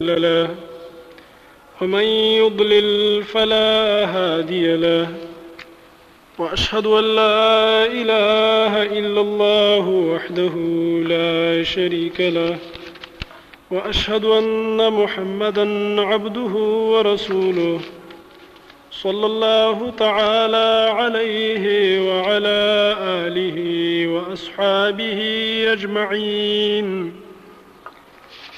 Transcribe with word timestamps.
لا 0.00 0.18
لا 0.18 0.48
ومن 1.80 2.02
يضلل 2.04 3.22
فلا 3.22 4.04
هادي 4.14 4.76
له 4.76 5.14
واشهد 6.38 6.86
ان 6.86 7.04
لا 7.04 7.84
اله 7.86 8.82
الا 8.82 9.20
الله 9.20 9.88
وحده 9.88 10.52
لا 11.08 11.62
شريك 11.62 12.20
له 12.20 12.56
واشهد 13.70 14.24
ان 14.24 14.92
محمدا 14.92 15.66
عبده 16.02 16.52
ورسوله 16.92 17.80
صلى 18.90 19.26
الله 19.26 19.92
تعالى 19.98 20.90
عليه 20.90 22.00
وعلى 22.08 22.58
اله 23.00 23.58
واصحابه 24.12 25.18
اجمعين 25.72 27.25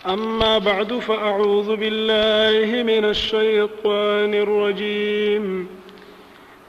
أما 0.06 0.58
بعد 0.58 0.92
فأعوذ 0.98 1.76
بالله 1.76 2.82
من 2.82 3.04
الشيطان 3.04 4.34
الرجيم 4.34 5.66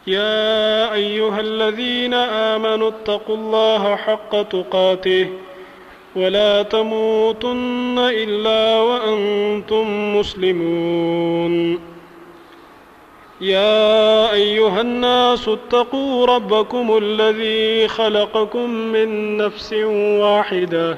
يا 0.07 0.93
أيها 0.93 1.39
الذين 1.39 2.13
آمنوا 2.13 2.89
اتقوا 2.89 3.35
الله 3.35 3.95
حق 3.95 4.41
تقاته 4.41 5.27
ولا 6.15 6.63
تموتن 6.63 7.95
إلا 7.97 8.79
وأنتم 8.81 10.15
مسلمون 10.15 11.79
يا 13.41 14.31
أيها 14.33 14.81
الناس 14.81 15.47
اتقوا 15.47 16.25
ربكم 16.25 16.97
الذي 17.01 17.87
خلقكم 17.87 18.69
من 18.69 19.37
نفس 19.37 19.73
واحده 20.19 20.97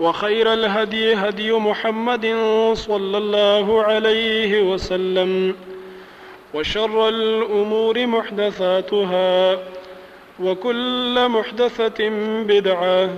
وخير 0.00 0.52
الهدي 0.52 1.14
هدي 1.14 1.52
محمد 1.52 2.26
صلى 2.74 3.18
الله 3.18 3.82
عليه 3.82 4.62
وسلم 4.62 5.54
وشر 6.54 7.08
الامور 7.08 8.06
محدثاتها 8.06 9.58
وكل 10.40 11.28
محدثه 11.28 12.08
بدعه 12.44 13.08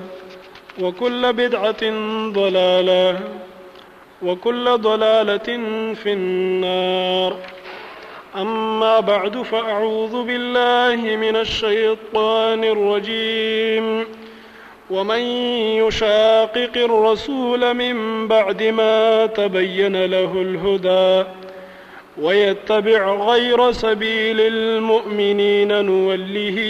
وكل 0.80 1.32
بدعه 1.32 1.82
ضلاله 2.32 3.20
وكل 4.22 4.64
ضلاله 4.78 5.48
في 5.94 6.12
النار 6.12 7.36
اما 8.36 9.00
بعد 9.00 9.42
فاعوذ 9.42 10.22
بالله 10.22 11.16
من 11.16 11.36
الشيطان 11.36 12.64
الرجيم 12.64 14.06
ومن 14.90 15.18
يشاقق 15.76 16.76
الرسول 16.76 17.74
من 17.74 18.28
بعد 18.28 18.62
ما 18.62 19.26
تبين 19.26 20.04
له 20.04 20.32
الهدى 20.42 21.28
ويتبع 22.20 23.10
غير 23.14 23.72
سبيل 23.72 24.40
المؤمنين 24.40 25.80
نوله 25.86 26.60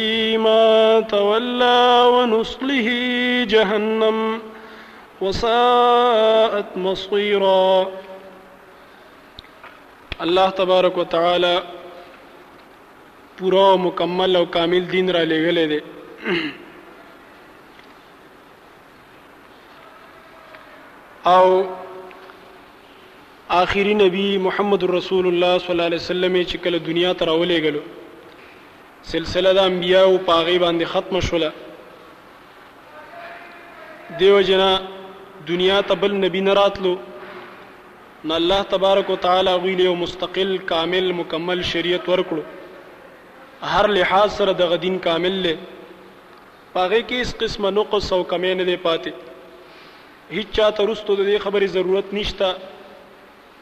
ما 0.41 1.00
تولى 1.00 2.04
ونصله 2.12 2.88
جهنم 3.49 4.38
وساءت 5.21 6.66
مصيرا 6.77 7.87
الله 10.22 10.50
تبارك 10.50 10.98
وتعالى 10.98 11.62
پورا 13.38 13.77
مکمل 13.77 14.37
او 14.37 14.44
کامل 14.50 14.88
دین 14.93 15.10
را 15.12 15.25
گلے 15.28 15.66
دے 15.69 15.78
او 21.31 21.44
آخري 23.60 23.94
نبی 24.00 24.26
محمد 24.44 24.84
رسول 24.91 25.26
الله 25.31 25.54
صلی 25.64 25.72
الله 25.72 25.87
علیه 25.91 26.03
وسلم 26.03 26.37
چې 26.42 26.56
کله 26.66 26.78
دنیا 26.88 27.10
ته 27.22 27.28
راولېګلو 27.28 27.81
سلسله 29.14 29.54
د 29.59 29.66
انبیایو 29.72 30.20
پاغي 30.31 30.54
باندې 30.65 30.92
ختم 30.92 31.19
شوله 31.31 31.50
دیو 34.22 34.38
جنا 34.53 34.69
دنیا 35.50 35.81
ته 35.91 35.98
بل 36.06 36.15
نبی 36.26 36.41
نه 36.50 36.54
راتلو 36.62 36.94
نه 37.09 38.38
الله 38.41 38.62
تبارک 38.78 39.10
وتعالى 39.16 39.53
غوی 39.66 39.75
له 39.84 39.94
مستقل 40.06 40.56
کامل 40.72 41.12
مکمل 41.22 41.62
شریعت 41.76 42.09
ورکړو 42.15 43.72
هر 43.76 43.88
لحاظ 43.98 44.31
سره 44.41 44.59
د 44.65 44.70
غدین 44.75 44.98
کامل 45.12 45.42
له 45.48 45.54
پاغي 46.78 47.03
کې 47.06 47.16
اس 47.28 47.36
قسمه 47.44 47.75
نقص 47.82 48.12
او 48.19 48.22
کمی 48.34 48.54
نه 48.60 48.66
دی 48.72 48.76
پاتې 48.91 49.25
هیڅ 50.31 50.48
چاته 50.56 50.84
رستو 50.91 51.14
د 51.19 51.26
دې 51.26 51.41
خبرې 51.42 51.66
ضرورت 51.75 52.09
نشته 52.14 52.47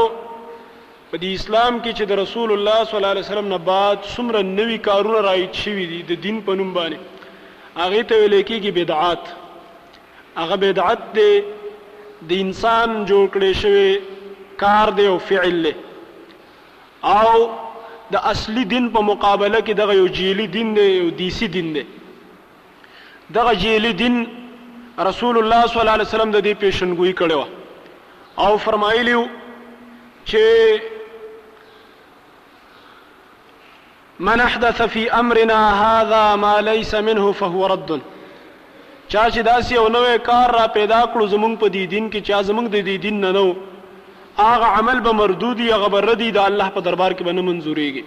په 1.10 1.16
دې 1.22 1.31
اسلام 1.38 1.75
کې 1.82 1.93
چې 1.99 2.05
د 2.10 2.19
رسول 2.25 2.50
الله 2.56 2.78
صلی 2.88 2.99
الله 2.99 3.10
علیه 3.15 3.25
وسلم 3.28 3.49
نه 3.55 3.59
بعد 3.72 3.99
څومره 4.15 4.41
نوي 4.59 4.78
کارونه 4.88 5.19
راایت 5.28 5.55
شوي 5.65 5.82
دي 5.93 5.99
د 6.10 6.22
دین 6.25 6.37
په 6.47 6.53
نوم 6.60 6.71
باندې 6.77 7.82
هغه 7.82 8.03
ته 8.12 8.21
ویل 8.22 8.34
کېږي 8.49 8.71
بدعات 8.78 9.22
هغه 10.43 10.56
بدعت 10.65 11.03
دی 11.16 11.32
د 12.31 12.41
انسان 12.44 12.88
جوړ 13.10 13.25
کړی 13.34 13.53
شوی 13.65 13.91
کار 14.62 14.88
دی 15.00 15.06
او 15.12 15.19
فعل 15.32 15.59
دی 15.66 15.72
او 17.16 17.34
د 18.14 18.31
اصلي 18.32 18.64
دین 18.73 18.88
په 18.97 19.00
مقابله 19.12 19.61
کې 19.61 19.75
دغه 19.82 19.94
یو 20.00 20.06
جیلی 20.20 20.47
دین 20.56 20.73
دی 20.81 20.87
یو 21.00 21.11
دیسی 21.23 21.49
دین 21.58 21.69
دی 21.76 21.82
دغه 23.38 23.55
جیلی 23.64 23.93
دین 24.00 24.19
رسول 25.02 25.38
الله 25.38 25.67
صلی 25.67 25.81
الله 25.81 25.93
علیه 25.93 26.06
وسلم 26.08 26.31
د 26.31 26.38
دې 26.46 26.52
پیشنګوئی 26.58 27.12
کړو 27.12 27.44
او 28.46 28.56
فرمایلیو 28.64 29.25
چې 30.26 30.43
من 34.29 34.41
احدث 34.41 34.81
فی 34.93 35.08
امرنا 35.20 35.58
هذا 35.85 36.37
ما 36.37 36.55
ليس 36.61 36.94
منه 36.94 37.32
فهو 37.32 37.67
رد 37.69 37.91
چا 39.08 39.31
چې 39.31 39.41
داسې 39.43 39.73
یو 39.73 39.88
نوې 39.88 40.19
کار 40.29 40.50
را 40.61 40.67
پیدا 40.67 41.00
کړو 41.05 41.26
زمونږ 41.26 41.58
په 41.58 41.67
دې 41.69 41.87
دین 41.94 42.11
کې 42.11 42.20
چا 42.26 42.43
زمونږ 42.43 42.69
د 42.70 42.85
دې 42.85 43.00
دین 43.06 43.20
نه 43.20 43.31
نو 43.32 43.56
هغه 44.38 44.64
عمل 44.67 45.00
به 45.00 45.12
مردودی 45.23 45.70
هغه 45.73 45.88
به 45.88 46.00
ردی 46.00 46.31
د 46.37 46.38
الله 46.44 46.69
په 46.76 46.81
دربار 46.81 47.12
کې 47.12 47.23
به 47.23 47.32
نه 47.32 47.43
منظورېږي 47.43 48.05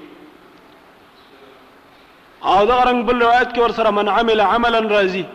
او 2.42 2.66
دغه 2.66 2.84
رنګ 2.90 3.04
بل 3.12 3.22
روایت 3.26 3.54
کې 3.56 3.60
ورسره 3.60 3.90
من 3.90 4.08
عمل 4.20 4.42
عملا 4.54 4.80
راضي 4.96 5.26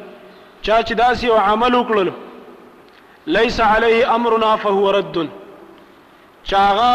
چا 0.67 0.77
چې 0.83 0.95
داسې 1.01 1.25
او 1.25 1.37
عمل 1.53 1.75
وکړل 1.75 2.11
ليس 3.37 3.61
عليه 3.69 4.15
امرنا 4.17 4.51
فهو 4.65 4.91
رد 4.97 5.19
چاغه 5.19 6.91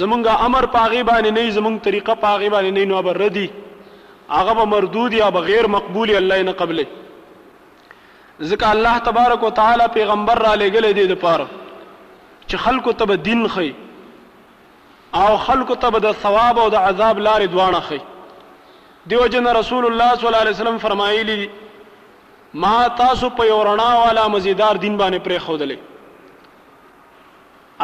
زمونږ 0.00 0.26
امر 0.48 0.66
پاغي 0.74 1.00
باندې 1.04 1.32
نه 1.38 1.50
زمونږ 1.50 1.78
طریقه 1.86 2.14
پاغي 2.24 2.50
باندې 2.56 2.76
نه 2.78 2.90
نو 2.90 3.02
بر 3.06 3.20
ردی 3.22 3.46
هغه 4.30 4.54
به 4.60 4.64
مردود 4.74 5.12
یا 5.20 5.30
بغیر 5.38 5.66
مقبول 5.76 6.10
الله 6.18 6.42
نه 6.50 6.54
قبل 6.60 6.84
ځکه 8.50 8.66
الله 8.74 8.98
تبارک 9.08 9.42
وتعالى 9.48 9.88
پیغمبر 9.96 10.34
را 10.48 10.52
لګل 10.62 10.92
دی 11.00 11.06
د 11.12 11.20
پاره 11.24 11.46
چې 12.48 12.56
خلکو 12.68 12.92
ته 13.00 13.16
دین 13.30 13.42
خي 13.56 13.72
او 15.24 15.28
خلکو 15.48 15.74
ته 15.86 15.90
د 16.06 16.12
ثواب 16.26 16.58
او 16.66 16.68
د 16.76 16.86
عذاب 16.90 17.24
لارې 17.26 17.50
دواړه 17.56 17.82
خي 17.90 17.98
دیو 19.10 19.26
جن 19.34 19.46
رسول 19.58 19.86
الله 19.90 20.14
صلی 20.16 20.26
الله 20.30 20.38
علیه 20.46 20.50
وسلم 20.56 20.78
فرمایلی 20.86 21.36
دی 21.42 21.50
ما 22.54 22.88
تاسو 22.96 23.30
په 23.36 23.46
یو 23.46 23.62
رڼا 23.64 23.94
والا 23.98 24.26
مزیدار 24.34 24.76
دین 24.80 24.96
باندې 25.02 25.24
پرې 25.28 25.38
خودلې 25.44 25.78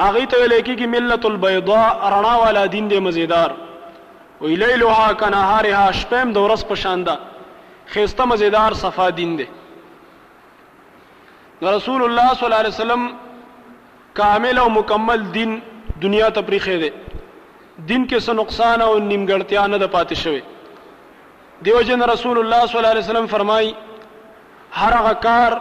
اغه 0.07 0.25
ته 0.33 0.47
لیکي 0.53 0.75
کې 0.77 0.87
ملت 0.95 1.25
البيضاء 1.27 2.11
رڼا 2.17 2.35
والا 2.43 2.63
دین 2.73 2.89
دې 2.91 2.99
مزیدار 3.07 3.51
وی 4.41 4.53
لیلها 4.65 5.09
کنهارها 5.23 5.93
شپم 6.01 6.27
د 6.37 6.39
ورځ 6.49 6.63
په 6.73 6.77
شاندا 6.83 7.17
خيسته 7.95 8.23
مزیدار 8.33 8.71
صفا 8.83 9.07
دین 9.23 9.33
دې 9.41 9.49
رسول 11.79 12.01
الله 12.11 12.29
صلی 12.35 12.45
الله 12.49 12.57
علیه 12.61 12.75
وسلم 12.77 13.03
کامل 14.23 14.57
او 14.59 14.69
مکمل 14.77 15.21
دین 15.41 15.51
دنیا 16.07 16.31
ته 16.39 16.49
پریخې 16.53 16.77
دي 16.85 16.93
دین 17.87 18.09
کې 18.09 18.21
څه 18.27 18.31
نقصان 18.45 18.79
او 18.81 18.99
نیمګړتیا 18.99 19.67
نه 19.75 19.79
ده 19.83 19.87
پاتې 19.99 20.15
شوی 20.23 20.43
دیو 21.67 21.81
جن 21.87 22.01
رسول 22.09 22.37
الله 22.39 22.65
صلی 22.67 22.79
الله 22.79 22.91
علیه 22.95 23.05
وسلم 23.07 23.27
فرمایي 23.37 23.73
هر 24.77 24.93
هغه 25.01 25.15
کار 25.27 25.53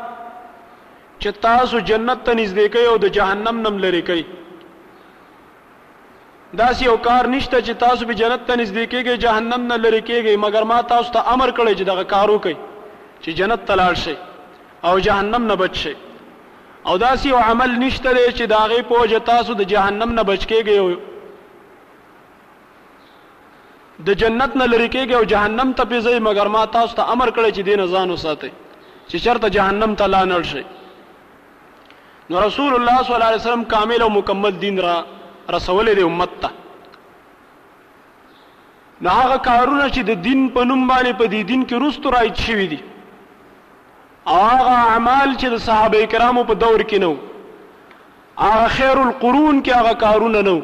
چې 1.21 1.29
تاسو 1.45 1.79
جنت 1.91 2.19
ته 2.29 2.33
نږدې 2.39 2.65
کوي 2.75 2.87
او 2.93 2.95
د 3.03 3.13
جهنم 3.19 3.57
نم 3.67 3.75
لري 3.85 4.01
کوي 4.09 4.23
دا 6.59 6.67
سی 6.79 6.85
یو 6.85 6.93
کار 7.05 7.23
نشته 7.33 7.57
چې 7.65 7.73
تاسو 7.83 8.05
به 8.09 8.13
جنت 8.19 8.41
ته 8.47 8.55
نږدې 8.55 8.85
کېږئ 8.91 9.15
جهنم 9.25 9.61
نه 9.71 9.77
لري 9.85 10.01
کېږئ 10.01 10.35
مګر 10.45 10.63
ما 10.73 10.79
تاسو 10.91 11.07
ته 11.15 11.19
امر 11.35 11.49
کړی 11.59 11.73
چې 11.79 11.83
دغه 11.91 12.03
کار 12.13 12.27
وکړئ 12.33 12.55
چې 13.23 13.29
جنت 13.39 13.61
ته 13.71 13.75
لاړ 13.81 13.93
شئ 14.03 14.15
او 14.89 14.95
جهنم 15.07 15.43
نه 15.51 15.55
بچ 15.63 15.73
شئ 15.85 15.95
او 16.91 16.95
دا 17.05 17.11
سی 17.21 17.27
یو 17.29 17.39
عمل 17.49 17.71
نشته 17.85 18.09
دی 18.13 18.25
چې 18.37 18.43
د 18.51 18.53
هغې 18.61 18.81
په 18.91 18.95
وجه 19.03 19.19
تاسو 19.31 19.51
د 19.61 19.63
جهنم 19.73 20.09
نه 20.19 20.23
بچ 20.31 20.41
کېږئ 20.51 20.77
د 24.07 24.09
جنت 24.21 24.51
نه 24.61 24.65
لري 24.71 24.89
کېږئ 24.93 25.13
او 25.19 25.23
جهنم 25.33 25.69
ته 25.77 25.83
پېځئ 25.85 26.17
مګر 26.29 26.47
ما 26.55 26.63
تاسو 26.77 26.91
ته 27.01 27.07
امر 27.15 27.27
کړی 27.31 27.49
چې 27.55 27.61
دې 27.67 27.75
نه 27.83 27.87
ځان 27.95 28.07
وساتئ 28.13 28.51
چې 29.09 29.17
چرته 29.25 29.49
جهنم 29.55 29.95
ته 30.01 30.05
لانل 30.13 30.43
شي 30.51 30.63
نو 32.29 32.39
رسول 32.47 32.73
الله 32.77 32.97
صلی 33.03 33.15
الله 33.15 33.29
علیه 33.31 33.41
وسلم 33.43 33.63
کامل 33.73 34.01
او 34.05 34.09
مکمل 34.17 34.55
دین 34.63 34.77
را 34.85 34.95
رسول 35.55 35.93
دی 35.99 36.05
امت 36.07 36.33
ته 36.41 36.49
نه 39.01 39.09
هغه 39.09 39.37
کارونه 39.49 39.87
چې 39.89 39.99
د 40.09 40.21
دین 40.27 40.45
په 40.57 40.63
نوم 40.71 40.85
باندې 40.91 41.09
په 41.09 41.25
دې 41.25 41.41
دین 41.53 41.65
کې 41.67 41.73
روستو 41.85 42.11
راځي 42.11 42.41
شوی 42.47 42.67
دي 42.67 42.79
هغه 44.33 44.71
اعمال 44.77 45.29
چې 45.39 45.45
د 45.55 45.63
صحابه 45.67 46.07
کرامو 46.15 46.43
په 46.51 46.61
دور 46.63 46.83
کې 46.83 46.99
نو 47.05 47.15
هغه 48.45 48.67
خیر 48.77 48.97
القرون 49.05 49.63
کې 49.63 49.71
هغه 49.81 49.93
کارونه 50.05 50.41
نو 50.49 50.57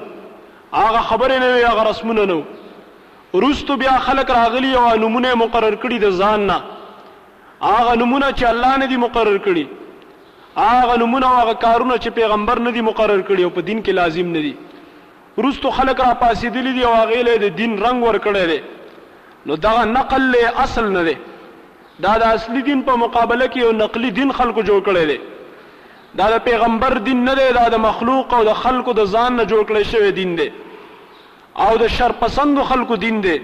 هغه 0.74 1.02
خبرې 1.12 1.42
نه 1.46 1.70
هغه 1.70 1.84
رسمونه 1.90 2.26
نو 2.34 2.42
روستو 3.42 3.76
بیا 3.82 3.92
خلک 4.06 4.32
راغلی 4.32 4.72
او 4.80 4.88
نمونه 5.04 5.34
مقرر 5.44 5.76
کړي 5.76 6.00
د 6.06 6.20
ځان 6.24 6.40
نه 6.52 6.62
هغه 7.72 7.94
نمونه 8.02 8.30
چې 8.38 8.46
الله 8.52 8.78
نه 8.84 8.92
دی 8.94 8.98
مقرر 9.06 9.38
کړی 9.46 9.66
هغه 10.62 10.96
نمونه 11.04 11.28
او 11.32 11.38
هغه 11.42 11.54
کارونه 11.66 11.98
چې 11.98 12.10
پیغمبر 12.20 12.60
نه 12.68 12.72
دی 12.78 12.82
مقرر 12.90 13.22
کړی 13.28 13.42
او 13.46 13.50
په 13.58 13.62
دین 13.70 13.84
کې 13.84 13.92
لازم 13.92 14.32
نه 14.36 14.42
دی 14.46 14.54
روستو 15.46 15.72
خلق 15.78 16.02
را 16.06 16.14
پاسې 16.24 16.46
دي 16.58 16.74
دی 16.80 16.84
او 16.90 16.94
هغه 16.96 17.22
له 17.28 17.36
دی 17.44 17.50
دین 17.62 17.78
رنگ 17.86 18.04
ور 18.08 18.18
کړی 18.18 18.46
دی 18.52 18.60
نو 19.52 19.56
دا 19.68 19.76
نقل 19.94 20.28
له 20.34 20.52
اصل 20.66 20.90
نه 20.98 21.04
دی 21.10 21.16
دا 22.08 22.18
د 22.24 22.28
اصلي 22.34 22.62
دین 22.70 22.84
په 22.90 22.96
مقابله 23.06 23.48
کې 23.48 23.58
یو 23.66 23.72
نقلي 23.80 24.10
دین 24.20 24.32
خلکو 24.42 24.62
جوړ 24.70 24.86
کړی 24.88 25.08
دی 25.12 25.20
دا 26.22 26.30
د 26.34 26.44
پیغمبر 26.50 26.98
دین 27.10 27.24
نه 27.30 27.36
دی 27.42 27.50
دا 27.60 27.66
د 27.76 27.84
مخلوق 27.88 28.34
او 28.38 28.44
د 28.52 28.62
خلکو 28.66 28.94
د 29.02 29.06
ځان 29.14 29.36
نه 29.42 29.50
جوړ 29.54 29.64
کړی 29.72 29.84
شوی 29.96 30.12
دین 30.22 30.36
دی 30.42 30.50
او 31.66 31.72
د 31.82 31.88
شر 31.98 32.12
پسند 32.24 32.64
خلکو 32.70 32.96
دین 33.04 33.18
دی 33.26 33.38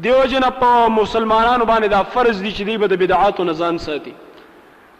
دیو 0.00 0.24
جن 0.30 0.42
په 0.58 0.86
مسلمانانو 0.90 1.64
باندې 1.68 1.88
دا 1.94 2.02
فرض 2.12 2.38
دي 2.42 2.50
چې 2.56 2.62
دی 2.66 2.76
به 2.82 2.86
د 2.92 3.00
بدعاتو 3.00 3.44
نه 3.44 3.52
ځان 3.64 3.78
ساتي 3.86 4.12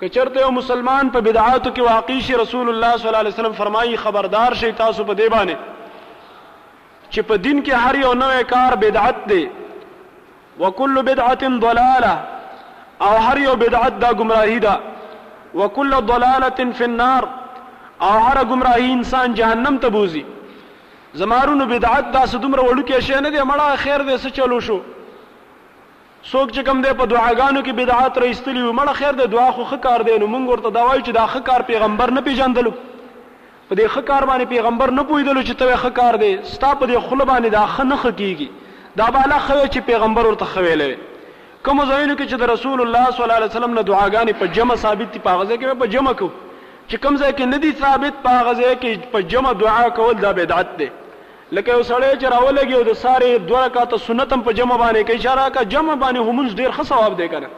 که 0.00 0.08
چرته 0.16 0.40
یو 0.42 0.50
مسلمان 0.56 1.10
په 1.14 1.20
بدعاتو 1.28 1.70
کې 1.70 1.92
واقع 1.92 2.18
شي 2.26 2.34
رسول 2.40 2.68
الله 2.72 2.96
صلی 2.96 3.08
الله 3.08 3.18
علیه 3.24 3.34
وسلم 3.34 3.52
فرمایي 3.60 3.96
خبردار 4.02 4.54
شي 4.62 4.72
تاسو 4.80 5.04
په 5.10 5.14
دې 5.20 5.32
باندې 5.34 7.06
چې 7.10 7.20
په 7.30 7.36
دین 7.46 7.62
کې 7.62 7.86
هر 7.86 7.94
یو 8.02 8.12
نوې 8.14 8.44
کار 8.54 8.74
بدعت 8.84 9.24
دی 9.32 9.48
وکل 10.60 11.02
بدعت 11.08 11.44
ضلاله 11.64 12.12
او 13.08 13.14
هر 13.28 13.40
یو 13.46 13.56
بدعت 13.64 13.98
دا 14.04 14.12
گمراهی 14.20 14.58
ده 14.66 14.76
وکل 15.62 15.94
ضلاله 16.12 16.70
فی 16.80 16.84
النار 16.90 17.28
او 18.08 18.12
هر 18.12 18.44
گمراهی 18.52 18.92
انسان 18.98 19.34
جهنم 19.40 19.78
ته 19.86 19.94
بوزي 19.98 20.24
زمارونو 21.20 21.64
بدعت 21.70 22.06
دا 22.12 22.20
دومره 22.32 22.62
وړوکی 22.62 23.00
شی 23.06 23.16
نه 23.24 23.30
دی 23.32 23.40
مړه 23.40 23.76
خیر 23.86 24.02
دې 24.06 24.24
څه 24.24 24.30
چلو 24.36 24.60
شو 24.66 24.76
څوک 26.22 26.50
چې 26.54 26.60
کوم 26.68 26.78
دی 26.84 26.92
په 27.00 27.04
دعاګانو 27.10 27.62
کې 27.66 27.70
بدعت 27.80 28.18
راېستلی 28.22 28.62
وي 28.66 28.70
مړه 28.72 28.92
خیر 29.00 29.12
دې 29.12 29.26
دعا 29.34 29.50
خو 29.56 29.64
ښه 29.66 29.76
کار 29.86 30.02
دی 30.08 30.14
نو 30.22 30.26
موږ 30.34 30.44
ورته 30.52 30.70
دا 30.76 30.84
وایو 30.86 31.02
چې 31.04 31.10
دا 31.16 31.24
ښه 31.32 31.40
کار 31.48 31.62
پیغمبر 31.70 32.10
نه 32.18 32.22
پیژندلو 32.28 32.72
په 33.68 33.74
دې 33.74 33.88
ښه 33.94 34.02
کار 34.12 34.26
باندې 34.30 34.44
پیغمبر 34.52 34.90
نه 35.00 35.04
پوهېدلو 35.10 35.42
چې 35.46 35.52
ته 35.52 35.76
ښه 35.76 35.90
کار 35.98 36.16
دی 36.22 36.38
ستا 36.54 36.70
په 36.74 36.86
دې 36.92 36.98
خوله 37.10 37.24
باندې 37.32 37.48
دا 37.56 37.66
ښه 37.74 37.84
نه 37.90 37.96
ښه 37.96 38.12
کېږي 38.16 38.48
دا 39.02 39.10
بالا 39.18 39.38
ښه 39.44 39.68
چې 39.72 39.78
پیغمبر 39.90 40.26
ورته 40.30 40.46
ښه 40.54 40.60
ویلی 40.68 40.96
کوم 41.66 41.80
ځایونو 41.90 42.16
کې 42.16 42.26
چې 42.30 42.34
د 42.44 42.52
رسول 42.54 42.80
الله 42.86 43.10
صلی 43.12 43.22
الله 43.26 43.34
علیه 43.42 43.52
وسلم 43.56 43.74
نه 43.78 43.82
دعاګانې 43.90 44.40
په 44.40 44.46
جمع 44.56 44.74
ثابت 44.88 45.12
دي 45.12 45.18
په 45.28 45.36
هغه 45.36 45.44
ځای 45.50 45.58
کې 45.60 45.78
په 45.84 45.92
جمع 45.98 46.12
کوو 46.24 46.30
چې 46.88 46.96
کوم 47.06 47.16
ځای 47.22 47.30
کې 47.36 47.42
ندي 47.54 47.72
ثابت 47.84 48.24
په 48.26 48.30
هغه 48.42 48.54
ځای 48.64 48.74
کې 48.80 49.12
په 49.14 49.18
جمع 49.36 49.52
دعا 49.66 49.80
کول 50.00 50.16
دا 50.26 50.32
بدعت 50.40 50.76
دی 50.82 50.88
لکه 51.56 51.72
یو 51.76 51.82
سړی 51.86 52.12
چې 52.20 52.32
راولګي 52.32 52.74
او 52.76 52.84
د 52.88 52.94
ساري 52.98 53.30
دوه 53.48 53.62
رکعاته 53.64 53.96
سنت 54.04 54.30
هم 54.36 54.44
په 54.44 54.52
جمع 54.60 54.76
باندې 54.82 55.08
کوي 55.08 55.18
چې 55.18 55.34
راکا 55.40 55.64
جمع 55.74 55.96
باندې 56.02 56.28
همونز 56.30 56.54
ډیر 56.60 56.70
ښه 56.76 56.84
ثواب 56.90 57.16
دی 57.18 57.26
کنه 57.32 57.50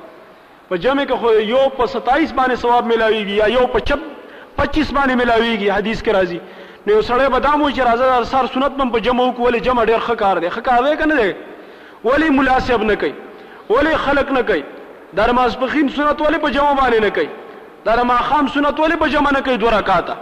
په 0.70 0.79
جمع 0.87 1.05
کې 1.11 1.20
خو 1.23 1.35
یو 1.50 1.61
په 1.81 1.91
27 1.93 2.32
باندې 2.38 2.56
ثواب 2.64 2.88
ملاويږي 2.91 3.37
یا 3.43 3.46
یو 3.52 3.69
په 3.76 3.85
25 3.93 4.91
باندې 4.99 5.23
ملاويږي 5.23 5.70
حدیث 5.76 6.02
کې 6.02 6.19
راځي 6.19 6.88
نو 6.88 6.96
یو 6.96 7.02
سړی 7.11 7.31
به 7.37 7.46
دامو 7.46 7.70
چې 7.75 7.88
راځي 7.91 8.29
سار 8.32 8.50
سنت 8.56 8.81
هم 8.85 8.88
په 8.96 9.05
جمع 9.08 9.29
وکول 9.29 9.58
جمع 9.69 9.85
ډیر 9.93 10.00
ښه 10.00 10.19
کار 10.26 10.43
دی 10.44 10.50
ښه 10.50 10.61
کار 10.73 10.91
دی 10.91 10.96
کنه 11.02 11.23
دی 11.23 11.35
ولی 12.10 12.31
مناسب 12.41 12.82
نه 12.93 13.01
کوي 13.05 13.15
ولی 13.72 13.96
خلق 14.08 14.32
نه 14.39 14.43
کوي 14.53 14.65
درماز 15.22 15.58
پخین 15.65 15.89
سنت 16.01 16.27
ولی 16.29 16.39
په 16.48 16.60
جمع 16.60 16.74
باندې 16.81 17.01
نه 17.06 17.10
کوي 17.10 17.29
درما 17.91 18.19
خام 18.31 18.48
سنت 18.58 18.81
ولی 18.86 18.96
په 19.05 19.15
جمع 19.19 19.31
نه 19.39 19.48
کوي 19.48 19.56
دوه 19.67 19.77
رکعاته 19.81 20.17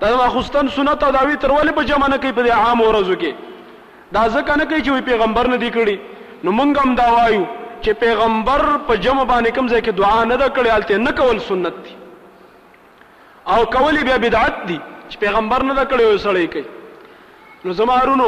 دا 0.00 0.10
واخستان 0.18 0.66
سنت 0.76 1.02
او 1.04 1.10
داوی 1.16 1.36
تر 1.42 1.50
ولې 1.56 1.72
په 1.78 1.82
جمع 1.90 2.08
نه 2.12 2.16
کوي 2.24 2.32
په 2.38 2.52
عام 2.64 2.80
ورځو 2.80 3.16
کې 3.22 4.12
دا 4.16 4.22
ځکه 4.34 4.56
نه 4.60 4.64
کوي 4.70 4.82
چې 4.86 5.06
پیغمبر 5.10 5.46
نه 5.52 5.56
دی 5.62 5.70
کړی 5.76 5.96
نو 6.44 6.50
مونږ 6.58 6.72
هم 6.86 6.94
دا 7.00 7.06
وایو 7.16 7.40
چې 7.82 7.92
پیغمبر 8.04 8.62
په 8.90 8.94
جمع 9.06 9.24
باندې 9.30 9.50
کوم 9.56 9.68
ځای 9.72 9.80
کې 9.82 9.92
دعا 10.00 10.20
نه 10.30 10.36
ده 10.42 10.48
کړې 10.56 10.70
حالت 10.72 10.92
نه 11.06 11.10
کول 11.20 11.40
سنت 11.48 11.74
دی 11.84 11.94
او 13.54 13.60
کولی 13.72 14.04
بیا 14.08 14.16
بدعت 14.26 14.54
دی 14.68 14.76
چې 15.10 15.16
پیغمبر 15.22 15.62
نه 15.68 15.74
دا 15.78 15.84
کړی 15.90 16.04
وسړی 16.14 16.46
کوي 16.52 16.66
نو 17.68 17.72
زمارونو 17.78 18.26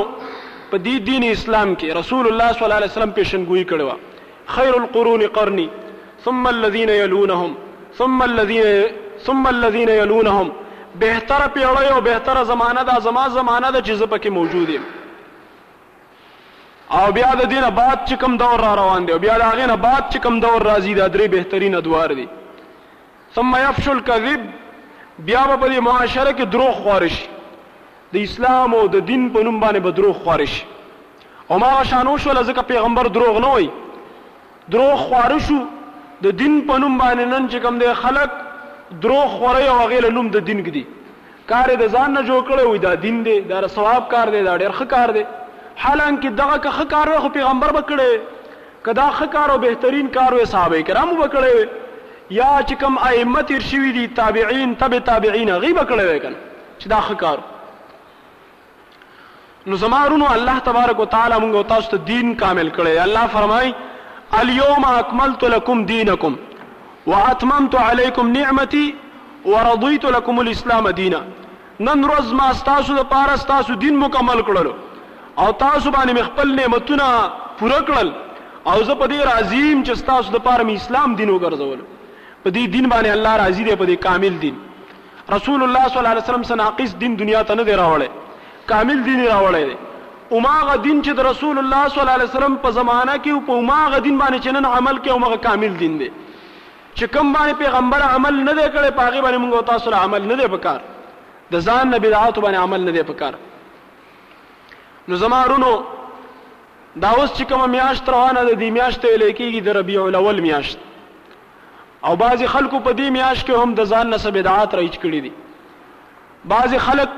په 0.70 0.76
دې 0.76 0.96
دین 1.10 1.24
اسلام 1.30 1.74
کې 1.74 1.96
رسول 2.00 2.26
الله 2.32 2.52
صلی 2.56 2.64
الله 2.64 2.80
علیه 2.80 2.92
وسلم 2.96 3.12
پیشنګوئی 3.18 3.64
کړو 3.74 4.56
خیر 4.56 4.74
القرون 4.82 5.22
قرنی 5.38 5.68
ثم 6.24 6.46
الذين 6.50 6.88
يلونهم 6.88 7.54
ثم 7.98 8.22
الذين 8.22 8.64
ثم 9.26 9.46
الذين 9.50 9.88
يلونهم 9.96 10.48
بهتره 10.94 11.46
پیړۍ 11.54 11.88
او 11.92 12.00
بهتره 12.00 12.44
زمانه 12.44 12.82
ده 12.84 13.00
زما 13.00 13.28
زمانه 13.28 13.70
ده 13.70 13.82
چې 13.82 13.90
زه 13.92 14.06
پکې 14.06 14.28
موجود 14.30 14.68
یم 14.68 14.82
او 16.90 17.12
بیا 17.12 17.34
د 17.34 17.46
دینه 17.48 17.70
بعد 17.70 17.98
چې 18.06 18.12
کوم 18.18 18.36
دور 18.36 18.60
را 18.60 18.74
روان 18.76 19.04
دی 19.04 19.12
او 19.12 19.18
بیا 19.18 19.38
د 19.38 19.42
هغې 19.42 19.66
نه 19.68 19.76
بعد 19.76 20.02
چې 20.10 20.18
کوم 20.22 20.40
دور 20.40 20.62
راځي 20.62 20.94
دا 20.96 21.08
درې 21.08 21.28
بهترین 21.30 21.74
ادوار 21.74 22.12
دي 22.14 22.28
ثم 23.34 23.56
یفشو 23.56 23.90
الکذب 23.90 24.40
بیا 25.18 25.44
به 25.46 25.56
په 25.56 25.68
دې 25.74 25.78
معاشره 25.80 26.32
کې 26.32 26.42
دروغ 26.46 26.70
خواره 26.82 27.08
شي 27.08 27.26
د 28.12 28.16
اسلام 28.18 28.74
او 28.74 28.86
د 28.86 29.06
دین 29.06 29.30
په 29.32 29.42
نوم 29.42 29.60
باندې 29.60 29.76
به 29.78 29.90
دروغ 29.90 30.16
خواره 30.22 30.44
شي 30.44 30.64
هماغه 31.50 31.84
شان 31.84 32.06
وشوله 32.06 32.42
ځکه 32.42 32.62
پیغمبر 32.62 33.04
دروغ 33.06 33.38
نه 33.40 33.46
وایي 33.48 33.70
دروغ 34.70 34.94
خواره 35.08 35.38
شو 35.38 35.60
د 36.22 36.36
دین 36.36 36.62
په 36.68 36.78
نوم 36.78 36.98
باندې 37.00 37.20
نن 37.34 37.48
چې 37.50 37.54
کوم 37.62 37.78
دی 37.78 37.92
خلک 37.94 38.30
دروغ 39.02 39.26
خوري 39.38 39.66
او 39.68 39.86
غیله 39.86 40.10
نوم 40.14 40.26
د 40.36 40.38
دین 40.46 40.60
کدي 40.68 40.82
کار 41.52 41.68
د 41.82 41.84
ځان 41.92 42.14
نه 42.14 42.22
جوړ 42.28 42.42
کړي 42.48 42.66
وي 42.68 42.78
دا 42.84 42.92
دین 43.02 43.16
دی 43.28 43.36
دا 43.50 43.56
ثواب 43.74 44.02
کار 44.14 44.26
دی 44.34 44.40
دا 44.48 44.54
ډیر 44.62 44.70
ښه 44.78 44.86
کار 44.94 45.08
دی 45.18 45.22
حالانکه 45.82 46.28
دغه 46.40 46.56
که 46.64 46.70
ښه 46.70 46.84
کار 46.94 47.08
وي 47.12 47.28
پیغمبر 47.38 47.70
بکړي 47.78 48.10
کدا 48.88 49.06
ښه 49.18 49.26
کار 49.36 49.48
او 49.54 49.58
بهترین 49.66 50.06
کار 50.18 50.30
وي 50.38 50.46
صحابه 50.54 50.82
کرامو 50.90 51.20
بکړي 51.22 51.56
یا 52.40 52.52
چې 52.68 52.72
کوم 52.82 52.94
ائمه 53.10 53.40
تیر 53.52 53.62
شوی 53.70 53.90
دي 54.00 54.04
تابعین 54.20 54.68
تبع 54.82 54.98
تابعین 55.12 55.48
غیبه 55.50 55.86
کړي 55.90 56.04
وي 56.10 56.18
کنه 56.26 56.36
چې 56.78 56.86
دا 56.96 57.00
ښه 57.08 57.14
کار 57.24 57.38
وي 57.38 57.48
نو 59.70 59.74
زمارونو 59.80 60.26
الله 60.34 60.58
تبارک 60.70 60.96
وتعالى 61.04 61.36
موږ 61.40 61.52
تاسو 61.72 61.86
ته 61.96 62.00
دین 62.12 62.26
کامل 62.44 62.68
کړي 62.76 62.94
الله 63.08 63.24
فرمای 63.38 63.68
اليوم 64.42 64.82
اكملت 64.92 65.42
لكم 65.56 65.76
دينكم 65.90 66.32
واتممت 67.06 67.74
علیکم 67.82 68.28
نعمتي 68.30 68.90
ورضیت 69.44 70.04
لكم 70.04 70.38
الاسلام 70.38 70.88
دینا 70.96 71.18
نن 71.80 72.04
روز 72.04 72.32
ما 72.40 72.50
تاسو 72.64 72.94
د 72.96 73.08
پاره 73.10 73.36
تاسو 73.50 73.74
دین 73.84 73.98
مکمل 74.00 74.42
کړل 74.48 74.66
او 75.42 75.52
تاسو 75.62 75.90
باندې 75.90 76.20
خپل 76.26 76.52
نعمتونه 76.60 77.06
پوره 77.60 77.80
کړل 77.92 78.12
او 78.66 78.82
زه 78.82 78.94
په 79.02 79.10
دې 79.12 79.38
عظیم 79.38 79.82
چې 79.84 80.06
تاسو 80.10 80.32
د 80.36 80.44
پاره 80.48 80.64
می 80.70 80.74
اسلام 80.80 81.14
دین 81.20 81.28
وګرځول 81.30 81.80
په 82.42 82.50
دې 82.50 82.68
دین 82.78 82.88
باندې 82.88 83.08
الله 83.18 83.36
راضي 83.44 83.64
دی 83.68 83.74
په 83.76 83.86
دې 83.86 83.96
کامل 84.08 84.38
دین 84.42 84.58
رسول 85.36 85.60
الله 85.62 85.88
صلی 85.88 85.98
الله 85.98 86.08
علیه 86.08 86.28
وسلم 86.28 86.42
سناقص 86.52 86.94
دین 87.04 87.16
دنیا 87.18 87.42
ته 87.50 87.54
نه 87.60 87.64
دی 87.70 87.78
راوړی 87.82 88.66
کامل 88.72 89.02
دین 89.10 89.20
راوړی 89.26 89.64
دی 89.70 89.74
اوماغه 90.38 90.80
دین 90.86 91.02
چې 91.04 91.20
د 91.20 91.26
رسول 91.32 91.58
الله 91.66 91.88
صلی 91.92 92.00
الله 92.04 92.20
علیه 92.20 92.30
وسلم 92.34 92.58
په 92.66 92.76
زمانہ 92.80 93.12
کې 93.12 93.36
او 93.36 93.46
په 93.50 93.62
اوماغه 93.62 94.04
دین 94.08 94.20
باندې 94.22 94.42
چې 94.42 94.58
نن 94.58 94.66
عمل 94.78 95.00
کې 95.04 95.08
اوماغه 95.18 95.42
کامل 95.48 95.78
دین 95.84 95.98
دی 96.02 96.08
چې 97.00 97.16
کوم 97.16 97.32
باندې 97.34 97.64
پیغمبر 97.64 98.02
عمل 98.14 98.34
نه 98.46 98.52
دی 98.56 98.64
کړی 98.68 98.90
پاغي 98.96 99.20
باندې 99.26 99.42
موږ 99.42 99.68
تاسو 99.70 99.94
عمل 100.00 100.28
نه 100.30 100.36
دی 100.40 100.48
پکار 100.54 100.80
د 101.54 101.64
ځان 101.68 101.92
نبی 101.96 102.08
دعوت 102.14 102.38
باندې 102.44 102.64
عمل 102.64 102.84
نه 102.88 102.92
دی 102.96 103.02
پکار 103.12 103.38
نو 105.12 105.16
زمارونو 105.22 105.70
دا 107.04 107.10
اوس 107.16 107.32
چې 107.32 107.42
کوم 107.52 107.70
میاشت 107.74 108.08
روانه 108.14 108.42
ده 108.48 108.54
د 108.62 108.72
میاشت 108.78 109.04
لیکيږي 109.06 109.64
د 109.68 109.76
ربيع 109.78 110.00
الاول 110.06 110.40
میاشت 110.48 110.78
او 112.10 112.12
بعضی 112.22 112.48
خلکو 112.56 112.80
په 112.88 112.96
دې 112.96 113.16
میاشت 113.18 113.48
کې 113.50 113.62
هم 113.62 113.74
د 113.80 113.90
ځان 113.94 114.12
نسب 114.16 114.36
بدعات 114.38 114.74
رایج 114.80 114.98
کړی 115.04 115.28
دي 115.28 116.50
بعضی 116.54 116.78
خلک 116.88 117.16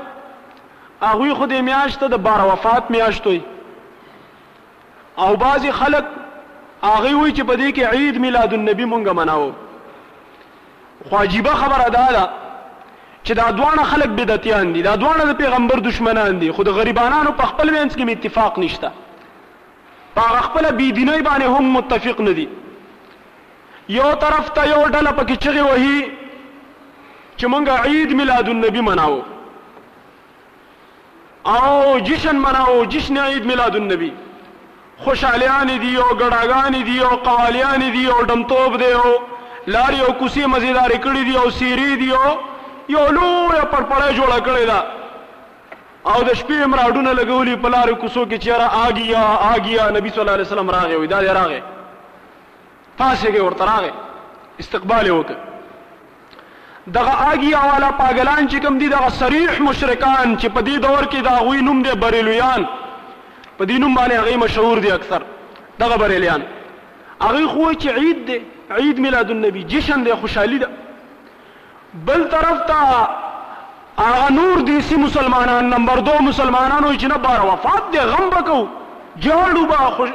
هغه 1.01 1.35
خو 1.41 1.45
د 1.55 1.61
میاشت 1.71 1.99
ته 2.05 2.13
د 2.15 2.23
بار 2.29 2.45
وفات 2.53 2.91
میاشت 2.97 3.27
وي 3.33 3.41
او 5.27 5.27
بعضی 5.47 5.71
خلک 5.81 6.11
هغه 6.21 7.13
وی 7.17 7.35
چې 7.35 7.51
په 7.51 7.61
دې 7.63 7.77
کې 7.77 7.93
عید 7.97 8.23
میلاد 8.27 8.57
النبی 8.59 8.89
مونږه 8.93 9.19
مناوو 9.21 9.51
خواجیبه 11.09 11.49
خبره 11.49 11.89
ده 11.89 12.11
ده 12.11 12.29
چې 13.23 13.31
دا 13.31 13.51
دوانه 13.51 13.83
خلک 13.83 14.07
بدعتيان 14.07 14.71
دي 14.73 14.81
دا 14.81 14.95
دوانه 14.95 15.33
د 15.33 15.37
پیغمبر 15.37 15.79
دشمنان 15.79 16.39
دي 16.39 16.51
خو 16.51 16.63
د 16.63 16.67
غریبانو 16.69 17.31
په 17.31 17.43
خپل 17.47 17.69
وینځ 17.69 17.95
کې 17.95 18.09
اتفاق 18.09 18.59
نشته 18.59 18.91
په 20.15 20.21
خپل 20.21 20.71
بی 20.71 20.91
دیني 20.91 21.21
باندې 21.21 21.43
هم 21.43 21.71
متفق 21.77 22.21
نه 22.21 22.31
دي 22.33 22.49
یو 23.89 24.11
طرف 24.23 24.49
ته 24.49 24.65
یو 24.65 24.83
ډله 24.87 25.11
پکې 25.17 25.37
چغې 25.37 25.63
وهي 25.69 26.07
چې 27.37 27.45
مونږ 27.45 27.69
عید 27.69 28.11
میلاد 28.13 28.49
النبی 28.49 28.81
مناو 28.81 29.21
او 31.45 31.99
جشن 31.99 32.35
مناو 32.35 32.85
جشن 32.85 33.17
عید 33.17 33.45
میلاد 33.45 33.75
النبی 33.75 34.13
خوشالیان 34.97 35.67
دی 35.79 35.95
او 35.97 36.09
ګډاګان 36.19 36.83
دی 36.85 36.99
او 36.99 37.07
قوالیان 37.15 37.91
دی 37.91 38.05
او 38.07 38.21
ډمتوب 38.21 38.77
دی 38.77 38.91
او 38.91 39.15
لاری 39.67 39.99
او 39.99 40.13
کوسی 40.19 40.45
مزیدار 40.45 40.89
کړی 40.89 41.23
دی 41.25 41.37
او 41.37 41.49
سیری 41.57 41.95
دی 41.99 42.09
او 42.11 42.31
یو 42.95 43.05
لوی 43.11 43.61
پر 43.71 43.83
پړې 43.83 44.15
جوړ 44.15 44.39
کړی 44.39 44.65
دا 44.67 44.83
او 46.05 46.23
د 46.23 46.33
شپې 46.39 46.65
مراډونه 46.65 47.13
لګولي 47.19 47.55
په 47.65 47.69
لارو 47.75 47.95
کوسو 48.01 48.25
کې 48.25 48.37
چیرې 48.43 48.83
آګیا 48.87 49.23
آګیا 49.55 49.89
نبی 49.97 50.09
صلی 50.09 50.19
الله 50.23 50.31
علیه 50.37 50.45
وسلم 50.49 50.69
راغی 50.77 50.95
وې 50.95 51.07
دا 51.13 51.21
دی 51.21 51.27
راغی 51.39 51.61
پاسه 52.97 53.31
کې 53.31 53.39
ورته 53.39 53.65
راغی 53.71 53.91
استقبال 54.63 55.11
وکړ 55.11 55.35
دغه 56.97 57.13
آګیا 57.33 57.59
والا 57.73 57.91
پاگلان 57.99 58.41
چې 58.49 58.65
کوم 58.65 58.77
دي 58.85 58.89
دغه 58.95 59.09
صریح 59.19 59.61
مشرکان 59.67 60.37
چې 60.39 60.47
په 60.57 60.61
دې 60.61 60.79
دور 60.87 61.05
کې 61.05 61.21
دا 61.23 61.39
غوي 61.47 61.61
نوم 61.69 61.83
دی 61.83 61.91
بریلویان 62.05 62.65
په 63.57 63.65
دې 63.65 63.71
نوم 63.85 63.95
باندې 63.97 64.13
هغه 64.13 64.37
مشهور 64.47 64.79
دي 64.87 64.91
اکثر 64.93 65.21
دغه 65.85 65.95
بریلویان 66.03 66.43
هغه 67.21 67.47
خو 67.47 67.73
چې 67.73 67.89
عید 68.01 68.25
دی 68.31 68.43
عید 68.71 68.99
میلاد 68.99 69.31
النبی 69.31 69.63
جشن 69.63 70.03
دی 70.03 70.13
خوشحالی 70.13 70.57
ده 70.59 70.67
بل 72.05 72.23
طرف 72.23 72.61
ته 72.65 72.73
هغه 73.97 74.33
نور 74.33 74.61
دیسی 74.61 74.95
مسلمانان 74.95 75.69
نمبر 75.69 75.95
دو 75.99 76.11
مسلمانانو 76.23 76.97
چې 76.97 77.03
نه 77.03 77.17
بار 77.17 77.45
وفات 77.53 77.91
دی 77.91 77.99
غم 77.99 78.29
بکو 78.29 78.67
جهل 79.19 79.57
وبا 79.57 79.75
خوش 79.77 80.09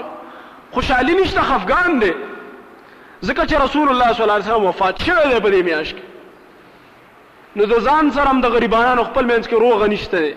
خوشحالی 0.72 1.14
نشته 1.14 1.40
خفقان 1.40 1.98
دی 1.98 2.12
ځکه 3.26 3.46
چې 3.48 3.52
رسول 3.62 3.88
الله 3.88 4.12
صلی 4.12 4.22
الله 4.22 4.34
علیه 4.34 4.44
وسلم 4.44 4.64
وفات 4.64 5.02
شوی 5.02 5.34
دی 5.34 5.40
په 5.40 5.48
دې 5.60 5.64
میاشت 5.64 5.96
کې 5.96 6.00
نو 7.56 7.64
د 7.64 7.78
ځان 7.80 8.12
سره 8.14 8.28
هم 8.30 8.40
د 8.40 8.46
غریبانو 8.46 9.04
خپل 9.04 9.26
منځ 9.28 9.46
کې 9.48 9.52
روغ 9.54 9.84
نشته 9.86 10.18
دی 10.20 10.34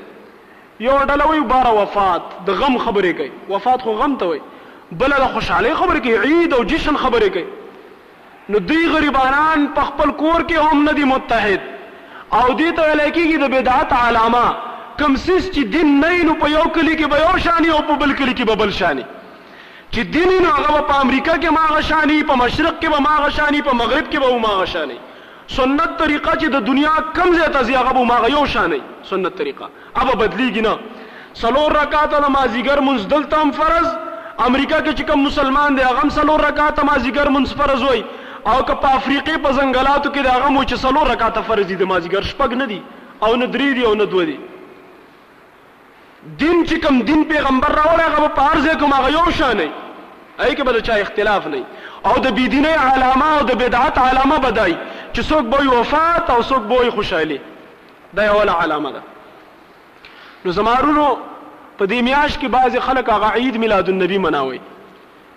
یو 0.79 0.99
ډلوي 1.07 1.39
بار 1.53 1.73
وفات 1.73 2.21
د 2.45 2.49
غم 2.51 2.77
خبرې 2.77 3.13
کوي 3.19 3.31
وفات 3.49 3.81
خو 3.81 3.93
غم 3.95 4.15
ته 4.17 4.25
وي 4.25 4.39
بل 4.91 5.13
د 5.17 5.27
خوشحالي 5.33 5.73
خبرې 5.75 5.97
کوي 5.99 6.17
عید 6.17 6.53
او 6.53 6.63
جشن 6.63 6.95
خبرې 6.97 7.29
کوي 7.29 7.45
نو 8.51 8.59
دوی 8.69 8.87
غریبانان 8.93 9.65
په 9.75 9.81
خپل 9.89 10.09
کور 10.21 10.43
کې 10.47 10.71
هم 10.71 10.85
ندي 10.87 11.05
متحد 11.11 11.67
او 12.39 12.45
دې 12.47 12.77
ته 12.79 12.87
ویل 12.87 13.01
کېږي 13.01 13.43
د 13.43 13.51
بدعت 13.53 13.93
علامه 13.99 14.43
کم 15.01 15.15
سیس 15.25 15.45
چې 15.49 15.69
دین 15.75 15.93
نه 16.01 16.17
نو 16.29 16.33
په 16.43 16.49
یو 16.55 16.63
کلی 16.77 16.95
کې 17.01 17.13
به 17.13 17.21
یو 17.23 17.43
شانی 17.45 17.71
او 17.75 17.79
په 17.91 17.97
بل 18.03 18.15
کلی 18.21 18.35
کې 18.39 18.49
به 18.51 18.61
بل 18.63 18.73
شانی 18.79 19.05
چې 19.05 20.11
دین 20.17 20.33
نو 20.47 20.51
هغه 20.57 20.83
په 20.91 20.99
امریکا 21.05 21.35
کې 21.37 21.57
ما 21.59 21.77
غشانی 21.77 22.19
په 22.33 22.37
مشرق 22.41 22.75
کې 22.83 22.93
به 22.95 23.05
ما 23.07 23.15
غشانی 23.25 23.61
په 23.71 23.75
مغرب 23.81 24.11
کې 24.13 24.27
به 24.27 24.43
ما 24.49 24.53
غشانی 24.61 24.99
سنت 25.55 25.97
طریقه 26.03 26.35
چې 26.41 26.55
د 26.55 26.67
دنیا 26.71 26.93
کم 27.17 27.33
ځای 27.39 27.49
ته 27.57 27.63
ځي 27.63 27.79
هغه 27.81 27.95
به 27.99 28.05
ما 28.13 28.19
غيو 28.27 28.45
شانی 28.55 28.79
سنت 29.09 29.35
طریقه 29.43 29.67
اوب 29.67 30.15
بدلیږي 30.23 30.65
نه 30.69 31.37
سلور 31.41 31.75
رکعات 31.81 32.13
نمازګر 32.13 32.89
منځ 32.89 33.11
دلته 33.15 33.41
هم 33.41 33.51
فرض 33.61 33.91
امریکا 34.49 34.79
کې 34.85 34.95
چې 34.95 35.11
کوم 35.11 35.27
مسلمان 35.29 35.75
دی 35.81 35.87
هغه 35.89 36.09
سلور 36.19 36.45
رکعات 36.49 36.79
نمازګر 36.83 37.35
منځ 37.39 37.61
فرض 37.63 37.83
وای 37.89 38.03
او 38.45 38.61
که 38.63 38.73
په 38.73 38.89
افریقې 38.95 39.37
په 39.43 39.51
ځنګلاتو 39.51 40.09
کې 40.13 40.19
داغه 40.19 40.49
مو 40.49 40.63
چې 40.63 40.75
څلور 40.77 41.07
رکعاته 41.07 41.41
فرض 41.41 41.65
دي 41.71 41.75
د 41.75 41.83
مازیګر 41.91 42.21
شپږ 42.21 42.53
نه 42.61 42.65
دي 42.65 42.81
او 43.23 43.35
نه 43.35 43.45
درې 43.47 43.75
دي 43.79 43.83
او 43.85 43.93
نه 43.95 44.05
دوه 44.13 44.23
دي 44.29 44.37
دین 46.37 46.65
چې 46.65 46.81
کوم 46.87 47.01
دین 47.11 47.23
پیغمبر 47.33 47.67
راوړی 47.67 48.03
هغه 48.03 48.27
په 48.27 48.41
هر 48.41 48.61
ځای 48.61 48.75
کې 48.77 48.99
هغه 48.99 49.11
یو 49.17 49.31
شان 49.41 49.57
دی 49.63 49.69
هغې 50.39 50.55
کې 50.55 50.63
به 50.63 50.71
د 50.77 50.79
چا 50.89 50.93
اختلاف 51.03 51.47
نه 51.47 51.63
او 52.05 52.17
د 52.19 52.35
بېدینۍ 52.37 52.79
علامه 52.95 53.31
او 53.37 53.43
د 53.53 53.63
بدعت 53.63 53.97
علامه 54.07 54.37
به 54.39 54.51
دای 54.59 54.75
چې 55.13 55.21
څوک 55.31 55.55
به 55.55 55.79
وفات 55.79 56.29
او 56.29 56.41
څوک 56.43 56.61
به 56.73 56.91
خوشحالي 56.99 57.41
دا 58.13 58.25
یوله 58.25 58.51
علامه 58.51 58.91
ده 58.91 59.01
نو 60.45 60.51
زمارونو 60.51 61.09
په 61.77 61.85
دې 61.85 62.03
میاش 62.03 62.37
کې 62.37 62.45
بعضې 62.45 62.79
خلک 62.89 63.09
هغه 63.09 63.31
عید 63.31 63.57
میلاد 63.65 63.89
النبي 63.89 64.17
مناوي 64.29 64.59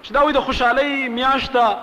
چې 0.02 0.10
دا 0.12 0.20
وایي 0.20 0.32
د 0.36 0.40
خوشحالۍ 0.46 1.08
میاشت 1.18 1.52
ته 1.58 1.74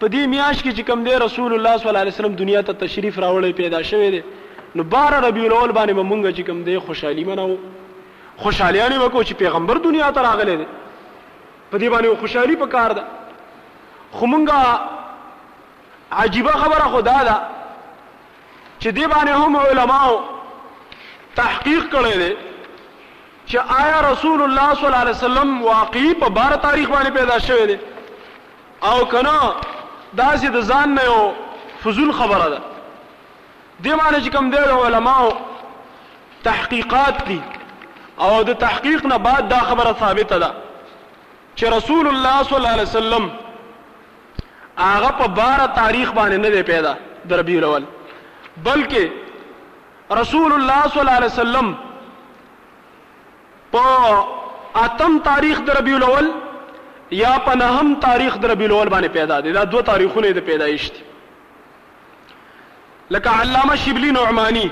په 0.00 0.08
دې 0.12 0.28
میاش 0.32 0.60
کې 0.62 0.72
چې 0.76 0.82
کوم 0.88 1.00
دی 1.06 1.14
رسول 1.22 1.54
الله 1.54 1.76
صلی 1.80 1.88
الله 1.88 2.02
علیه 2.02 2.14
وسلم 2.16 2.36
دنیا 2.36 2.60
ته 2.68 2.72
تشریف 2.82 3.16
راوړی 3.18 3.52
پیدا 3.56 3.80
شوی 3.88 4.10
دی 4.12 4.20
نو 4.78 4.84
بار 4.92 5.14
ربیع 5.24 5.42
الاول 5.46 5.72
باندې 5.72 6.10
مونږ 6.10 6.36
چې 6.36 6.42
کوم 6.46 6.62
دی 6.68 6.78
خوشحالي 6.84 7.24
منو 7.24 7.56
خوشحالي 8.44 8.78
نه 8.78 8.98
وکړو 8.98 9.24
چې 9.24 9.32
پیغمبر 9.42 9.80
دنیا 9.86 10.06
ته 10.18 10.22
راغلی 10.26 10.54
دی 10.60 10.66
په 11.70 11.78
دې 11.82 11.92
باندې 11.94 12.22
خوشحالي 12.22 12.56
پکار 12.62 12.92
ده 12.92 13.04
خو 14.20 14.26
مونږه 14.34 16.14
عجیبه 16.22 16.50
خبره 16.62 16.86
خدا 16.96 17.16
ده 17.30 17.34
چې 18.80 18.86
دې 18.86 19.08
باندې 19.16 19.42
هم 19.42 19.64
علماو 19.64 20.94
تحقیق 21.42 21.82
کړی 21.92 22.16
دی 22.22 22.30
چې 23.46 23.56
آیا 23.80 24.00
رسول 24.10 24.42
الله 24.46 24.74
صلی 24.78 24.86
الله 24.90 24.98
علیه 25.06 25.18
وسلم 25.18 25.52
واقعي 25.66 26.14
په 26.24 26.28
بار 26.40 26.56
تاریخ 26.64 26.88
باندې 26.94 27.18
پیدا 27.18 27.38
شوی 27.38 27.66
دی 27.66 27.76
او 28.92 29.04
کنا 29.12 29.36
دا 30.14 30.30
چې 30.36 30.46
د 30.46 30.60
ځان 30.62 30.94
نه 30.94 31.02
یو 31.04 31.32
فزول 31.84 32.12
خبره 32.14 32.48
ده 32.54 32.60
دې 33.82 33.94
معنی 34.02 34.20
چې 34.24 34.28
کوم 34.36 34.50
دی 34.50 34.64
علماو 34.86 35.30
تحقیقات 36.44 37.22
دي 37.28 37.40
او 38.26 38.42
د 38.48 38.52
تحقیق 38.64 39.04
نه 39.06 39.16
بعد 39.18 39.48
دا 39.48 39.60
خبره 39.68 39.92
ثابته 40.00 40.38
ده 40.38 40.50
چې 41.56 41.62
رسول 41.76 42.08
الله 42.08 42.42
صلی 42.42 42.56
الله 42.56 42.68
علیه 42.68 42.82
وسلم 42.90 43.30
هغه 44.80 45.10
په 45.20 45.26
بار 45.28 45.68
تاریخ 45.76 46.12
باندې 46.12 46.40
نه 46.44 46.50
دی 46.50 46.62
پیدا 46.72 46.94
د 47.24 47.32
ربیع 47.42 47.58
الاول 47.58 47.84
بلکې 48.64 49.06
رسول 50.20 50.52
الله 50.52 50.88
صلی 50.92 51.00
الله 51.00 51.12
علیه 51.12 51.26
وسلم 51.26 51.74
په 53.72 54.78
اتم 54.84 55.18
تاریخ 55.24 55.60
د 55.66 55.70
ربیع 55.78 55.94
الاول 55.96 56.30
یا 57.18 57.30
په 57.46 57.54
نهم 57.60 57.94
تاریخ 58.02 58.36
در 58.42 58.54
بلول 58.58 58.88
باندې 58.90 59.06
پیدا 59.14 59.40
دي 59.44 59.52
دا 59.56 59.64
دوه 59.70 59.82
تاریخونه 59.86 60.30
د 60.34 60.38
پیدایش 60.50 60.84
دي 60.90 61.00
لکه 63.16 63.30
علامه 63.40 63.76
شبلی 63.84 64.10
نعمانی 64.16 64.64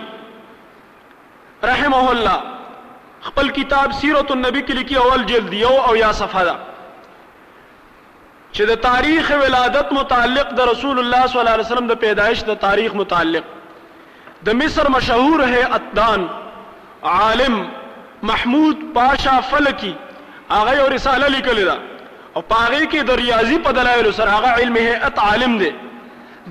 رحمه 1.70 2.02
الله 2.10 2.42
خپل 3.30 3.48
کتاب 3.56 3.92
سیرت 4.00 4.30
النبی 4.36 4.62
کې 4.66 4.70
لیکي 4.70 4.96
اول 5.02 5.24
جلد 5.32 5.52
یو 5.62 5.72
او 5.88 5.96
یا 6.02 6.12
صفحه 6.20 6.44
ده 6.44 6.56
چې 8.52 8.60
د 8.72 8.80
تاریخ 8.86 9.32
ولادت 9.42 9.92
متعلق 9.98 10.50
د 10.62 10.72
رسول 10.72 10.98
الله 11.04 11.26
صلی 11.26 11.38
الله 11.42 11.50
علیه 11.58 11.64
وسلم 11.68 11.86
د 11.92 12.00
پیدایش 12.08 12.44
د 12.54 12.60
تاریخ 12.68 12.94
متعلق 13.04 13.44
د 14.48 14.60
مصر 14.62 14.88
مشهور 15.00 15.46
ہے 15.48 15.62
اتدان 15.82 16.26
عالم 17.18 17.60
محمود 18.34 18.88
پاشا 18.96 19.38
فلکی 19.52 19.94
هغه 20.50 20.74
یو 20.82 20.88
رساله 20.98 21.28
لیکلی 21.40 21.64
ده 21.74 21.80
او 22.38 22.42
پاغي 22.54 22.82
کې 22.86 23.06
د 23.10 23.16
ریاضي 23.20 23.56
په 23.66 23.74
دلایل 23.76 24.06
سره 24.16 24.34
هغه 24.34 24.50
علم 24.62 24.76
هيئت 24.80 25.16
عالم 25.26 25.54
دی 25.62 25.68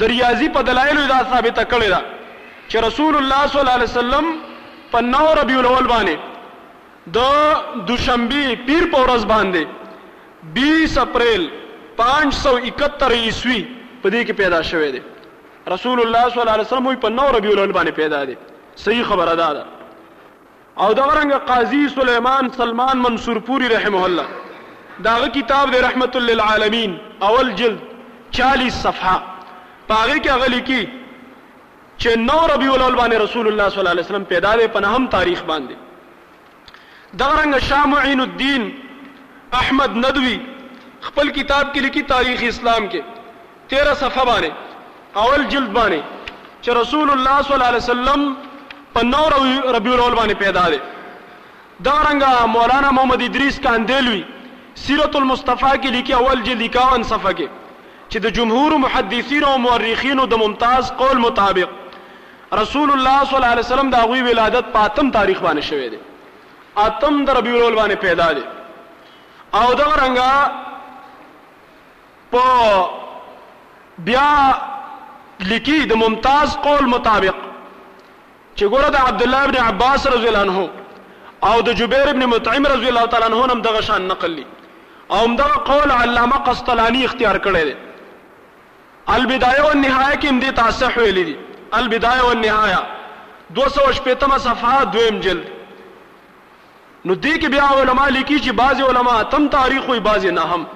د 0.01 0.09
ریاضي 0.11 0.47
په 0.55 0.61
دلایل 0.69 0.97
دا 1.11 1.17
ثابته 1.33 1.63
کړی 1.73 1.91
دا 1.93 1.99
چې 2.69 2.77
رسول 2.87 3.17
الله 3.19 3.43
صلی 3.51 3.59
الله 3.59 3.75
علیه 3.77 3.91
وسلم 3.91 4.25
په 4.95 5.05
نو 5.13 5.29
ربیع 5.39 5.59
الاول 5.61 5.85
باندې 5.91 7.13
د 7.17 7.85
دوشنبه 7.91 8.55
پیر 8.67 8.87
په 8.95 9.03
ورځ 9.03 9.29
باندې 9.29 10.57
20 10.57 10.97
اپریل 11.05 11.45
571 12.01 13.07
عیسوی 13.27 13.59
په 13.67 14.15
دې 14.15 14.25
کې 14.25 14.39
پیدا 14.41 14.59
شوه 14.71 14.89
دی 14.95 14.99
رسول 15.75 16.01
الله 16.01 16.29
صلی 16.33 16.41
الله 16.41 16.57
علیه 16.57 16.65
وسلم 16.69 16.99
په 17.07 17.13
نو 17.21 17.29
ربیع 17.37 17.53
الاول 17.57 17.71
باندې 17.77 18.01
پیدا 18.03 18.23
دي 18.33 18.35
صحیح 18.87 19.07
خبره 19.13 19.37
ده 19.41 19.47
او 20.85 20.91
دا 20.93 21.07
ورنګ 21.11 21.47
قاضي 21.53 21.81
سليمان 21.95 22.51
سلمان 22.61 23.07
منصور 23.07 23.39
پوری 23.51 23.71
رحمه 23.75 24.03
الله 24.09 24.46
داغه 25.03 25.27
کتاب 25.29 25.71
دی 25.71 25.77
رحمت 25.81 26.15
للعالمین 26.15 26.97
اول 27.21 27.51
جلد 27.55 27.77
40 28.37 28.69
صفحه 28.69 29.19
پاغه 29.89 30.15
کې 30.23 30.27
هغه 30.27 30.49
لیکي 30.49 30.89
چې 31.99 32.07
نو 32.29 32.37
ربیع 32.51 32.69
الاول 32.73 32.95
باندې 32.95 33.15
رسول 33.15 33.47
الله 33.49 33.69
صلی 33.69 33.79
الله 33.81 33.89
علیه 33.91 34.03
وسلم 34.05 34.23
پیدا 34.31 34.53
دی 34.61 34.67
په 34.77 34.85
هم 34.95 35.07
تاریخ 35.15 35.41
باندې 35.47 35.75
دغرنګ 37.19 37.57
شامعین 37.67 38.19
الدین 38.23 38.69
احمد 39.59 39.99
ندوی 40.05 40.39
خپل 41.09 41.29
کتاب 41.35 41.69
کې 41.75 41.79
لیکي 41.87 42.01
تاریخ 42.13 42.41
اسلام 42.47 42.87
کې 42.89 43.01
13 43.73 43.93
صفحه 43.99 44.23
باندې 44.25 45.17
اول 45.25 45.45
جلد 45.51 45.73
باندې 45.73 46.01
چې 46.63 46.69
رسول 46.79 47.11
الله 47.17 47.41
صلی 47.43 47.53
الله 47.53 47.65
علیه 47.73 47.85
وسلم 47.85 48.25
په 48.95 49.03
نو 49.11 49.21
ربیع 49.77 49.93
الاول 49.93 50.17
باندې 50.21 50.41
پیدا 50.45 50.65
دی 50.75 50.79
دغرنګ 51.85 52.45
مولانا 52.55 52.91
محمد 52.97 53.21
ادریس 53.27 53.59
کاندلوی 53.67 54.23
سیرت 54.85 55.15
المصطفی 55.15 55.69
کې 55.81 55.91
لیکي 55.95 56.13
اول 56.15 56.39
جلد 56.49 56.61
51 56.65 57.05
صفحه 57.11 57.31
کې 57.37 57.47
چې 58.11 58.25
د 58.25 58.27
جمهور 58.39 58.71
محدثین 58.83 59.43
او 59.51 59.55
مورخین 59.63 60.19
د 60.33 60.37
ممتاز 60.41 60.89
قول 61.01 61.17
مطابق 61.23 61.69
رسول 62.59 62.89
الله 62.97 63.21
صلی 63.23 63.37
الله 63.37 63.53
علیه 63.55 63.65
وسلم 63.67 63.89
د 63.95 64.03
هغه 64.03 64.19
ولادت 64.29 64.69
په 64.75 64.83
اتم 64.91 65.09
تاریخ 65.15 65.39
باندې 65.45 65.63
شوې 65.71 65.87
ده 65.95 66.85
اتم 66.89 67.15
د 67.29 67.37
ربیع 67.39 67.55
الاول 67.55 67.75
باندې 67.79 68.05
پیدا 68.05 68.29
ده 68.39 68.45
او 69.63 69.67
دا 69.81 69.87
رنګه 70.01 70.33
په 72.35 72.53
بیا 74.09 74.29
لیکي 75.53 75.79
د 75.93 76.01
ممتاز 76.03 76.57
قول 76.67 76.83
مطابق 76.95 77.39
چې 77.47 78.71
ګوره 78.75 78.93
د 78.97 79.05
عبد 79.11 79.25
الله 79.27 79.41
ابن 79.49 79.57
عباس 79.65 80.07
رضی 80.17 80.27
الله 80.33 80.51
عنه 80.51 80.59
او 81.53 81.57
د 81.65 81.67
جبیر 81.81 82.07
ابن 82.13 82.23
مطعم 82.35 82.63
رضی 82.75 82.87
الله 82.93 83.05
تعالی 83.15 83.27
عنہ 83.33 83.39
هم 83.51 83.59
دغه 83.69 83.81
شان 83.89 84.03
نقل 84.13 84.33
لري 84.37 84.47
او 85.09 85.15
همدغه 85.17 85.51
قول 85.59 85.91
علامه 85.91 86.35
قسطلانی 86.45 87.03
اختیار 87.05 87.35
کړی 87.37 87.63
دی 87.67 87.75
البدایه 89.07 89.61
والنهایه 89.61 90.19
کې 90.19 90.25
هم 90.25 90.39
دې 90.39 90.59
تصحح 90.59 90.97
ویلي 91.01 91.23
دي 91.29 91.35
البدایه 91.73 92.21
والنهایه 92.21 92.79
218 93.49 94.37
صفحه 94.47 94.83
دویم 94.95 95.19
جلد 95.27 95.45
نو 97.05 97.15
دې 97.15 97.41
کې 97.41 97.55
بیا 97.55 97.63
علما 97.79 98.07
لیکي 98.09 98.39
چې 98.39 98.51
بعض 98.61 98.81
علما 98.89 99.15
تم 99.35 99.47
تاریخ 99.55 99.89
وي 99.89 99.99
بعض 100.09 100.25
نه 100.25 100.41
هم 100.41 100.67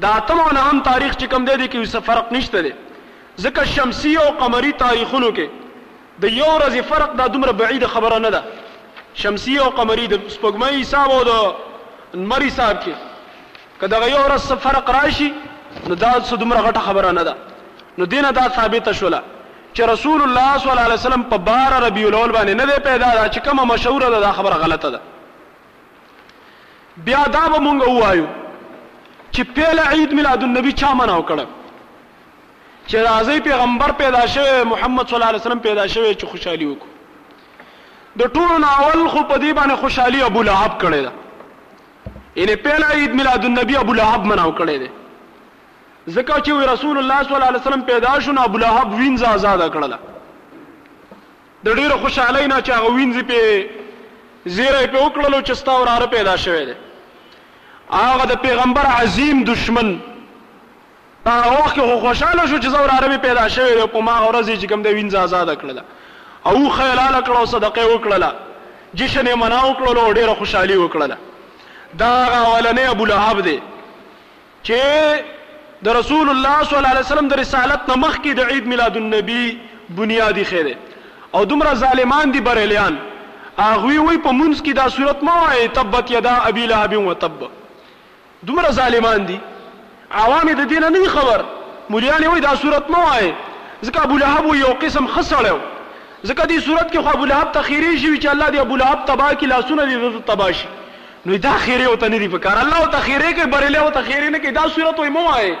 دا 0.00 0.12
تم 0.28 0.40
او 0.40 0.50
نه 0.50 0.60
هم 0.70 0.82
تاریخ 0.90 1.12
چې 1.12 1.24
کم 1.34 1.44
دی 1.44 1.68
کې 1.68 1.96
فرق 2.12 2.32
نشته 2.38 2.60
دی 2.62 2.72
ځکه 3.40 3.64
شمسی 3.74 4.16
او 4.26 4.28
قمری 4.44 4.72
تاریخونو 4.86 5.34
کې 5.34 5.48
د 6.20 6.24
یو 6.24 6.58
ورځې 6.58 6.80
فرق 6.92 7.12
دا 7.16 7.26
دومره 7.26 7.52
بعید 7.52 7.86
خبره 7.96 8.18
نه 8.18 8.30
ده 8.30 8.44
شمسی 9.24 9.58
او 9.58 9.70
قمری 9.82 10.06
د 10.06 10.20
سپوږمۍ 10.28 10.72
حساب 10.80 11.10
او 11.10 11.24
د 11.24 12.24
مری 12.30 12.48
حساب 12.48 12.82
کې 12.84 12.94
که 13.80 13.86
دغه 13.86 14.10
یو 14.10 14.22
ورځ 14.24 14.52
فرق 14.60 14.90
راشي 14.90 15.32
نو 15.88 15.94
دا 15.94 16.10
څه 16.20 16.36
دومره 16.42 16.60
غټه 16.66 16.80
خبره 16.88 17.10
نه 17.12 17.22
ده 17.24 17.34
نو 17.98 18.04
دینه 18.06 18.30
دا 18.32 18.48
ثابته 18.48 18.92
شوله 18.92 19.20
چې 19.74 19.80
رسول 19.90 20.22
الله 20.22 20.58
صلی 20.58 20.70
الله 20.70 20.82
علیه 20.86 20.94
وسلم 21.00 21.22
په 21.32 21.36
بار 21.48 21.76
ربیع 21.86 22.06
الاول 22.06 22.32
باندې 22.32 22.50
نه 22.50 22.66
دی 22.66 22.80
پیدا 22.86 23.10
دا 23.14 23.28
چې 23.28 23.48
کومه 23.48 23.64
مشوره 23.72 24.10
ده 24.14 24.20
دا 24.20 24.32
خبره 24.32 24.54
غلطه 24.64 24.90
ده 24.90 25.00
بیا 26.96 27.22
دا 27.36 27.40
به 27.48 27.58
مونږ 27.58 27.88
وایو 27.88 28.26
چې 29.32 29.40
پیله 29.40 29.82
عید 29.90 30.12
میلاد 30.20 30.42
النبی 30.48 30.72
چا 30.72 30.94
مناو 31.00 31.26
کړه 31.28 31.44
چې 32.88 32.96
راځي 32.96 33.40
پیغمبر 33.50 33.92
پیدا 34.02 34.26
شوی 34.26 34.62
محمد 34.72 35.06
صلی 35.08 35.14
الله 35.16 35.26
علیه 35.28 35.40
وسلم 35.40 35.60
پیدا 35.68 35.86
شوی 35.86 36.14
چې 36.14 36.24
خوشحالي 36.32 36.72
وکړو 36.72 36.92
د 38.20 38.22
ټولو 38.22 38.80
اول 38.80 39.08
خو 39.08 39.22
په 39.28 39.34
دې 39.34 39.56
باندې 39.56 39.72
خوشحالي 39.84 40.24
ابو 40.30 40.42
لهب 40.42 40.80
کړی 40.82 41.02
ده 41.08 41.12
ان 42.36 42.54
پیلا 42.62 42.86
عید 42.94 43.14
میلاد 43.14 43.44
النبی 43.44 43.76
ابو 43.76 43.92
لهب 43.98 44.24
مناو 44.30 44.50
کړی 44.58 44.78
دی 44.82 44.86
ځکه 46.08 46.42
چې 46.46 46.66
رسول 46.72 46.98
الله 47.02 47.20
صلی 47.26 47.34
الله 47.34 47.46
علیه 47.50 47.60
وسلم 47.60 47.82
پیدا 47.90 48.16
شو 48.24 48.32
نو 48.38 48.42
ابو 48.48 48.58
لهب 48.62 48.92
وینځ 48.92 49.22
آزاد 49.36 49.62
کړل 49.76 49.92
د 49.92 51.78
ډیره 51.78 51.96
خوشحالۍ 52.02 52.46
نه 52.50 52.58
چې 52.62 52.70
هغه 52.70 52.90
وینځ 52.90 53.24
په 53.30 53.66
زیره 54.56 54.82
په 54.86 55.06
وکړلو 55.06 55.42
چې 55.46 55.52
ستا 55.60 55.72
وراره 55.82 56.06
پیدا 56.14 56.34
شوی 56.42 56.66
دی 56.70 56.74
هغه 57.92 58.26
د 58.32 58.38
پیغمبر 58.42 58.86
عظیم 58.96 59.40
دشمن 59.52 59.92
هغه 61.28 61.54
وخت 61.60 61.80
خو 61.84 61.94
خوشاله 62.02 62.44
شو 62.46 62.58
چې 62.58 62.66
زور 62.74 62.90
عربي 62.96 63.16
پیدا 63.22 63.46
شوی 63.54 63.74
دی 63.78 63.86
په 63.94 63.98
ما 64.10 64.18
ورځي 64.26 64.60
چې 64.60 64.64
کوم 64.74 64.82
د 64.88 64.94
وینځ 64.98 65.14
آزاد 65.14 65.54
کړل 65.58 65.80
او 66.52 66.68
خیال 66.76 67.16
کړو 67.24 67.46
صدقه 67.54 67.88
وکړه 67.92 68.30
جشن 68.94 69.26
یې 69.26 69.34
مناو 69.44 69.72
کړلو 69.74 70.14
ډیره 70.20 70.34
خوشحالي 70.42 70.76
وکړه 70.82 71.14
دا 71.98 72.14
اولنې 72.44 72.90
ابو 72.90 73.04
لهب 73.10 73.40
دی 73.48 73.56
چې 74.68 75.82
د 75.88 75.98
رسول 75.98 76.30
الله 76.32 76.64
صلی 76.68 76.78
الله 76.78 76.94
علیه 76.94 77.06
وسلم 77.06 77.28
د 77.32 77.40
رسالت 77.42 77.90
نمخ 77.92 78.16
کې 78.18 78.32
د 78.40 78.52
عید 78.52 78.66
میلاد 78.72 78.96
النبی 79.02 79.44
بنیادی 80.00 80.44
خیره 80.44 80.74
او 81.38 81.44
دومره 81.52 81.74
ظالمان 81.84 82.32
دي 82.36 82.40
بریلیان 82.48 82.96
اغوی 83.66 83.98
وی 83.98 84.18
په 84.24 84.32
مونږ 84.38 84.64
کې 84.64 84.80
دا 84.80 84.88
صورت 84.96 85.22
ما 85.28 85.36
وای 85.44 85.68
تبت 85.80 86.10
یدا 86.14 86.36
ابي 86.52 86.66
لهب 86.74 86.96
و 87.12 87.14
تب 87.26 87.40
دومره 88.50 88.70
ظالمان 88.80 89.26
دي 89.30 89.38
عوام 90.22 90.50
د 90.62 90.68
دین 90.74 90.88
نه 90.96 91.08
خبر 91.18 91.44
مليان 91.94 92.26
وی 92.26 92.40
دا 92.46 92.56
صورت 92.64 92.90
ما 92.96 93.04
وای 93.06 93.30
ځکه 93.82 94.02
ابو 94.08 94.18
لهب 94.24 94.54
یو 94.62 94.74
قسم 94.84 95.06
خسړو 95.14 95.56
ځکه 96.26 96.50
دې 96.50 96.66
صورت 96.66 96.90
کې 96.92 97.00
خو 97.06 97.16
ابو 97.18 97.24
لهب 97.32 97.52
تخیری 97.60 97.92
شي 97.98 98.16
چې 98.16 98.28
الله 98.34 98.46
دې 98.50 98.58
ابو 98.66 98.76
لهب 98.82 99.04
تبا 99.12 99.30
کې 99.34 99.46
لاسونه 99.54 99.88
دې 99.90 100.26
تباشي 100.32 100.68
نو 101.26 101.36
دا 101.36 101.52
خیره 101.58 101.84
او 101.84 101.96
ته 101.96 102.08
نه 102.08 102.18
دی 102.18 102.28
پکار 102.28 102.58
الله 102.58 102.80
او 102.80 102.86
ته 102.86 102.98
خیره 103.00 103.32
کې 103.34 103.46
برله 103.48 103.78
او 103.78 103.90
ته 103.90 104.02
خیره 104.02 104.28
نه 104.30 104.38
کې 104.38 104.54
دا 104.54 104.68
صورت 104.74 104.98
وي 105.00 105.08
مو 105.08 105.28
آئے 105.30 105.56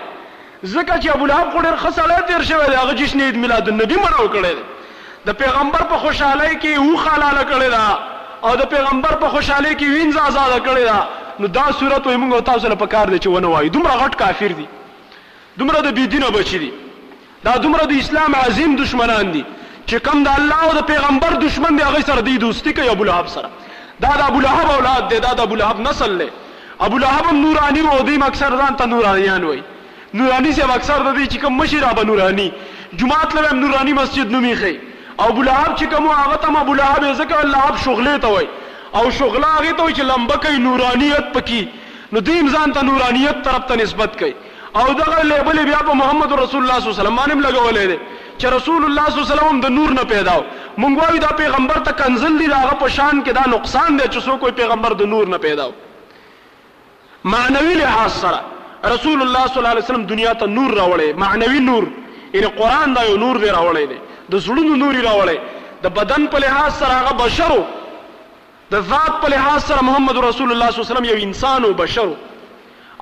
زکه 0.62 1.00
چې 1.00 1.08
ابو 1.16 1.26
لهب 1.26 1.50
خډر 1.54 1.76
خسړې 1.84 2.22
تیر 2.28 2.42
شوی 2.42 2.66
دی 2.66 2.76
هغه 2.76 2.92
جشن 2.94 3.20
عيد 3.20 3.36
میلاد 3.36 3.68
النبی 3.72 3.94
منو 4.02 4.26
کړی 4.34 5.26
د 5.26 5.36
پیغمبر 5.40 5.82
په 5.94 5.98
خوشحالي 6.04 6.52
کې 6.52 6.78
او 6.84 6.96
خالاله 7.06 7.42
کړی 7.50 7.74
دا 7.76 7.98
او 8.42 8.54
د 8.62 8.68
پیغمبر 8.76 9.14
په 9.24 9.28
خوشحالي 9.34 9.74
کې 9.74 9.92
وینځ 9.94 10.26
آزاد 10.28 10.56
کړی 10.68 10.84
دا 10.92 11.00
نو 11.40 11.46
دا 11.58 11.64
صورت 11.80 12.06
وي 12.06 12.16
موږ 12.16 12.46
تاسو 12.52 12.68
له 12.74 12.80
پکار 12.86 13.06
دی 13.14 13.18
چې 13.18 13.26
ونه 13.36 13.48
وای 13.56 13.68
دومره 13.68 13.96
غټ 14.04 14.16
کافر 14.24 14.56
دی 14.62 14.66
دومره 15.58 15.80
د 15.90 15.94
بيدینه 16.00 16.30
بچی 16.38 16.58
دی 16.64 16.72
دا 17.44 17.56
دومره 17.68 17.86
د 17.94 17.98
اسلام 18.00 18.34
عظیم 18.46 18.76
دشمنان 18.84 19.32
دي 19.36 19.44
چې 19.86 20.08
کم 20.08 20.22
د 20.28 20.36
الله 20.40 20.64
او 20.68 20.74
د 20.80 20.86
پیغمبر 20.94 21.38
دشمن 21.46 21.76
دی 21.76 21.82
هغه 21.88 22.06
سره 22.10 22.20
دی 22.28 22.38
دوستی 22.48 22.72
کوي 22.72 22.90
ابو 22.98 23.04
لهب 23.12 23.26
سره 23.38 23.50
دا 24.04 24.12
د 24.20 24.22
ابو 24.30 24.40
لهب 24.44 24.70
اولاد 24.78 25.06
دی 25.10 25.18
دا 25.24 25.30
د 25.36 25.40
ابو 25.46 25.54
لهب 25.60 25.80
نسل 25.84 26.18
دی 26.22 26.26
ابو 26.86 26.98
لهب 27.04 27.34
نورانی 27.36 27.82
وو 27.86 28.00
دوی 28.08 28.18
اکثر 28.26 28.56
ځان 28.64 28.76
ته 28.82 28.90
نورانیان 28.92 29.44
وای 29.50 29.62
نورانی 30.20 30.52
سه 30.58 30.74
اکثر 30.78 30.98
د 31.02 31.14
دې 31.18 31.26
چې 31.32 31.38
کوم 31.44 31.56
مشر 31.60 31.84
ابو 31.90 32.02
نورانی 32.10 32.46
جمعات 33.02 33.34
له 33.38 33.52
نورانی 33.62 33.92
مسجد 34.00 34.30
نومي 34.36 34.52
خي 34.62 34.74
او 35.20 35.28
ابو 35.32 35.42
لهب 35.48 35.78
چې 35.78 35.84
کوم 35.94 36.06
هغه 36.06 36.36
ته 36.44 36.60
ابو 36.64 36.74
لهب 36.74 37.14
ځکه 37.22 37.40
الله 37.46 37.68
اب 37.70 37.76
شغله 37.86 38.14
ته 38.16 38.28
وای 38.28 38.48
او 39.00 39.10
شغله 39.20 39.46
هغه 39.46 39.70
ته 39.70 39.94
چې 39.96 40.10
لمبکې 40.12 40.50
نورانیت 40.66 41.32
پکې 41.38 42.14
نو 42.16 42.20
دیم 42.28 42.52
ځان 42.56 42.72
ته 42.78 42.82
نورانیت 42.90 43.42
طرف 43.48 43.66
ته 43.72 43.76
نسبت 43.84 44.18
کوي 44.24 44.34
او 44.82 44.86
دغه 45.00 45.22
لیبل 45.30 45.62
بیا 45.70 45.76
په 45.90 46.00
محمد 46.02 46.32
رسول 46.44 46.62
الله 46.64 46.80
صلی 46.80 46.90
الله 46.90 46.96
علیه 46.96 47.02
وسلم 47.02 47.20
باندې 47.20 47.46
لګولې 47.48 47.92
دي 47.92 48.25
چې 48.38 48.46
رسول 48.56 48.84
الله 48.84 49.06
صلی 49.06 49.20
الله 49.20 49.32
علیه 49.32 49.42
وسلم 49.42 49.60
د 49.60 49.68
نور 49.78 49.90
نه 49.98 50.04
پیداو 50.12 50.40
مونږ 50.78 50.98
وایو 51.02 51.20
دا 51.24 51.30
پیغمبر 51.42 51.78
ته 51.86 51.92
کنزل 52.00 52.38
دی 52.40 52.46
راغه 52.52 52.74
په 52.82 52.88
شان 52.96 53.20
کې 53.24 53.32
دا 53.38 53.44
نقصان 53.52 53.88
دی 53.98 54.08
چې 54.08 54.20
څوک 54.26 54.40
کوئی 54.44 54.52
پیغمبر 54.60 54.94
د 55.00 55.10
نور 55.12 55.26
نه 55.34 55.38
پیداو 55.38 55.72
معنوي 57.36 57.74
لحاظ 57.80 58.12
سره 58.20 58.92
رسول 58.94 59.22
الله 59.22 59.46
صلی 59.46 59.56
الله 59.56 59.68
علیه 59.68 59.84
وسلم 59.86 60.06
دنیا 60.12 60.34
ته 60.44 60.54
نور 60.58 60.76
راوړې 60.76 61.20
معنوي 61.24 61.60
نور 61.70 61.84
یعنی 62.36 62.46
قران 62.60 62.94
دا 62.98 63.04
یو 63.08 63.16
نور 63.24 63.36
دی 63.44 63.48
راوړې 63.48 63.88
دی 63.94 64.00
د 64.36 64.46
زړونو 64.46 64.76
نور 64.84 65.02
راوړې 65.04 65.38
د 65.88 65.94
بدن 66.00 66.26
په 66.36 66.44
لحاظ 66.46 66.74
سره 66.84 66.94
هغه 67.00 67.16
بشرو 67.24 67.58
د 68.70 68.84
ذات 68.94 69.20
په 69.24 69.28
لحاظ 69.34 69.64
سره 69.72 69.84
محمد 69.90 70.16
رسول 70.24 70.52
الله 70.52 70.70
صلی 70.70 70.80
الله 70.80 70.88
علیه 70.88 70.96
وسلم 70.96 71.10
یو 71.10 71.20
انسان 71.26 71.64
او 71.64 71.72
بشر 71.72 72.14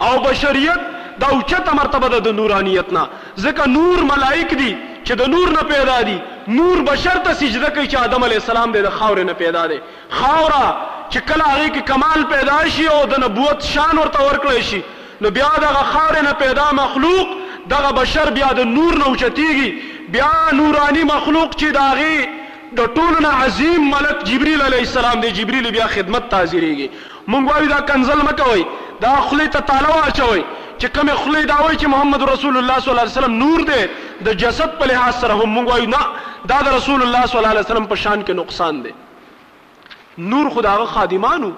او 0.07 0.13
بشریت 0.23 0.91
دا 1.21 1.27
اوچته 1.35 1.75
مرتبه 1.79 2.09
ده 2.11 2.19
د 2.23 2.35
نورانیت 2.41 2.93
نه 2.93 3.07
ځکه 3.37 3.67
نور 3.77 4.03
ملائک 4.11 4.55
دي 4.63 4.75
چې 5.09 5.21
د 5.21 5.31
نور 5.35 5.51
نه 5.55 5.63
پیدا 5.71 5.97
دي 6.09 6.17
نور 6.59 6.83
بشر 6.89 7.19
ته 7.29 7.35
سجده 7.41 7.71
کوي 7.71 7.89
چې 7.89 8.05
آدم 8.09 8.25
علی 8.29 8.39
السلام 8.43 8.73
د 8.77 8.85
خاورې 8.99 9.25
نه 9.31 9.33
پیدا 9.41 9.65
دي 9.73 9.79
خاورا 10.21 10.65
چې 11.11 11.19
کله 11.33 11.49
هغه 11.49 11.67
کې 11.67 11.89
کمال 11.91 12.25
پیدا 12.35 12.59
شي 12.77 12.87
او 12.93 13.01
د 13.15 13.21
نبوت 13.25 13.67
شان 13.73 13.99
ورته 13.99 14.29
ورکړل 14.29 14.63
شي 14.71 14.81
نو 15.27 15.31
بیا 15.39 15.51
دغه 15.65 15.83
خاورې 15.91 16.25
نه 16.29 16.33
پیدا 16.45 16.69
مخلوق 16.81 17.35
دغه 17.75 17.93
بشر 18.01 18.31
بیا 18.41 18.53
د 18.61 18.71
نور 18.79 18.97
نه 19.03 19.11
اوچتېږي 19.11 19.93
بیا 20.17 20.33
نورانی 20.63 21.05
مخلوق 21.13 21.55
چې 21.61 21.79
داغه 21.79 22.75
د 22.81 22.97
ټولو 22.99 23.21
نه 23.27 23.31
عظیم 23.45 23.87
ملک 23.95 24.25
جبرئیل 24.33 24.63
علی 24.69 24.83
السلام 24.89 25.21
دی 25.25 25.31
جبرئیل 25.41 25.71
بیا 25.79 25.87
خدمت 25.95 26.29
ته 26.35 26.43
حاضرېږي 26.45 27.31
مونږ 27.33 27.53
وایو 27.53 27.69
دا 27.75 27.81
کنزل 27.93 28.25
مکوئ 28.31 28.65
دا 29.03 29.15
خلی 29.29 29.47
ته 29.55 29.61
تاله 29.69 29.93
واچوئ 29.93 30.43
چې 30.79 30.99
کومه 30.99 31.15
خلی 31.15 31.45
دا 31.51 31.57
وایي 31.65 31.79
چې 31.79 31.87
محمد 31.95 32.23
رسول 32.33 32.57
الله 32.61 32.79
صلی 32.81 32.91
الله 32.91 33.07
علیه 33.07 33.17
وسلم 33.19 33.37
نور 33.45 33.65
دی 33.71 33.79
د 34.27 34.33
جسد 34.43 34.77
په 34.81 34.87
لحاظ 34.91 35.17
سره 35.23 35.39
هم 35.39 35.49
موږ 35.55 35.69
وایو 35.71 35.91
نه 35.95 36.51
دا 36.53 36.59
د 36.67 36.75
رسول 36.77 37.03
الله 37.07 37.23
صلی 37.31 37.39
الله 37.41 37.53
علیه 37.55 37.67
وسلم 37.71 37.87
په 37.93 38.01
شان 38.05 38.23
کې 38.27 38.43
نقصان 38.43 38.83
دی 38.87 40.29
نور 40.35 40.49
خداغه 40.57 40.87
خادمانو 40.93 41.51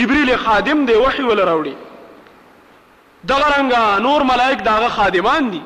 جبرئیل 0.00 0.34
خادم 0.46 0.82
دی 0.90 0.96
وحی 1.04 1.28
ول 1.28 1.42
راوړي 1.50 3.22
دغه 3.32 3.46
رنګه 3.54 3.94
نور 4.08 4.26
ملائک 4.32 4.66
داغه 4.70 4.90
خادمان 4.98 5.50
دي 5.54 5.62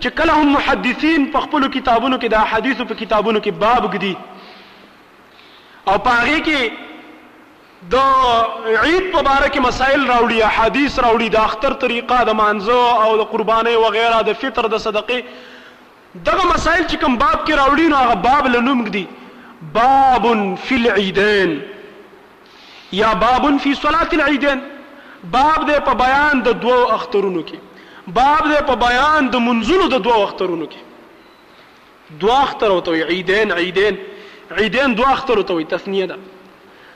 چې 0.00 0.08
کله 0.18 0.32
هم 0.42 0.52
محدثین 0.58 1.26
په 1.36 1.46
خپل 1.48 1.68
کتابونو 1.78 2.16
کې 2.18 2.28
د 2.34 2.38
احادیث 2.46 2.86
په 2.86 3.00
کتابونو 3.02 3.40
کې 3.44 3.50
باب 3.50 3.94
ګدي 3.94 4.16
او 5.88 5.98
پاره 5.98 6.38
کې 6.48 6.88
د 7.90 7.94
عید 8.82 9.06
مبارک 9.14 9.56
مسائل 9.66 10.02
راوړي 10.12 10.40
حدیث 10.56 10.94
راوړي 11.04 11.28
د 11.34 11.38
اختر 11.48 11.72
طریقه 11.84 12.16
د 12.28 12.34
مانزو 12.40 12.82
او 13.04 13.08
د 13.20 13.24
قربانې 13.32 13.74
وغیرہ 13.84 14.20
د 14.28 14.36
فطر 14.42 14.66
د 14.74 14.82
صدقې 14.82 16.20
دغه 16.28 16.44
مسائل 16.52 16.84
چې 16.90 16.96
کوم 17.04 17.16
باب 17.22 17.40
کې 17.46 17.54
راوړي 17.60 17.86
نو 17.92 17.96
هغه 18.02 18.14
باب 18.26 18.48
لنوم 18.54 18.84
دی 18.96 19.04
باب 19.78 20.28
فی 20.66 20.78
العیدین 20.82 21.56
یا 23.00 23.12
باب 23.24 23.46
فی 23.64 23.72
صلاة 23.78 24.18
العیدین 24.20 24.62
باب 25.34 25.66
دی 25.70 25.78
په 25.90 25.94
بیان 26.04 26.42
د 26.50 26.58
دوو 26.66 26.76
اخترونو 26.98 27.42
کې 27.50 28.12
باب 28.20 28.46
دی 28.52 28.60
په 28.70 28.76
بیان 28.86 29.30
د 29.34 29.42
منزلو 29.48 29.88
د 29.96 30.04
دوو 30.08 30.20
اخترونو 30.28 30.70
کې 30.76 32.22
دوه 32.26 32.38
اختر 32.46 32.76
او 32.76 32.78
تو 32.90 32.94
عیدین 33.16 33.52
عیدین 33.56 33.98
عیدین 34.62 34.94
دوه 35.02 35.10
اختر 35.16 35.42
او 35.42 35.44
تو 35.52 35.60
تثنیه 35.74 36.06
ده 36.12 36.41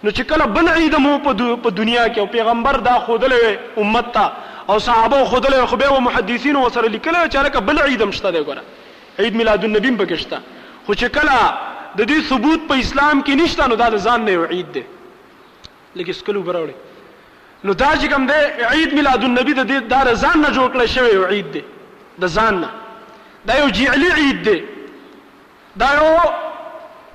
نو 0.04 0.10
چې 0.10 0.22
کله 0.22 0.46
بل 0.46 0.68
عید 0.78 0.94
مو 1.04 1.12
په 1.26 1.70
دنیا 1.78 2.06
کې 2.08 2.18
او 2.24 2.26
پیغمبر 2.32 2.76
دا 2.88 2.96
خودلې 3.06 3.56
امت 3.84 4.10
ته 4.12 4.32
او 4.72 4.78
صحابه 4.86 5.20
خودلې 5.24 5.64
خو 5.70 5.76
به 5.82 6.00
محدثین 6.08 6.56
وسره 6.62 6.88
لیکل 6.88 7.14
چې 7.14 7.38
لکه 7.46 7.58
بل 7.70 7.80
عید 7.84 8.02
مشته 8.10 8.30
دی 8.36 8.42
ګوره 8.48 8.60
عید 9.24 9.34
میلاد 9.42 9.64
النبی 9.70 9.94
په 10.00 10.04
کې 10.04 10.14
شته 10.14 10.38
خو 10.88 10.94
چې 10.94 11.04
کله 11.16 11.96
د 12.00 12.10
دې 12.10 12.20
ثبوت 12.32 12.68
په 12.72 12.84
اسلام 12.84 13.22
کې 13.22 13.42
نشته 13.42 13.66
نو 13.72 13.80
دا 13.84 13.88
ځان 13.98 14.20
نه 14.20 14.46
عید 14.46 14.72
دی 14.78 14.82
لکه 15.96 16.12
سکلو 16.20 16.42
براوړي 16.50 16.74
نو 17.64 17.72
دا 17.84 17.92
چې 17.96 18.06
کوم 18.06 18.26
دی 18.26 18.34
عید 18.72 18.92
میلاد 19.00 19.24
النبی 19.30 19.54
د 19.60 19.70
دې 19.70 19.88
دا 19.94 20.14
ځان 20.14 20.36
نه 20.46 20.56
جوړ 20.58 20.74
کړی 20.76 20.86
شوی 20.86 21.24
عید 21.36 21.52
دی 21.56 21.64
د 22.18 22.28
ځان 22.40 22.54
نه 22.54 22.70
دا 23.48 23.56
یو 23.58 23.68
جعلی 23.78 24.08
عید 24.20 24.38
دی 24.48 24.56
دا 25.80 25.88
یو 25.94 26.18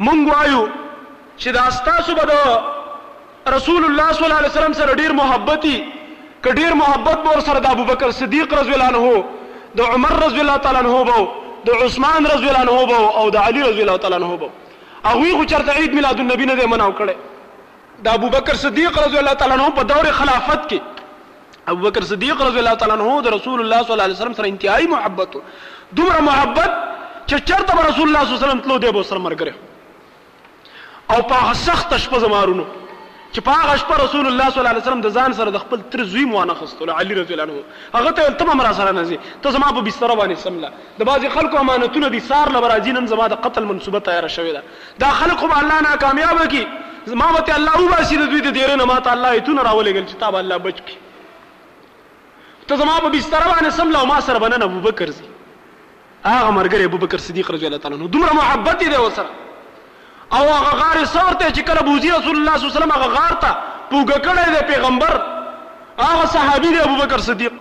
مونږ 0.00 0.34
وایو 0.34 0.64
چې 1.38 1.48
دا 1.58 1.70
ستاسو 1.80 2.14
به 2.14 2.24
رسول 3.54 3.84
الله 3.84 4.12
صلی 4.12 4.24
الله 4.24 4.38
علیه 4.40 4.50
وسلم 4.50 4.72
سره 4.72 4.94
ډیر 5.02 5.12
محبتي 5.22 5.76
ک 6.44 6.48
ډیر 6.60 6.72
محبت 6.82 7.24
مور 7.26 7.40
سره 7.48 7.58
د 7.66 7.72
ابوبکر 7.72 8.10
صدیق 8.20 8.54
رضی 8.58 8.72
الله 8.76 8.88
عنه 8.92 9.22
د 9.80 9.94
عمر 9.96 10.12
رضی 10.26 10.40
الله 10.44 10.56
تعالی 10.66 10.78
عنه 10.82 10.94
بو 11.16 11.26
د 11.68 11.84
عثمان 11.86 12.26
رضی 12.32 12.48
الله 12.52 12.64
عنه 12.64 12.80
بو 12.92 13.12
او 13.20 13.24
د 13.36 13.50
علي 13.50 13.62
رضی 13.68 13.82
الله 13.84 13.96
تعالی 14.06 14.16
عنه 14.22 14.36
بو 14.42 14.48
هغه 15.04 15.36
خو 15.36 15.44
چرته 15.54 15.72
عيد 15.80 15.94
میلاد 15.98 16.20
النبی 16.24 16.46
نه 16.52 16.66
مناو 16.74 16.92
کړي 17.00 18.04
د 18.06 18.18
ابوبکر 18.20 18.60
صدیق 18.64 18.98
رضی 19.06 19.18
الله 19.22 19.34
تعالی 19.44 19.56
عنه 19.60 19.68
په 19.80 19.88
دور 19.92 20.08
خلافت 20.20 20.66
کې 20.72 21.74
ابوبکر 21.74 22.04
صدیق 22.12 22.42
رضی 22.46 22.58
الله 22.62 22.74
تعالی 22.84 22.96
عنہ 22.98 23.20
د 23.28 23.34
رسول 23.36 23.60
الله 23.60 23.82
صلی 23.84 23.92
الله 23.92 24.10
علیه 24.10 24.18
وسلم 24.22 24.34
سره 24.40 24.50
انتهایی 24.54 24.90
محبت 24.96 25.38
دومره 26.00 26.20
محبت 26.30 26.74
چې 26.80 27.46
چرته 27.52 27.86
رسول 27.90 28.10
الله 28.10 28.26
صلی 28.26 28.34
الله 28.34 28.40
علیه 28.40 28.48
وسلم 28.48 28.64
تلو 28.68 28.78
دی 28.86 28.92
به 28.98 29.06
سره 29.12 29.24
مرګره 29.28 31.14
او 31.14 31.28
په 31.34 31.54
سخت 31.64 31.96
شپه 32.06 32.18
زمارونو 32.26 32.64
چې 33.36 33.40
په 33.46 33.52
هغه 33.60 33.72
شپه 33.80 33.96
رسول 34.04 34.24
الله 34.28 34.46
صلی 34.50 34.60
الله 34.60 34.72
علیه 34.74 34.84
وسلم 34.84 35.00
د 35.06 35.08
ځان 35.16 35.30
سره 35.38 35.50
د 35.56 35.58
خپل 35.64 35.78
تر 35.94 36.00
زوی 36.12 36.24
موانه 36.30 36.54
خستل 36.60 36.90
علي 36.98 37.14
رضی 37.18 37.32
الله 37.34 37.44
عنه 37.46 37.56
هغه 37.96 38.10
ته 38.18 38.22
تم 38.42 38.50
امر 38.52 38.68
سره 38.78 38.90
نزي 38.98 39.16
ته 39.46 39.50
زما 39.56 39.68
په 39.76 39.80
بستر 39.88 40.10
باندې 40.20 40.44
سملا 40.46 40.70
د 41.00 41.08
بازي 41.10 41.32
خلکو 41.36 41.60
امانتونه 41.64 42.08
دي 42.14 42.20
سار 42.30 42.48
لبراجي 42.56 42.94
نن 42.98 43.06
زما 43.12 43.26
د 43.34 43.36
قتل 43.46 43.62
منسوبه 43.72 44.00
تیار 44.08 44.28
شوی 44.36 44.54
ده 44.58 44.62
دا 45.04 45.10
خلک 45.20 45.44
هم 45.46 45.52
الله 45.60 45.76
نه 45.88 45.98
کامیاب 46.04 46.42
کی 46.54 46.62
ما 47.22 47.28
وته 47.38 47.56
الله 47.60 47.78
او 47.82 47.86
باسي 47.96 48.16
د 48.24 48.26
دوی 48.32 48.40
د 48.48 48.50
ډیر 48.60 48.74
نه 48.82 48.84
ما 48.92 48.98
ته 49.08 49.12
الله 49.18 49.30
ایتونه 49.40 49.60
راولېګل 49.68 50.04
چې 50.10 50.18
تاب 50.24 50.34
الله 50.42 50.62
بچ 50.68 50.78
کی 50.86 50.96
ته 52.70 52.76
زما 52.84 52.98
په 53.04 53.08
بستر 53.18 53.42
باندې 53.52 53.78
سملا 53.82 53.98
او 54.04 54.08
ما 54.14 54.18
سره 54.30 54.38
بننه 54.46 54.64
ابوبکر 54.72 55.08
زي 55.18 55.28
هغه 56.28 56.50
مرګره 56.58 56.82
ابوبکر 56.90 57.18
صدیق 57.28 57.50
رضی 57.58 57.66
الله 57.72 57.82
تعالی 57.86 57.98
عنه 58.02 58.12
دومره 58.18 58.32
محبت 58.42 58.84
دی 58.84 58.94
وسره 59.06 59.32
او 60.32 60.48
هغه 60.52 60.70
غار 60.80 61.04
سور 61.04 61.32
ته 61.40 61.50
چې 61.50 61.60
کله 61.68 61.82
بوزي 61.82 62.10
رسول 62.10 62.36
الله 62.38 62.56
صلی 62.56 62.66
الله 62.66 62.72
علیه 62.74 62.80
وسلم 62.80 62.94
هغه 62.96 63.06
غار 63.16 63.32
ته 63.42 63.50
پوګه 63.90 64.16
کړی 64.18 64.50
دی 64.54 64.74
پیغمبر 64.74 65.22
هغه 66.00 66.24
صحابي 66.36 66.68
دی 66.68 66.78
ابوبکر 66.84 67.18
صدیق 67.28 67.52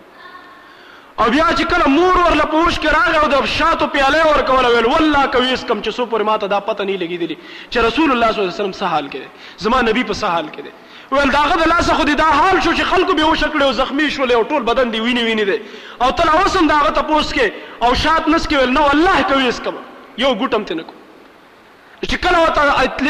او 1.23 1.27
بیا 1.35 1.45
چې 1.51 1.69
کله 1.73 1.89
مور 1.97 2.17
ورله 2.21 2.47
پوښ 2.55 2.81
کې 2.85 2.97
راغی 2.97 3.21
او 3.23 3.29
د 3.35 3.49
شاتو 3.57 3.91
پیاله 3.97 4.25
ورکول 4.31 4.71
ویل 4.75 4.89
والله 4.95 5.27
کویس 5.37 5.65
کم 5.71 5.83
چې 5.83 6.01
سو 6.01 6.07
پر 6.15 6.27
ماته 6.31 6.53
دا 6.55 6.61
پته 6.71 6.89
نه 6.91 6.97
لګیدلی 7.05 7.37
چې 7.71 7.87
رسول 7.87 8.11
الله 8.11 8.33
صلی 8.33 8.43
الله 8.43 8.51
علیه 8.55 8.63
وسلم 8.63 8.81
سهال 8.81 9.11
کې 9.15 9.63
زما 9.67 9.85
نبی 9.91 10.07
په 10.13 10.21
سهال 10.25 10.51
کې 10.57 10.94
ول 11.13 11.31
داغه 11.31 11.55
د 11.61 11.63
لاسه 11.73 11.95
خو 11.95 12.05
دا 12.05 12.25
حال 12.39 12.57
شو 12.65 12.73
چې 12.73 12.83
خلکو 12.91 13.13
به 13.17 13.25
وشل 13.31 13.51
کړي 13.55 13.63
او 13.63 13.73
زخمی 13.79 14.05
شول 14.17 14.31
او 14.33 14.43
ټول 14.51 14.63
بدن 14.69 14.91
دی 14.91 15.01
ویني 15.07 15.23
ویني 15.29 15.45
دي 15.49 15.59
او 16.03 16.11
تل 16.19 16.29
اوس 16.37 16.57
هم 16.57 16.67
داغه 16.75 16.91
تپوس 16.99 17.33
کې 17.37 17.47
او 17.85 17.91
شات 18.03 18.29
نس 18.29 18.47
کې 18.51 18.55
ول 18.61 18.73
نو 18.77 18.85
الله 18.93 19.23
کوي 19.31 19.49
اس 19.49 19.59
کوم 19.65 19.77
یو 20.23 20.31
ګټم 20.43 20.63
تنه 20.71 20.83
کو 20.89 20.95
چې 22.11 22.17
کله 22.25 22.39
وته 22.45 22.63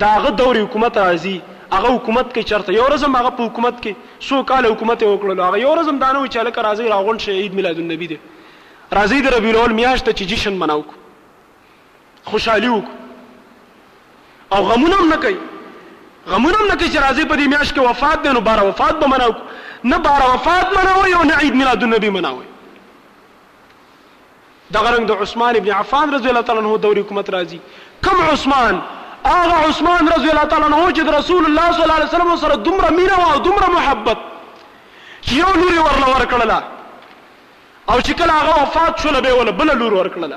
داغه 0.00 0.28
دور 0.30 0.56
حکومت 0.58 0.96
راځي 0.98 1.38
هغه 1.72 1.88
حکومت 1.94 2.30
کې 2.34 2.44
چرته 2.50 2.72
یو 2.74 2.84
ورځ 2.86 3.02
هغه 3.06 3.30
په 3.38 3.42
حکومت 3.48 3.80
کې 3.86 4.26
سو 4.28 4.36
کال 4.50 4.66
حکومت 4.68 5.02
وکړل 5.06 5.40
هغه 5.44 5.58
یو 5.62 5.72
ورځ 5.74 5.86
دانه 6.04 6.22
چې 6.28 6.38
لکه 6.48 6.60
راځي 6.66 6.86
راغون 6.92 7.18
شي 7.24 7.32
عيد 7.40 7.52
میلاد 7.58 7.76
النبی 7.82 8.06
دی 8.12 8.18
راځي 8.94 9.18
د 9.26 9.28
ربیع 9.36 9.50
الاول 9.52 9.72
میاشت 9.80 10.06
چې 10.10 10.22
جشن 10.30 10.52
مناو 10.62 10.82
خوشحالي 12.30 12.68
وک 12.76 12.84
او 14.54 14.60
غمونه 14.72 14.96
هم 15.02 15.06
نه 15.10 15.16
کوي 15.26 15.36
غمونه 16.28 16.56
هم 16.58 16.66
نه 16.66 16.74
کوي 16.74 16.88
چې 16.88 17.00
راځي 17.00 17.26
په 17.34 17.38
دې 17.42 17.52
میاشت 17.54 17.74
کې 17.76 17.82
وفات 17.88 18.18
دی 18.28 18.32
نو 18.38 18.42
بار 18.48 18.64
وفات 18.70 18.94
به 19.04 19.12
مناو 19.16 19.32
نه 19.94 19.98
بار 20.08 20.26
وفات 20.34 20.66
مناوي 20.78 21.14
او 21.18 21.22
نه 21.32 21.36
عيد 21.42 21.54
میلاد 21.60 21.80
النبی 21.90 22.10
مناوي 22.16 22.44
دغه 24.70 24.96
رنګ 24.96 25.04
د 25.12 25.22
عثمان 25.26 25.56
ابن 25.62 25.72
عفان 25.82 26.14
رضی 26.18 26.28
الله 26.34 26.40
تعالی 26.50 26.66
عنہ 26.66 26.74
دوري 26.88 27.00
حکومت 27.06 27.26
راځي 27.38 27.60
کم 28.08 28.16
عثمان 28.32 28.76
هغه 29.30 29.54
عثمان 29.68 30.04
رضی 30.14 30.28
الله 30.30 30.44
تعالی 30.52 30.64
عنہ 30.70 30.82
چې 30.96 31.02
رسول 31.18 31.42
الله 31.50 31.66
صلی 31.72 31.82
الله 31.84 31.96
علیه 31.98 32.10
وسلم 32.14 32.30
سره 32.44 32.54
دومره 32.68 32.88
مینه 32.90 33.34
او 33.34 33.38
دومره 33.46 33.68
محبت 33.78 34.18
چې 35.26 35.32
یو 35.42 35.50
لوري 35.62 35.78
ورله 35.84 36.06
ورکړله 36.14 36.58
او 37.92 37.98
چې 38.06 38.12
کله 38.18 38.32
هغه 38.40 38.52
وفات 38.62 38.94
شول 39.02 39.16
به 39.24 39.34
ول 39.34 39.52
بل 39.60 39.70
لور 39.80 39.92
ورکړله 39.98 40.36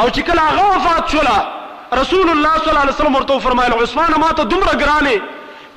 او 0.00 0.06
چې 0.14 0.20
کله 0.28 0.40
هغه 0.48 0.64
وفات 0.76 1.04
شول 1.14 1.28
رسول 2.00 2.26
الله 2.34 2.54
صلی 2.58 2.68
الله 2.70 2.80
علیه 2.84 2.94
وسلم 2.96 3.16
ورته 3.16 3.38
فرمایل 3.46 3.72
عثمان 3.82 4.12
ما 4.24 4.30
ته 4.38 4.42
دومره 4.54 4.72
ګرانه 4.82 5.20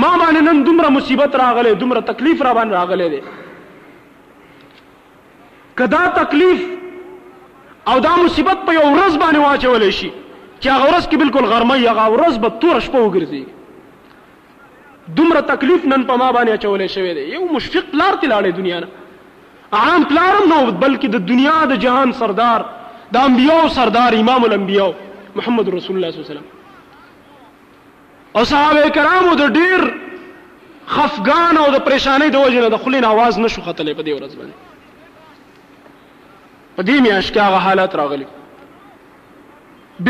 ما 0.04 0.10
باندې 0.12 0.40
نن 0.50 0.56
دومره 0.70 0.88
مصیبت 0.98 1.30
راغله 1.44 1.68
دومره 1.84 2.00
تکلیف 2.12 2.38
را 2.48 2.52
باندې 2.60 2.72
راغله 2.78 3.08
ده 3.16 3.22
کدا 5.80 6.02
تکلیف 6.20 6.60
او 7.90 7.96
دا 8.04 8.12
مصیبت 8.24 8.58
په 8.68 8.72
یو 8.72 8.96
ورځ 8.96 9.20
باندې 9.24 9.38
واچول 9.44 9.84
شي 9.90 10.10
چې 10.60 10.68
هغه 10.68 10.92
ورځ 10.92 11.08
کې 11.08 11.16
بالکل 11.22 11.44
غرمه 11.52 11.76
یا 11.80 11.92
هغه 11.96 12.04
ورځ 12.16 12.34
به 12.44 12.48
تور 12.64 12.76
شپه 12.86 13.00
وګرځي 13.10 13.44
دومره 15.14 15.40
تکلیف 15.48 15.84
نن 15.92 16.02
په 16.06 16.16
ما 16.20 16.28
باندې 16.32 16.50
اچولې 16.50 16.86
شوی 16.94 17.10
دی 17.16 17.20
یو 17.32 17.40
مشفق 17.56 17.84
پلار 17.90 18.16
تی 18.20 18.26
لاړې 18.26 18.56
دنیا 18.56 18.78
نه 18.84 18.88
عام 19.80 20.04
پلارم 20.12 20.46
نو 20.52 20.56
بلکې 20.80 21.06
د 21.14 21.20
دنیا 21.28 21.58
د 21.72 21.78
جهان 21.82 22.12
سردار 22.22 22.62
د 23.16 23.26
انبیاو 23.30 23.68
سردار 23.74 24.14
امام 24.20 24.44
الانبیاء 24.46 24.86
محمد 25.40 25.68
رسول 25.74 25.96
الله 26.00 26.10
صلی 26.14 26.22
الله 26.22 26.24
علیه 26.24 26.24
وسلم 26.30 26.48
او 28.38 28.42
صحابه 28.52 28.80
کرامو 28.96 29.34
د 29.42 29.44
ډیر 29.58 29.82
خفقان 30.94 31.54
او 31.60 31.68
د 31.74 31.76
پریشانی 31.90 32.28
د 32.36 32.42
وجه 32.46 32.60
نه 32.64 32.68
د 32.72 32.82
خلین 32.86 33.04
आवाज 33.10 33.32
نشو 33.44 33.60
خطلې 33.66 33.92
په 34.00 34.06
دې 34.08 34.12
ورځ 34.16 34.32
باندې 34.40 34.56
په 36.76 36.82
دې 36.88 36.96
میاش 37.06 37.26
کې 37.30 37.40
هغه 37.42 37.58
حالات 37.68 37.92
راغلي 38.02 38.26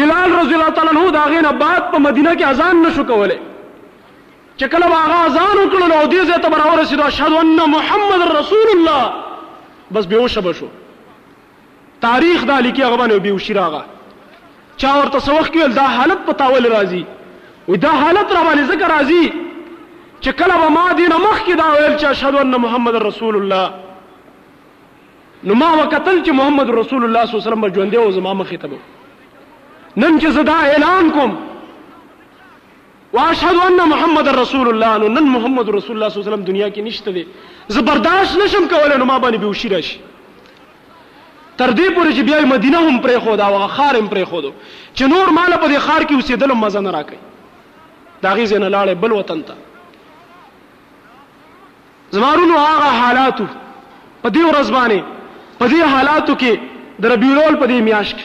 بلال 0.00 0.30
رضی 0.38 0.54
الله 0.54 0.70
تعالی 0.78 0.90
عنہ 0.98 1.04
دا 1.18 1.26
غین 1.34 1.46
بعد 1.64 1.82
په 1.92 1.98
مدینه 2.06 2.30
کې 2.36 2.42
اذان 2.48 2.74
نشو 2.86 3.04
کولای 3.12 3.38
چې 4.56 4.64
کله 4.64 4.86
هغه 4.98 5.16
اذان 5.28 5.58
وکړ 5.60 5.82
نو 5.92 6.00
دې 6.12 6.28
ځای 6.28 6.40
ته 6.42 6.50
برابر 6.56 6.80
رسید 6.82 7.00
اشهد 7.00 7.32
ان 7.40 7.70
محمد 7.74 8.22
رسول 8.36 8.70
الله 8.74 9.12
بس 9.96 10.06
بیوشه 10.12 10.40
بشو 10.46 10.66
تاریخ 12.04 12.44
دا 12.50 12.58
لیکي 12.66 12.82
هغه 12.84 12.96
باندې 12.96 13.20
بیوشي 13.26 13.52
راغه 13.52 13.84
چا 14.84 14.88
ورته 14.98 15.18
سوخ 15.26 15.48
کیل 15.56 15.72
دا 15.80 15.86
حالت 15.96 16.22
په 16.28 16.32
تاول 16.42 16.68
راځي 16.74 17.02
و 17.74 17.80
دا 17.82 17.88
حالت 18.02 18.32
را 18.36 18.42
باندې 18.50 18.72
ذکر 18.72 18.98
راځي 18.98 19.32
چې 20.20 20.28
کله 20.42 20.54
به 20.62 20.68
ما 20.76 20.84
دین 21.00 21.12
مخ 21.24 21.42
کې 21.46 21.54
دا 21.62 21.68
ویل 21.72 21.92
چې 21.98 22.04
اشهد 22.12 22.34
ان 22.46 22.56
محمد 22.66 22.94
رسول 23.06 23.36
الله 23.36 23.70
نو 25.50 25.54
ما 25.64 25.68
وکتل 25.82 26.22
چې 26.24 26.30
محمد 26.40 26.70
رسول 26.78 27.04
الله 27.04 27.24
صلی 27.26 27.36
الله 27.36 27.42
علیه 27.50 27.70
وسلم 27.70 27.72
ژوندې 27.74 27.94
او 27.94 28.10
زما 28.20 28.32
مخې 28.40 28.62
ته 28.62 30.02
نن 30.04 30.18
چې 30.20 30.26
زدا 30.38 30.54
اعلان 30.70 31.10
کوم 31.18 31.36
واشهد 33.16 33.56
ان 33.66 33.80
محمد 33.90 34.28
رسول 34.38 34.68
الله 34.70 34.94
نو 35.02 35.08
نن 35.12 35.24
محمد 35.34 35.68
رسول 35.76 35.94
الله 35.96 36.08
صلی 36.14 36.16
الله 36.18 36.18
علیه 36.22 36.22
وسلم 36.34 36.44
دنیا 36.48 36.66
کې 36.74 36.80
نشته 36.86 37.10
دی 37.16 37.24
زبرداشت 37.76 38.34
نشم 38.44 38.64
کولای 38.72 38.96
نو 39.02 39.06
ما 39.10 39.16
باندې 39.20 39.36
بیوشي 39.44 39.68
راشي 39.74 40.00
تر 41.58 41.70
دې 41.70 41.90
پورې 41.98 42.10
چې 42.16 42.22
بیا 42.28 42.38
مدینه 42.52 42.78
هم 42.88 42.96
پرې 43.06 43.18
خو 43.26 43.32
دا 43.42 43.46
وغه 43.56 43.66
خار 43.76 43.94
هم 44.00 44.06
پرې 44.12 44.24
خو 44.32 44.38
دو 44.46 44.52
چې 44.94 45.02
نور 45.14 45.26
مال 45.38 45.52
په 45.64 45.68
دې 45.72 45.78
خار 45.86 46.02
کې 46.08 46.14
اوسېدل 46.20 46.50
مزه 46.62 46.80
نه 46.86 46.90
راکې 46.96 47.18
دا 48.26 48.30
غي 48.38 48.46
زنه 48.54 48.68
لاړې 48.76 48.92
بل 49.04 49.12
وطن 49.18 49.40
ته 49.50 49.56
زمارونو 52.16 52.54
هغه 52.64 52.88
حالاتو 53.00 53.46
په 54.22 54.28
دې 54.38 54.42
ورځ 54.48 54.68
باندې 54.78 55.00
په 55.60 55.66
دې 55.74 55.82
حالاتو 55.96 56.32
کې 56.40 56.52
د 57.04 57.06
ربیول 57.14 57.54
په 57.64 57.66
دې 57.66 57.82
میاشت 57.90 58.16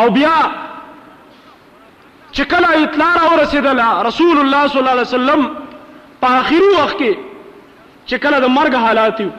او 0.00 0.06
بیا 0.18 0.36
چې 2.32 2.44
کله 2.54 2.72
اطلاع 2.82 3.12
را 3.20 3.28
رسیدله 3.42 3.88
رسول 4.08 4.36
الله 4.40 4.62
صلی 4.72 4.78
الله 4.80 4.90
علیه 4.96 5.10
وسلم 5.10 5.40
په 6.24 6.32
اخیری 6.42 6.68
وخت 6.78 6.98
کې 6.98 7.14
چې 8.06 8.16
کله 8.26 8.40
د 8.44 8.52
مرګ 8.58 8.74
حالات 8.88 9.16
یو 9.22 9.30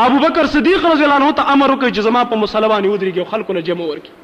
ابو 0.04 0.16
بکر 0.24 0.44
صدیق 0.52 0.80
رضی 0.90 1.02
الله 1.06 1.14
عنه 1.22 1.30
ته 1.32 1.50
امر 1.52 1.70
وکړ 1.70 1.96
چې 1.96 2.00
زما 2.00 2.24
په 2.24 2.34
مسلمانې 2.44 2.86
ودرېږي 2.88 3.20
او 3.24 3.28
خلکو 3.34 3.50
له 3.58 3.62
جمع 3.70 3.84
ورکړي 3.86 4.14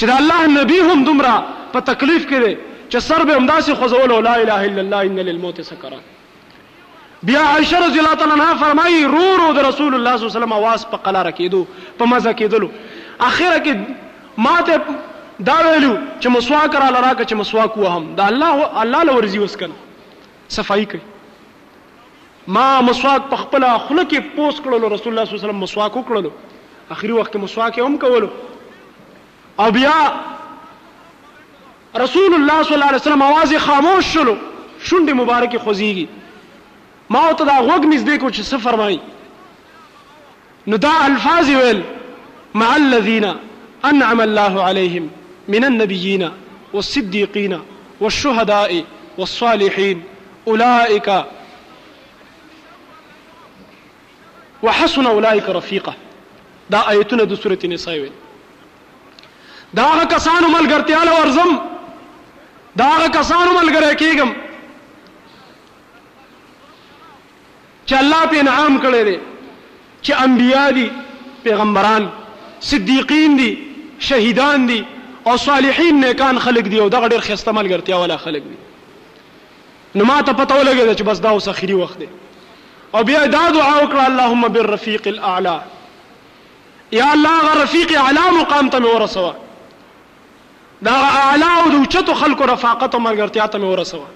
چې 0.00 0.08
د 0.08 0.16
الله 0.20 0.48
نبی 0.54 0.78
هم 0.88 0.98
دومره 1.08 1.32
په 1.76 1.84
تکلیف 1.90 2.26
کې 2.30 2.44
دی 2.44 2.54
چې 2.90 3.04
سر 3.08 3.24
به 3.28 3.38
همداسې 3.40 3.80
خوځول 3.80 4.12
لا 4.28 4.34
اله 4.42 4.58
الا 4.68 4.82
الله 4.82 5.00
ان 5.10 5.20
للموت 5.30 5.60
سکرات 5.68 7.24
بیا 7.28 7.44
عائشه 7.52 7.80
رضی 7.84 8.02
الله 8.02 8.18
تعالی 8.22 8.34
عنها 8.38 8.58
فرمایي 8.64 8.98
رو 9.14 9.26
رو 9.42 9.48
د 9.58 9.64
رسول 9.66 9.66
الله 9.66 9.72
صلی 9.80 9.98
الله 9.98 10.34
علیه 10.34 10.36
وسلم 10.36 10.54
आवाज 10.60 10.88
په 10.94 11.02
قلاره 11.08 11.32
کېدو 11.38 11.62
په 12.00 12.12
مزه 12.12 12.32
کېدلو 12.40 12.68
اخره 13.28 13.58
کې 13.68 14.42
ماته 14.46 14.96
دا 15.50 15.56
ویلو 15.68 15.92
چې 16.20 16.28
مسواک 16.36 16.76
را 16.82 16.88
لراکه 16.98 17.24
چې 17.24 17.40
مسواک 17.42 17.76
وهم 17.84 18.12
دا 18.20 18.26
الله 18.32 18.66
الله 18.82 19.02
لورزي 19.10 19.38
وسکنه 19.44 20.50
صفائی 20.58 20.86
کوي 20.92 21.06
ما 22.58 22.66
مسواک 22.90 23.30
په 23.32 23.42
خپل 23.44 23.66
خله 23.86 24.04
کې 24.10 24.36
پوس 24.36 24.60
کړلو 24.60 24.92
رسول 24.94 25.16
الله 25.16 25.30
صلی 25.30 25.32
الله 25.32 25.42
علیه 25.42 25.48
وسلم 25.48 25.64
مسواک 25.66 25.98
وکړلو 26.00 26.96
اخري 26.98 27.12
وخت 27.20 27.36
مسواک 27.46 27.78
هم 27.86 27.98
کولو 28.04 28.28
او 29.60 29.70
بیا 29.70 30.14
رسول 31.98 32.34
الله 32.34 32.62
صلی 32.62 32.74
الله 32.74 32.86
علیه 32.86 32.96
وسلم 32.96 33.22
आवाज 33.22 33.56
خاموش 33.58 34.06
شلو 34.14 34.36
شونډې 34.84 35.12
مبارک 35.14 35.56
خوځيږي 35.56 36.06
ما 37.10 37.32
ته 37.32 37.44
دا 37.44 37.56
غوږ 37.58 37.84
نږدې 37.84 38.18
کو 38.20 38.30
چې 38.30 38.42
څه 38.42 38.56
فرمایي 38.56 39.00
نو 40.66 40.76
دا 40.76 40.90
الفاظ 41.04 41.50
ویل 41.50 41.82
مع 42.54 42.76
الذين 42.76 43.24
انعم 43.84 44.20
الله 44.20 44.64
عليهم 44.64 45.10
من 45.48 45.64
النبيين 45.70 46.30
والصديقين 46.72 47.58
والشهداء 48.00 48.84
والصالحين 49.18 50.04
اولئك 50.48 51.24
وحسن 54.62 55.06
اولئك 55.06 55.48
رفيقه 55.48 55.94
دا 56.70 56.88
ايتنا 56.90 57.24
دو 57.24 57.34
سوره 57.36 57.58
نساء 57.64 57.94
ویل 57.94 58.12
دا 59.74 59.82
هغه 59.84 60.04
کسانو 60.06 60.48
ملګرتیا 60.48 61.04
له 61.06 61.20
ورزم 61.20 61.56
دا 62.80 62.84
هغه 62.90 63.06
کسانو 63.20 63.52
ملګری 63.60 63.96
کیږم 63.96 64.32
چې 67.86 67.94
الله 68.00 68.26
په 68.34 68.40
انعام 68.44 68.76
کړی 68.82 69.04
دی 69.08 69.16
چې 70.02 70.12
انبیا 70.26 70.66
دي 70.76 70.84
پیغمبران 71.46 72.06
صدیقین 72.72 73.36
دي 73.40 73.48
شهیدان 74.08 74.66
دي 74.68 74.78
او 75.30 75.34
صالحین 75.44 75.98
نیکان 76.04 76.38
خلق 76.44 76.68
دي 76.74 76.80
او 76.84 76.86
دغه 76.96 77.08
ډېر 77.08 77.30
خسته 77.30 77.52
ملګرتیا 77.52 77.94
ولا 77.94 78.16
خلق 78.26 78.42
دي 78.52 78.58
نو 79.98 80.04
ما 80.04 80.20
ته 80.20 80.32
پته 80.32 80.54
ولګېده 80.54 80.98
چې 80.98 81.02
بس 81.10 81.18
دا 81.26 81.34
اوس 81.38 81.48
اخري 81.54 81.74
وخت 81.80 81.98
دی 82.04 82.08
او 82.98 83.02
بیا 83.08 83.24
دا 83.26 83.48
دعا 83.58 83.74
وکړه 83.80 84.06
اللهم 84.10 84.46
بالرفیق 84.58 85.08
الاعلى 85.08 85.60
یا 86.98 87.10
الله 87.16 87.40
غ 87.46 87.58
رفیق 87.62 87.96
اعلی 88.04 88.24
مقام 88.38 88.70
ته 88.76 88.94
ورسوه 88.94 89.34
دا 90.84 90.94
اعلی 91.22 91.50
او 91.58 91.68
د 91.70 91.74
اوچتو 91.78 92.14
خلکو 92.20 92.46
رفاقت 92.52 92.94
او 92.94 93.00
مرګرتیا 93.00 93.46
ته 93.52 93.58
مې 93.62 93.68
ورسوه 93.70 94.06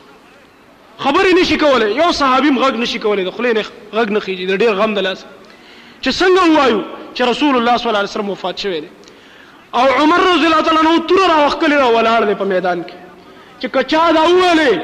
خبرې 0.98 1.32
نشي 1.40 1.56
کولای 1.56 1.94
یو 1.96 2.10
صحابي 2.18 2.48
غږ 2.50 2.74
نشي 2.82 2.98
کولای 3.04 3.24
د 3.26 3.30
خلې 3.36 3.54
نه 3.54 3.64
غږ 4.00 4.10
نه 4.16 4.20
خيږي 4.24 4.46
د 4.50 4.56
ډېر 4.56 4.74
غم 4.80 4.94
د 4.94 4.98
لاس 5.06 5.24
چې 6.00 6.10
څنګه 6.20 6.42
وایو 6.58 6.80
چې 7.14 7.22
رسول 7.30 7.56
الله 7.60 7.76
صلی 7.78 7.86
الله 7.88 7.98
علیه 8.00 8.10
وسلم 8.10 8.30
وفات 8.34 8.58
شوی 8.66 8.80
دی 8.80 8.88
او 9.80 9.86
عمر 10.00 10.18
رضی 10.26 10.46
الله 10.48 10.62
تعالی 10.68 10.82
عنہ 10.86 11.02
تر 11.12 11.22
راوخلی 11.30 11.74
را 11.78 11.86
ولاړ 11.86 12.28
دی 12.30 12.34
په 12.42 12.50
میدان 12.50 12.82
کې 12.82 13.64
چې 13.64 13.66
کچا 13.78 14.04
دا 14.18 14.22
وویلې 14.22 14.78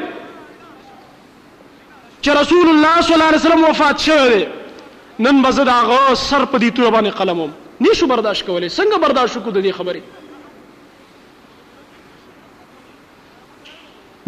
چې 2.23 2.29
رسول 2.41 2.69
الله 2.73 3.01
صلی 3.03 3.15
الله 3.15 3.27
علیه 3.33 3.39
وسلم 3.43 3.65
وفات 3.69 4.01
شوی 4.09 4.29
دی 4.29 4.47
نن 5.29 5.43
به 5.45 5.51
زه 5.59 5.65
د 5.69 5.79
هغه 5.83 6.15
سر 6.25 6.45
په 6.45 6.59
دې 6.59 6.73
توره 6.77 6.91
باندې 6.91 7.17
قلم 7.17 7.41
وم 7.45 7.53
نشو 7.87 8.07
برداشت 8.15 8.47
کولی 8.49 8.69
څنګه 8.69 8.99
برداشت 8.99 9.37
وکړو 9.37 9.55
د 9.55 9.71
دې 9.71 9.75
خبرې 9.79 10.01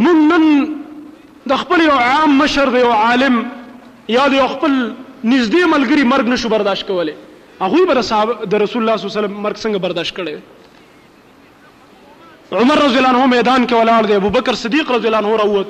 موږ 0.04 0.24
نن 0.32 0.48
د 1.50 1.58
خپل 1.62 1.80
یو 1.84 1.94
عام 1.98 2.34
مشر 2.38 2.68
د 2.72 2.78
یو 2.84 2.90
عالم 2.96 3.36
یا 4.16 4.26
د 4.32 4.36
یو 4.40 4.48
خپل 4.54 4.74
نږدې 4.76 5.70
ملګری 5.72 6.02
مرګ 6.12 6.26
نشو 6.32 6.48
برداشت 6.52 6.86
کولی 6.90 7.12
هغه 7.62 7.86
به 7.90 8.02
صاحب 8.10 8.44
د 8.52 8.62
رسول 8.64 8.66
الله 8.66 8.66
صلی 8.68 8.78
الله 8.80 8.94
علیه 8.94 9.10
وسلم 9.10 9.40
مرګ 9.46 9.56
څنګه 9.56 9.78
برداشت 9.86 10.12
کړي 10.20 12.62
عمر 12.62 12.78
رضی 12.84 12.96
الله 13.00 13.08
عنه 13.14 13.26
میدان 13.34 13.60
کې 13.66 13.74
ولاړ 13.80 14.02
دی 14.10 14.14
ابوبکر 14.20 14.54
صدیق 14.62 14.86
رضی 14.96 15.06
الله 15.10 15.22
عنه 15.26 15.32
راووت 15.42 15.68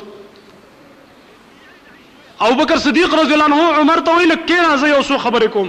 ابوبکر 2.47 2.77
صدیق 2.87 3.11
رضی 3.23 3.33
الله 3.41 3.51
عنه 3.55 3.61
عمر 3.83 3.99
ته 4.07 4.13
ویل 4.21 4.33
کېنا 4.39 4.71
زه 4.87 4.93
یو 4.95 5.03
څه 5.03 5.23
خبرې 5.27 5.49
کوم 5.59 5.69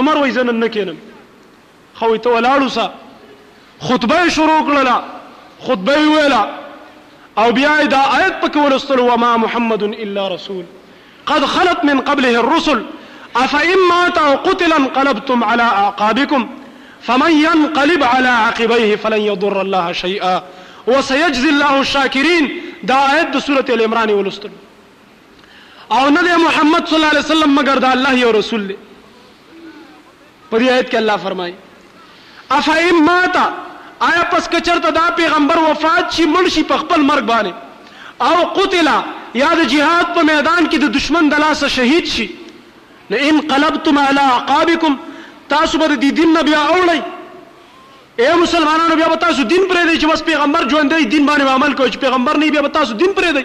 عمر 0.00 0.16
وایي 0.22 0.32
زه 0.38 0.42
نن 0.50 0.58
نه 0.64 0.68
کېنم 0.78 0.98
خو 2.00 2.06
ته 2.26 2.30
ولاړ 2.34 2.58
وسه 2.66 2.86
خطبه 3.90 4.18
شروع 4.40 4.60
کړله 4.68 4.96
خطبه 5.70 5.96
ویله 6.16 6.42
او 7.38 7.50
بیای 7.52 7.86
دا 7.86 7.98
آیت 8.00 8.40
پکې 8.40 8.56
وما 8.58 9.12
و 9.12 9.16
ما 9.18 9.36
محمد 9.36 9.82
الا 9.82 10.28
رسول 10.34 10.64
قد 11.26 11.44
خلت 11.54 11.84
من 11.84 12.00
قبله 12.10 12.38
الرسل 12.40 12.82
افان 13.42 13.78
مات 13.88 14.18
او 14.18 14.34
قتل 14.44 14.72
انقلبتم 14.72 15.44
على 15.44 15.62
اعقابكم 15.62 16.46
فمن 17.06 17.30
ينقلب 17.30 18.04
على 18.04 18.28
عقبيه 18.28 18.96
فلن 18.96 19.20
يضر 19.20 19.60
الله 19.62 19.92
شيئا 20.02 20.42
وسيجزي 20.86 21.48
الله 21.50 21.80
الشاكرين 21.80 22.60
دا 22.92 23.00
آیت 23.10 23.36
د 23.36 23.70
الامران 23.78 24.08
ال 24.10 24.14
عمران 24.14 24.58
او 25.92 26.08
نه 26.08 26.36
محمد 26.36 26.86
صلی 26.88 26.96
الله 26.96 27.08
علیه 27.08 27.20
وسلم 27.20 27.54
مگر 27.60 27.74
دا 27.88 27.90
الله 27.98 28.18
یو 28.22 28.32
رسول 28.38 28.66
دی 28.68 28.76
په 30.50 30.58
دې 30.58 30.66
اللہ 30.70 30.90
کې 30.90 30.96
الله 30.96 31.16
فرمایي 31.22 31.54
افئن 32.56 33.04
مات 33.04 33.36
آیا 34.00 34.22
پس 34.30 34.48
کچرته 34.48 34.90
دا 34.94 35.08
پیغمبر 35.16 35.56
وفات 35.70 36.12
شي 36.16 36.24
مړ 36.24 36.48
شي 36.54 36.62
په 36.70 36.76
خپل 36.84 37.00
مرګ 37.10 37.24
باندې 37.32 38.32
او 38.32 38.48
قتل 38.58 38.88
یا 39.34 39.50
د 39.54 39.66
جهاد 39.74 40.12
په 40.18 40.22
میدان 40.32 40.66
کې 40.66 40.78
د 40.84 40.92
دشمن 40.96 41.28
د 41.32 41.38
لاسه 41.44 41.68
شهید 41.78 42.06
شي 42.14 42.26
نو 43.12 43.16
ان 43.30 43.40
قلبتم 43.52 43.98
علی 44.04 44.24
عقابکم 44.32 44.96
تاسو 45.54 45.78
به 45.82 45.94
د 46.04 46.14
دین 46.20 46.32
نه 46.36 46.42
بیا 46.50 46.62
اوړی 46.74 47.00
اے 48.24 48.34
مسلمانانو 48.42 48.96
بیا 49.02 49.14
تاسو 49.26 49.42
دین 49.42 49.68
پرې 49.70 49.86
دی 49.86 50.00
چې 50.00 50.08
بس 50.12 50.22
پیغمبر 50.30 50.68
ژوندې 50.68 51.06
دین 51.10 51.26
باندې 51.26 51.50
عمل 51.54 51.74
کوي 51.74 51.90
چې 51.90 51.96
پیغمبر 52.06 52.36
نه 52.36 52.50
بیا 52.56 52.68
تاسو 52.78 52.94
دین 53.02 53.14
پرې 53.16 53.34
دی 53.34 53.44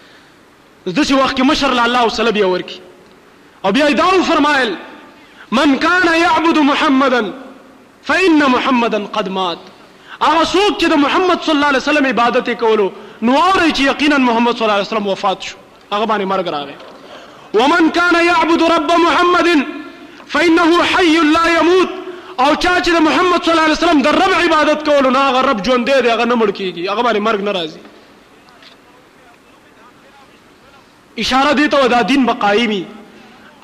دسی 0.92 1.14
وخت 1.14 1.36
کې 1.38 1.46
مشر 1.50 1.72
له 1.76 1.84
الله 1.84 2.06
وسله 2.06 2.30
بیا 2.34 2.48
ورکی 2.48 2.80
او 3.68 3.70
بیا 3.76 3.86
دا 4.00 4.04
فرمایل 4.28 4.68
من 5.58 5.72
کان 5.84 6.06
یعبد 6.20 6.58
محمدا 6.68 7.22
فإن 8.10 8.44
محمدا 8.54 8.98
قد 9.16 9.28
مات 9.38 9.58
هغه 10.22 10.44
څوک 10.44 10.80
چې 10.80 10.86
د 10.92 11.02
محمد 11.04 11.42
صلی 11.46 11.54
الله 11.54 11.66
علیه 11.70 11.78
وسلم 11.84 12.06
عبادت 12.10 12.50
کولو 12.60 12.86
نو 13.22 13.38
اوري 13.38 13.72
چې 13.74 13.80
یقینا 13.88 14.18
محمد 14.28 14.58
صلی 14.58 14.64
الله 14.68 14.76
علیه 14.78 14.86
وسلم 14.88 15.06
وفات 15.14 15.42
شو 15.48 15.56
هغه 15.92 16.06
باندې 16.12 16.30
مرګ 16.34 16.54
راغی 16.56 16.78
ومن 17.62 17.90
كان 17.90 18.24
يعبد 18.26 18.62
رب 18.74 18.92
محمد 19.06 19.48
فإنه 20.36 20.86
حي 20.92 21.26
لا 21.32 21.44
يموت 21.58 21.88
او 22.40 22.54
چا 22.54 22.82
چې 22.84 22.90
محمد 23.10 23.42
صلی 23.44 23.52
الله 23.52 23.64
علیه 23.64 23.78
وسلم 23.80 24.02
د 24.06 24.16
رب 24.20 24.34
عبادت 24.44 24.86
کولو 24.92 25.10
نه 25.18 25.26
هغه 25.28 25.44
رب 25.50 25.64
ژوندې 25.66 26.02
دی 26.02 26.10
هغه 26.10 26.24
نه 26.24 26.34
مړ 26.34 26.50
کیږي 26.62 26.88
هغه 26.90 27.02
باندې 27.02 27.26
مرګ 27.30 27.40
نه 27.40 27.52
راځي 27.60 27.86
اشاره 31.16 31.54
دی 31.54 31.68
ته 31.68 31.88
دا 31.88 32.02
دین 32.02 32.26
بقایمی 32.26 32.86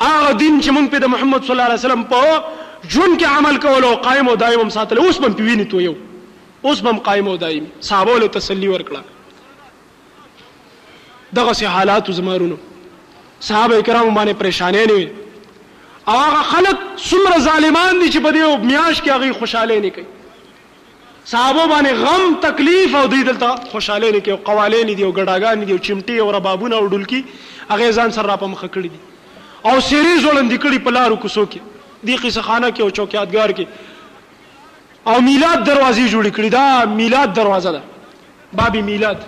هغه 0.01 0.33
دین 0.33 0.61
چې 0.63 0.71
مونږ 0.77 0.91
په 0.95 0.99
د 0.99 1.05
محمد 1.15 1.43
صلی 1.47 1.53
الله 1.55 1.67
علیه 1.69 1.79
وسلم 1.81 2.05
په 2.13 2.43
جون 2.95 3.19
کې 3.19 3.27
عمل 3.39 3.57
کول 3.65 3.85
او 3.89 3.95
قائم 4.07 4.27
او 4.29 4.35
دایم 4.43 4.69
ساتل 4.77 4.99
اوس 5.03 5.17
هم 5.21 5.33
پیوینې 5.37 5.67
تو 5.75 5.79
یو 5.81 5.95
اوس 6.63 6.79
هم 6.91 6.97
قائم 7.09 7.27
او 7.33 7.37
دایم 7.43 7.65
صحابه 7.91 8.15
له 8.23 8.29
تسلی 8.39 8.69
ورکړه 8.73 9.01
دغه 11.41 11.53
سه 11.61 11.67
حالات 11.77 12.07
زمارونو 12.21 12.57
صحابه 13.41 13.83
کرام 13.83 14.15
باندې 14.15 14.41
پریشانې 14.43 14.85
نه 14.93 14.97
وي 14.97 15.09
هغه 16.09 16.41
خلک 16.55 16.77
څومره 16.97 17.37
ظالمان 17.51 17.93
دي 18.01 18.09
چې 18.09 18.19
په 18.27 18.31
دې 18.31 18.65
میاش 18.73 18.97
کې 19.03 19.09
هغه 19.11 19.33
خوشاله 19.43 19.77
نه 19.87 19.91
کوي 20.01 20.07
صحابه 21.31 21.66
باندې 21.70 21.99
غم 22.05 22.35
تکلیف 22.45 22.95
او 23.01 23.05
دوی 23.11 23.23
دلته 23.27 23.70
خوشاله 23.70 24.11
نه 24.11 24.20
کې 24.20 24.29
او 24.35 24.41
قواله 24.47 24.85
نه 24.85 24.95
دي 24.95 25.03
او 25.05 25.12
ګډاګان 25.12 25.64
دي 25.66 25.73
او 25.73 25.79
چمټي 25.89 26.16
او 26.23 26.31
ربابونه 26.31 26.77
او 26.77 26.87
ډولکی 26.89 27.20
هغه 27.70 27.93
ځان 28.01 28.11
سره 28.16 28.27
را 28.31 28.37
په 28.41 28.47
مخ 28.55 28.64
کړی 28.64 28.91
دي 28.95 29.01
او 29.70 29.75
سیریز 29.91 30.25
ولندې 30.25 30.59
کړي 30.59 30.79
په 30.87 30.91
لارو 30.97 31.16
کوسو 31.25 31.45
کې 31.53 32.03
دی 32.09 32.16
قصه 32.25 32.43
خانه 32.49 32.70
کې 32.70 32.81
او 32.81 32.91
چوکیاتګار 32.91 33.57
کې 33.57 33.66
او 35.07 35.20
میلاد 35.29 35.64
دروازې 35.64 36.12
جوړې 36.12 36.31
کړې 36.37 36.49
دا 36.49 36.87
میلاد 36.87 37.33
دروازه 37.33 37.73
ده 37.73 37.83
بابي 38.62 38.83
میلاد 38.91 39.25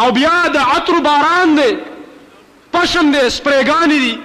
او 0.00 0.10
بیا 0.20 0.34
د 0.58 0.74
عطر 0.74 0.98
باران 1.10 1.54
دی 1.60 1.70
پشم 2.74 3.12
دی 3.16 3.24
سپریګانی 3.30 4.00
دي 4.06 4.18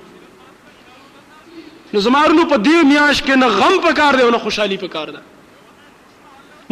نو 1.94 2.00
زمارونو 2.06 2.46
په 2.52 2.56
دې 2.64 2.88
میاش 2.92 3.22
کې 3.26 3.36
نه 3.42 3.48
غم 3.60 3.78
پکار 3.88 4.14
دی 4.20 4.24
او 4.24 4.32
نه 4.32 4.38
خوشحالي 4.46 4.78
پکار 4.80 5.08
ده 5.08 5.22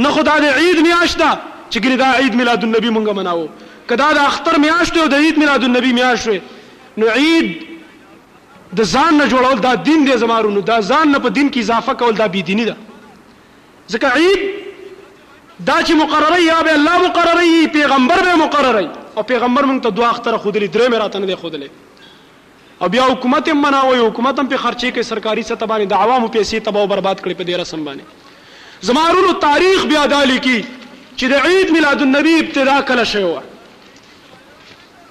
نه 0.06 0.10
خدا 0.16 0.34
د 0.46 0.58
عید 0.64 0.80
میاش 0.88 1.16
ده 1.22 1.30
چې 1.70 1.80
ګری 1.86 1.98
دا 2.02 2.10
عید 2.24 2.36
میلاد 2.40 2.64
النبی 2.68 2.90
مونږه 2.90 3.16
مناو 3.20 3.48
کدا 3.92 4.10
د 4.18 4.28
اختر 4.32 4.58
میاش 4.66 4.90
ته 4.98 5.06
د 5.14 5.24
عید 5.28 5.38
میلاد 5.44 5.64
النبی 5.70 5.94
میاش 6.00 6.28
نو 7.04 7.10
عید 7.22 7.48
د 8.78 8.82
ځان 8.84 9.22
نه 9.22 9.30
جوړول 9.30 9.62
دا 9.68 9.74
دین 9.88 10.06
دی 10.10 10.18
زمارونو 10.26 10.62
دا 10.74 10.78
ځان 10.92 11.14
نه 11.18 11.24
په 11.28 11.38
دین 11.40 11.48
کې 11.48 11.66
اضافه 11.66 11.94
کول 12.04 12.16
دا 12.20 12.28
بی 12.36 12.42
دینی 12.52 12.66
ده 12.66 12.76
ځکه 12.98 14.14
عید 14.18 14.46
دا 15.68 15.82
چې 15.84 15.92
مقرره 16.04 16.40
یا 16.46 16.60
به 16.68 16.72
الله 16.82 16.98
مقرره 17.08 17.68
پیغمبر 17.80 18.24
به 18.30 18.36
مقرره 18.46 18.86
او 19.16 19.24
پیغمبر 19.34 19.62
مونږ 19.62 19.84
ته 19.88 20.00
دوه 20.02 20.10
اختر 20.12 20.38
خودلی 20.46 20.68
درې 20.68 20.92
مراته 20.96 21.20
نه 21.26 21.34
دی 21.34 21.42
خودلی 21.44 21.70
او 22.82 22.90
بیا 22.90 23.04
حکومت 23.04 23.50
هم 23.50 23.58
مناوي 23.62 24.00
حکومت 24.00 24.40
هم 24.40 24.48
په 24.52 24.58
خرچه 24.62 24.92
کې 24.96 25.02
سرکاري 25.10 25.44
سطح 25.50 25.66
باندې 25.72 25.92
د 25.92 25.94
عوامو 26.06 26.28
پیسې 26.36 26.64
تباہ 26.66 26.82
او 26.86 26.92
برباد 26.94 27.18
کړي 27.26 27.36
په 27.42 27.48
دې 27.50 27.56
رسم 27.62 27.82
باندې 27.88 28.04
زمارونو 28.90 29.32
تاریخ 29.44 29.80
بیا 29.92 30.04
دالی 30.14 30.40
کی 30.48 30.58
چې 30.64 31.26
د 31.34 31.36
عید 31.52 31.68
میلاد 31.76 32.00
النبی 32.08 32.34
ابتدا 32.40 32.76
کله 32.90 33.04
شوی 33.12 33.30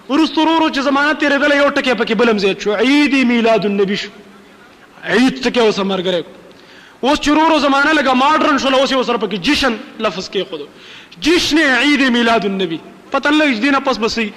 ورستور 0.09 0.47
ورو 0.47 0.69
چې 0.69 0.79
زمانه 0.87 1.13
تیرېدل 1.23 1.55
یو 1.57 1.69
ټکی 1.77 1.93
پکې 2.01 2.13
بلم 2.21 2.37
زیات 2.45 2.61
شو 2.65 2.75
عید 2.85 3.13
میلاد 3.33 3.65
النبی 3.71 3.95
شو 4.03 4.09
عید 5.03 5.41
ټکی 5.47 5.59
اوس 5.59 5.79
مرګره 5.91 6.25
اوس 7.03 7.19
چې 7.19 7.27
ورو 7.27 7.59
زمانه 7.67 7.93
لګه 7.99 8.17
ماډرن 8.23 8.63
شو 8.63 8.73
اوس 8.75 8.91
یې 8.91 9.03
سره 9.11 9.17
پکې 9.27 9.45
جشن 9.49 9.77
لفظ 10.07 10.25
کې 10.29 10.49
خود 10.49 11.23
جشن 11.27 11.59
عید 11.67 12.01
میلاد 12.17 12.45
النبی 12.51 12.79
پته 13.11 13.31
لږ 13.31 13.61
دینه 13.67 13.79
پس 13.89 13.97
بسې 13.97 14.31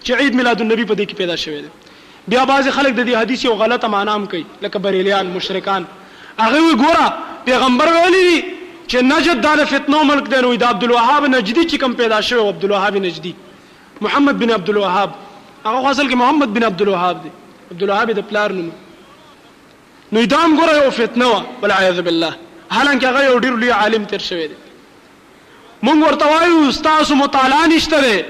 چې 0.03 0.11
عید 0.21 0.35
میلاد 0.39 0.61
النبی 0.65 0.85
په 0.91 0.95
دې 0.95 1.09
کې 1.09 1.13
پیدا 1.21 1.35
شوی 1.43 1.61
ده 1.61 1.69
بیا 2.33 2.43
بعض 2.51 2.67
خلک 2.77 2.93
د 2.95 3.07
دې 3.11 3.15
حدیث 3.21 3.45
یو 3.45 3.53
غلطه 3.61 3.87
معنا 3.95 4.13
هم 4.19 4.25
کوي 4.33 4.43
لکه 4.63 4.79
بریلیان 4.85 5.25
مشرکان 5.35 5.87
هغه 6.41 6.61
وی 6.65 6.73
ګوره 6.85 7.05
پیغمبر 7.51 7.91
ویلی 7.97 8.25
دي 8.29 8.41
چې 8.47 9.09
نجد 9.13 9.43
دا 9.47 9.53
د 9.61 9.69
فتنو 9.75 10.03
ملک 10.11 10.31
دی 10.35 10.41
نو 10.47 10.51
د 10.65 10.73
عبد 10.73 10.83
الوهاب 10.89 11.25
نجدي 11.33 11.63
چې 11.63 11.79
کوم 11.85 11.93
پیدا 12.03 12.21
شوی 12.29 12.49
عبد 12.49 12.63
الوهاب 12.69 12.97
نجدي 13.07 13.33
محمد 14.07 14.39
بن 14.43 14.51
عبد 14.59 14.69
الوهاب 14.75 15.11
هغه 15.65 15.91
اصل 15.91 16.09
کې 16.09 16.15
محمد 16.25 16.53
بن 16.59 16.63
عبد 16.71 16.81
الوهاب 16.87 17.23
دی 17.27 17.31
عبد 17.71 17.83
الوهاب 17.83 18.11
د 18.19 18.27
پلار 18.29 18.53
نوم 18.61 18.69
نو 20.13 20.21
دا 20.29 20.37
هم 20.45 20.55
ګوره 20.59 20.75
یو 20.83 20.91
فتنه 20.97 21.25
وه 21.27 21.43
والعیاذ 21.63 21.99
بالله 22.01 22.31
حالانکه 22.77 23.07
هغه 23.09 23.23
یو 23.25 23.37
ډېر 23.43 23.53
لوی 23.63 23.71
عالم 23.79 24.05
تیر 24.13 24.21
شوی 24.27 24.47
دی 24.53 24.55
مونږ 25.85 25.99
ورته 26.05 26.25
وایو 26.33 26.71
ستاسو 26.77 27.15
مطالعه 27.19 27.67
نشته 27.73 27.99
دی 28.05 28.23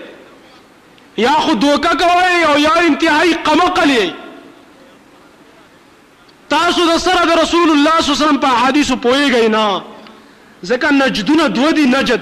یا 1.27 1.31
خو 1.45 1.53
دوکه 1.61 1.93
کوئ 2.01 2.41
او 2.49 2.57
یا 2.63 2.71
انتهایی 2.81 3.33
قمقل 3.47 3.89
یئ 3.95 4.11
تاسو 6.55 6.85
د 6.89 6.97
سره 7.05 7.25
د 7.31 7.41
رسول 7.43 7.71
الله 7.71 7.95
صلی 8.01 8.09
الله 8.09 8.17
علیه 8.17 8.17
وسلم 8.17 8.37
په 8.49 8.59
حدیثو 8.65 8.95
پوهیږئ 8.95 9.47
نه 9.55 9.81
ځکه 10.63 10.91
نجدونه 10.99 11.47
دوه 11.57 11.71
دي 11.81 11.85
نجد 11.95 12.21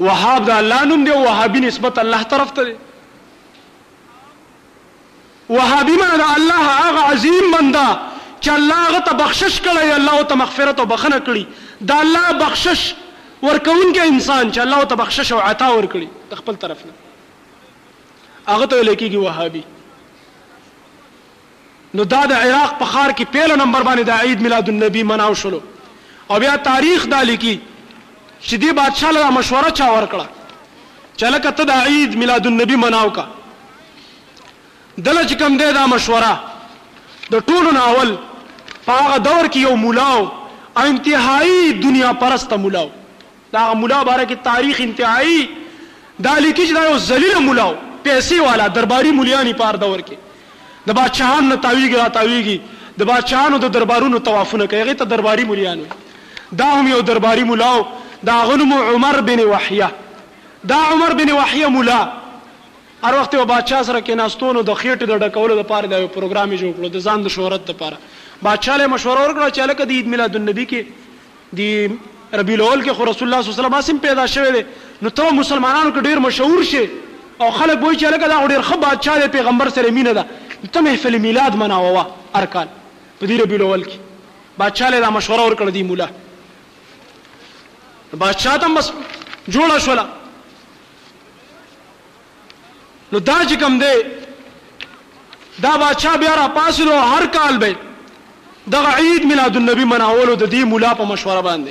وهاب 0.00 0.44
دا 0.46 0.60
الله 0.60 0.84
نوم 0.84 1.04
دی 1.04 1.10
وهابي 1.10 1.60
نسبت 1.60 1.98
الله 1.98 2.22
طرف 2.34 2.50
ته 2.50 2.64
دی 2.64 2.74
وهابي 5.48 5.96
معنی 6.02 6.18
دا 6.18 6.26
الله 6.36 6.54
هغه 6.54 7.00
عظیم 7.12 7.50
بنده 7.58 7.86
چې 8.40 8.48
الله 8.48 8.74
هغه 8.88 9.00
ته 9.08 9.14
بخشش 9.22 9.58
کړی 9.60 9.90
الله 9.98 10.14
او 10.18 10.22
ته 10.22 10.34
مغفرت 10.42 10.80
او 10.80 10.86
بخنه 10.92 11.18
کړی 11.28 11.44
دا 11.90 11.98
الله 12.02 12.32
بخشش 12.42 12.84
ورکوونکی 13.42 14.00
انسان 14.00 14.52
چې 14.52 14.58
الله 14.66 14.78
او 14.82 14.88
ته 14.92 15.00
بخشش 15.00 15.32
او 15.32 15.40
عطا 15.48 15.70
ورکړي 15.80 16.06
د 16.30 16.34
خپل 16.42 16.54
طرف 16.66 16.78
نه 16.90 16.94
هغه 18.54 18.66
ته 18.66 18.84
لیکيږي 18.84 19.14
وهابي 19.16 19.64
نو 21.94 22.04
دا 22.12 22.22
د 22.30 22.44
عراق 22.44 22.78
په 22.80 22.84
خار 22.92 23.10
کې 23.12 23.24
پیله 23.36 23.56
نمبر 23.64 23.82
باندې 23.82 24.02
د 24.02 24.10
عید 24.22 24.40
میلاد 24.46 24.68
النبی 24.74 25.02
مناو 25.10 25.34
شلو 25.42 25.60
او 26.30 26.38
بیا 26.40 26.56
تاریخ 26.64 27.04
دا 27.12 27.22
لیکي 27.32 27.58
چې 28.46 28.54
دی 28.62 28.72
بادشاہ 28.78 29.10
له 29.16 29.30
مشوره 29.36 29.70
چا 29.80 29.88
ورکړه 29.90 30.26
چلکه 31.22 31.50
ته 31.60 31.64
د 31.70 31.88
عید 31.90 32.14
میلاد 32.22 32.46
النبی 32.50 32.76
مناو 32.82 33.08
کا 33.16 33.24
دله 34.98 35.26
چې 35.26 35.34
کوم 35.40 35.56
دی 35.62 35.70
دا 35.78 35.86
مشوره 35.94 36.30
د 37.32 37.48
ټولو 37.48 37.74
نه 37.78 37.88
اول 37.88 38.14
په 38.86 38.92
هغه 38.92 39.16
دور 39.26 39.48
کې 39.48 39.56
یو 39.64 39.74
مولاو 39.86 40.22
انتهایی 40.76 41.72
دنیا 41.82 42.12
پرست 42.22 42.52
مولاو 42.64 42.86
دا 43.58 43.66
مولا 43.82 44.00
باره 44.08 44.24
کې 44.24 44.36
تاریخ 44.48 44.80
انتهایی 44.80 45.48
دا 46.18 46.38
لیکي 46.38 46.68
چې 46.68 46.74
دا 46.80 46.88
یو 46.90 46.96
ذلیل 47.10 47.38
مولاو 47.50 47.74
پیسې 48.04 48.40
والا 48.48 48.66
درباري 48.80 49.10
مولیانی 49.20 49.52
پار 49.62 49.76
دور 49.84 49.98
کې 49.98 50.16
د 50.88 51.00
بادشاہان 51.02 51.48
نه 51.52 51.56
تاویږي 51.56 51.96
را 51.96 52.08
تاویږي 52.08 52.60
د 53.00 53.08
بادشاہانو 53.12 53.58
د 53.62 53.72
دربارونو 53.78 54.18
توافونه 54.26 54.66
کوي 54.72 54.80
هغه 54.84 54.92
ته 55.02 55.16
درباري 55.16 55.44
مولیان 55.54 55.82
دا 56.60 56.64
هم 56.74 56.88
یو 56.94 57.00
درباري 57.08 57.44
مولاو 57.48 57.80
دا 58.22 58.44
غنم 58.44 58.72
عمر 58.72 59.20
بن 59.20 59.40
وحیه 59.40 59.88
دا 60.68 60.76
عمر 60.76 61.12
بن 61.14 61.30
وحیه 61.32 61.66
مولا 61.66 62.12
هر 63.04 63.14
وخت 63.20 63.34
یو 63.34 63.44
بادشاہ 63.46 63.82
سره 63.88 64.00
کې 64.04 64.18
ناستونو 64.20 64.62
د 64.70 64.78
خېټې 64.80 65.10
د 65.10 65.22
ډکولو 65.24 65.58
لپاره 65.60 65.86
دا 65.92 65.98
یو 66.04 66.08
پروګرام 66.16 66.56
جوړ 66.56 66.72
کړو 66.78 66.94
د 66.96 67.04
ځان 67.06 67.22
د 67.26 67.34
شهرت 67.36 67.70
لپاره 67.72 67.96
بادشاہ 68.48 68.76
له 68.80 68.86
مشوره 68.94 69.20
ورکړه 69.26 69.54
چې 69.58 69.70
لکه 69.72 69.90
د 69.90 69.98
عید 69.98 70.10
میلاد 70.14 70.38
النبی 70.40 70.64
کې 70.72 71.54
د 71.60 72.40
ربیع 72.40 72.56
الاول 72.58 72.82
کې 72.84 72.98
خو 73.00 73.08
رسول 73.12 73.28
الله 73.28 73.42
صلی 73.42 73.66
الله 73.66 73.70
علیه 73.70 73.84
وسلم 73.86 74.02
پیدا 74.08 74.26
شوه 74.34 74.50
دی 74.56 74.64
نو 75.04 75.14
ته 75.20 75.36
مسلمانانو 75.40 75.94
کې 75.94 76.06
ډیر 76.08 76.26
مشهور 76.28 76.70
شي 76.74 76.84
او 76.84 77.48
خلک 77.60 77.86
وایي 77.86 77.98
چې 77.98 78.14
لکه 78.16 78.28
دا 78.32 78.42
ډیر 78.54 78.62
ښه 78.68 78.82
بادشاہ 78.86 79.22
دی 79.26 79.32
پیغمبر 79.38 79.72
سره 79.78 79.94
مینه 80.00 80.12
ده 80.20 80.72
ته 80.76 80.80
محفل 80.88 81.18
میلاد 81.28 81.60
مناوه 81.64 82.06
ارکان 82.42 82.74
په 82.86 83.26
دې 83.26 83.36
ربیع 83.42 83.58
الاول 83.62 83.86
کې 83.90 84.56
بادشاہ 84.64 84.90
له 84.98 85.12
مشوره 85.18 85.44
ورکړه 85.48 85.76
دی 85.78 85.86
مولا 85.92 86.10
د 88.12 88.20
بادشاہ 88.20 88.54
ته 88.60 88.68
بس 88.76 88.86
جوړه 89.48 89.78
شولا 89.86 90.04
نو 93.14 93.18
دا 93.30 93.34
چې 93.44 93.54
کوم 93.64 93.74
دی 93.82 93.94
دا 95.64 95.72
بادشاہ 95.82 96.14
بیا 96.22 96.32
را 96.38 96.46
پاسلو 96.54 96.94
هر 97.10 97.26
کال 97.34 97.58
به 97.64 97.74
دغه 98.76 98.90
عید 99.00 99.24
میلاد 99.32 99.56
النبی 99.60 99.84
مناولو 99.90 100.34
د 100.36 100.44
دې 100.50 100.56
مولا 100.70 100.92
په 101.00 101.04
مشوره 101.10 101.40
باندې 101.48 101.70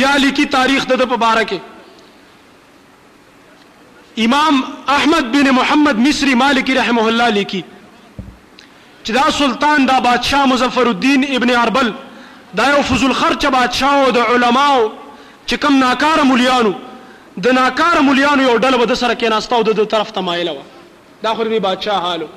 بیا 0.00 0.12
لیکي 0.26 0.44
تاریخ 0.54 0.86
د 0.92 0.98
په 1.02 1.16
باره 1.24 1.42
کې 1.54 1.58
امام 4.26 4.54
احمد 4.92 5.26
بن 5.32 5.48
محمد 5.58 5.98
مصری 6.04 6.32
مالکی 6.44 6.74
رحمه 6.78 7.04
الله 7.08 7.28
لیکي 7.40 7.64
چې 9.04 9.10
دا 9.18 9.26
سلطان 9.42 9.86
دا 9.90 9.98
بادشاہ 10.06 10.44
مظفر 10.54 10.86
الدین 10.94 11.28
ابن 11.36 11.50
اربل 11.64 11.92
دا 12.62 12.68
یو 12.72 12.80
فضل 12.94 13.12
خرچه 13.24 13.48
بادشاہ 13.58 13.92
او 14.06 14.08
د 14.16 14.18
علماو 14.32 14.80
چې 15.48 15.64
کم 15.64 15.76
ناکاره 15.82 16.24
مليانو 16.30 16.72
د 17.46 17.56
ناکاره 17.58 18.00
مليانو 18.08 18.46
یو 18.48 18.56
ډله 18.64 18.80
به 18.80 18.88
د 18.92 18.98
سره 19.02 19.12
کې 19.12 19.32
ناستاو 19.34 19.66
د 19.68 19.86
طرف 19.94 20.10
ته 20.16 20.24
مایله 20.26 20.56
و 20.56 21.22
دا 21.26 21.32
خو 21.38 21.46
بادشاه 21.52 22.00
حالو 22.06 22.28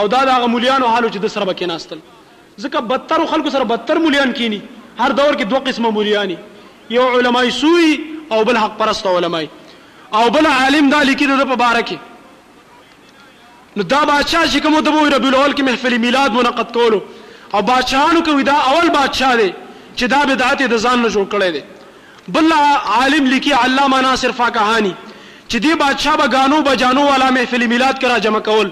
او 0.00 0.04
دا 0.14 0.20
دغه 0.30 0.50
مليانو 0.54 0.90
حالو 0.94 1.08
چې 1.08 1.24
د 1.24 1.32
سره 1.36 1.44
به 1.50 1.56
کې 1.62 1.72
ناستل 1.72 2.04
ځکه 2.64 2.84
بدتر 2.92 3.24
خلکو 3.32 3.50
سره 3.56 3.64
بدتر 3.72 4.02
مليان 4.06 4.32
کینی 4.38 4.62
هر 4.98 5.16
دور 5.20 5.36
کې 5.36 5.50
دوه 5.54 5.64
قسمه 5.70 5.90
مليانی 5.98 6.38
یو 6.98 7.08
علماي 7.18 7.50
سوی 7.58 7.90
او 8.36 8.40
بل 8.50 8.56
حق 8.64 8.78
پرست 8.84 9.06
علماي 9.16 9.50
او 10.20 10.22
بل 10.38 10.46
عالم 10.54 10.90
دا 10.94 11.02
لیکي 11.10 11.26
د 11.34 11.44
په 11.52 11.60
باره 11.66 11.82
کې 11.92 13.80
نو 13.80 13.88
دا 13.96 14.02
بادشاه 14.14 14.46
چې 14.54 14.66
کوم 14.68 14.80
د 14.90 15.12
ربیع 15.16 15.32
الاول 15.34 15.56
کې 15.56 15.70
محفل 15.72 15.98
میلاد 16.08 16.38
منعقد 16.40 16.74
کولو 16.80 17.02
او 17.54 17.62
بادشاهانو 17.62 18.24
کوي 18.32 18.42
دا 18.54 18.58
اول 18.72 18.90
بادشاه 18.90 19.36
دی 19.42 19.52
چې 19.96 20.12
دا 20.18 20.24
بدعت 20.34 20.62
د 20.74 20.82
ځان 20.86 21.04
نه 21.08 21.14
جوړ 21.14 21.32
کړی 21.36 21.54
دی 21.58 21.62
بل 22.28 22.52
عالم 22.52 23.24
لیکي 23.26 23.52
علامه 23.52 24.00
ناصر 24.02 24.32
فقهاني 24.40 24.92
چې 25.48 25.56
دی 25.62 25.74
بادشاہ 25.80 26.16
به 26.16 26.26
با 26.26 26.34
غانو 26.38 26.60
بجانو 26.68 27.04
والا 27.06 27.30
محفل 27.36 27.66
میلاد 27.72 27.98
کرا 28.00 28.18
جمع 28.26 28.38
کول 28.48 28.70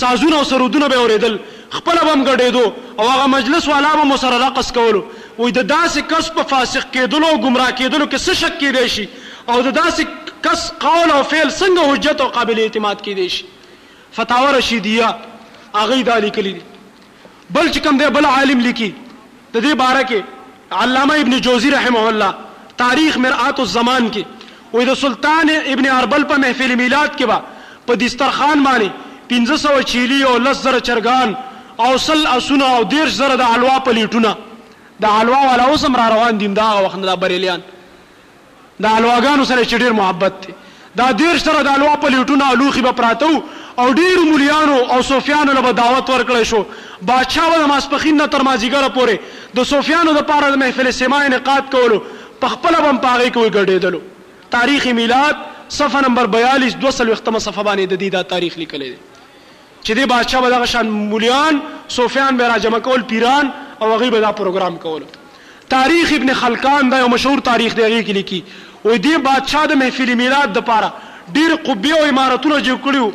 سازونه 0.00 0.36
او 0.38 0.44
سرودونه 0.50 0.88
به 0.92 0.96
اوریدل 1.04 1.38
خپل 1.76 1.98
بم 2.08 2.24
غړېدو 2.26 2.70
او 3.02 3.08
هغه 3.10 3.26
مجلس 3.34 3.68
والا 3.72 3.92
به 3.96 4.04
مسره 4.10 4.40
رقص 4.46 4.72
کول 4.78 4.96
وې 5.38 5.50
د 5.60 5.68
داسې 5.72 5.98
کس 6.10 6.28
په 6.40 6.48
فاسق 6.50 6.84
کېدلو 6.98 7.24
او 7.30 7.38
گمراه 7.46 7.70
کېدلو 7.78 8.10
کې 8.12 8.14
څه 8.14 8.32
شک 8.32 8.52
کېدې 8.60 8.86
شي 8.86 9.08
او 9.48 9.60
د 9.68 9.74
داسې 9.78 10.04
کس 10.48 10.66
قول 10.84 11.10
او 11.14 11.22
فعل 11.30 11.48
څنګه 11.50 11.80
حجت 11.92 12.20
او 12.26 12.28
قابل 12.36 12.58
اعتماد 12.66 12.96
کېدې 13.02 13.28
شي 13.28 13.44
فتاوا 14.18 14.50
رشیدیه 14.58 15.10
هغه 15.78 16.00
دا 16.10 16.18
لیکلي 16.26 16.54
بل 17.50 17.72
چې 17.72 17.78
کوم 17.88 17.98
دی 18.04 18.08
بل 18.20 18.24
عالم 18.34 18.60
لیکي 18.68 18.92
د 19.54 19.58
دې 19.58 19.74
باره 19.84 20.04
کې 20.04 20.22
علامه 20.82 21.14
ابن 21.24 21.40
جوزی 21.50 21.70
رحمه 21.78 22.06
الله 22.12 22.34
تاریخ 22.82 23.16
مرآت 23.24 23.58
الزمان 23.62 24.08
کې 24.12 24.48
وې 24.72 24.90
د 24.90 24.98
سلطان 25.02 25.50
ابن 25.74 25.88
اربل 25.98 26.24
په 26.32 26.42
محفل 26.44 26.74
میلاد 26.82 27.16
کې 27.16 27.32
با 27.32 27.38
په 27.90 28.00
دسترخوان 28.04 28.64
باندې 28.68 29.48
1540 29.48 30.30
او 30.30 30.36
لزر 30.46 30.78
چرغان 30.90 31.34
او 31.88 31.90
سل 32.06 32.24
اسونه 32.36 32.70
او 32.78 32.80
دیرش 32.94 33.14
زره 33.18 33.36
د 33.42 33.52
حلوا 33.54 33.76
په 33.88 33.98
لیټونه 33.98 34.96
د 35.04 35.14
حلوا 35.18 35.42
والا 35.50 35.68
اوسم 35.74 35.96
را 36.02 36.08
روان 36.14 36.38
دي 36.40 36.48
دا 36.60 36.70
وخت 36.86 37.04
د 37.10 37.20
بریلیان 37.26 37.62
د 37.70 38.92
حلواګانو 38.96 39.46
سره 39.50 39.64
چې 39.64 39.82
ډیر 39.86 39.92
محبت 40.02 40.42
دی 40.46 40.54
دا 40.98 41.08
دیرش 41.18 41.42
زره 41.48 41.62
د 41.66 41.74
حلوا 41.78 41.96
په 42.04 42.12
لیټونه 42.16 42.56
لوخي 42.62 42.82
به 42.86 42.92
پراته 42.92 43.42
او 43.82 43.86
ډیر 43.98 44.18
مليانو 44.28 44.76
او 44.94 44.98
سفیانو 45.10 45.52
له 45.58 45.72
دعوت 45.82 46.10
ورکړل 46.14 46.48
شو 46.52 46.62
بادشاہ 47.10 47.50
و 47.50 47.58
د 47.64 47.68
ماسپخین 47.72 48.16
نه 48.22 48.26
تر 48.34 48.44
مازیګره 48.48 48.94
پورې 48.96 49.56
د 49.60 49.68
سفیانو 49.72 50.16
د 50.18 50.26
پاره 50.32 50.50
د 50.54 50.62
محفل 50.64 50.90
سیمه 51.00 51.20
انعقاد 51.28 51.70
کولو 51.76 52.00
په 52.40 52.48
خپل 52.48 52.74
هم 52.78 52.96
پاره 53.04 53.30
کې 53.32 53.42
وګړېدل 53.46 53.98
تاریخ 54.56 54.86
میلاد 54.98 55.40
صفه 55.78 56.00
نمبر 56.08 56.28
42 56.36 56.76
دوسل 56.84 57.10
وختمه 57.14 57.38
صفه 57.46 57.64
باندې 57.68 57.90
د 57.92 58.00
دې 58.04 58.12
دا 58.16 58.22
تاریخ 58.34 58.56
لیکل 58.62 58.84
دي 58.86 58.94
چې 59.84 59.98
دې 59.98 60.08
بادشاہ 60.14 60.40
به 60.44 60.52
دغه 60.54 60.70
شان 60.74 60.88
مولیان 61.12 61.60
صوفیان 61.96 62.36
به 62.40 62.48
راجمع 62.54 62.78
کول 62.88 63.02
پیران 63.12 63.50
او 63.80 63.90
هغه 63.92 64.10
به 64.14 64.20
دا 64.26 64.32
پروګرام 64.32 64.78
کول 64.82 65.04
تاریخ 65.76 66.12
ابن 66.16 66.32
خلقان 66.40 66.88
دا 66.92 66.98
یو 66.98 67.08
مشهور 67.14 67.38
تاریخ 67.50 67.74
دی 67.80 67.84
هغه 67.86 68.02
کې 68.02 68.16
لیکي 68.20 68.40
وې 68.86 68.98
دې 69.06 69.18
بادشاہ 69.28 69.66
د 69.74 69.80
محفل 69.84 70.14
میلاد 70.22 70.52
د 70.58 70.66
پاره 70.72 70.90
ډیر 71.34 71.56
قبې 71.64 71.98
او 71.98 72.04
عمارتونه 72.14 72.62
جوړ 72.66 72.80
کړیو 72.88 73.12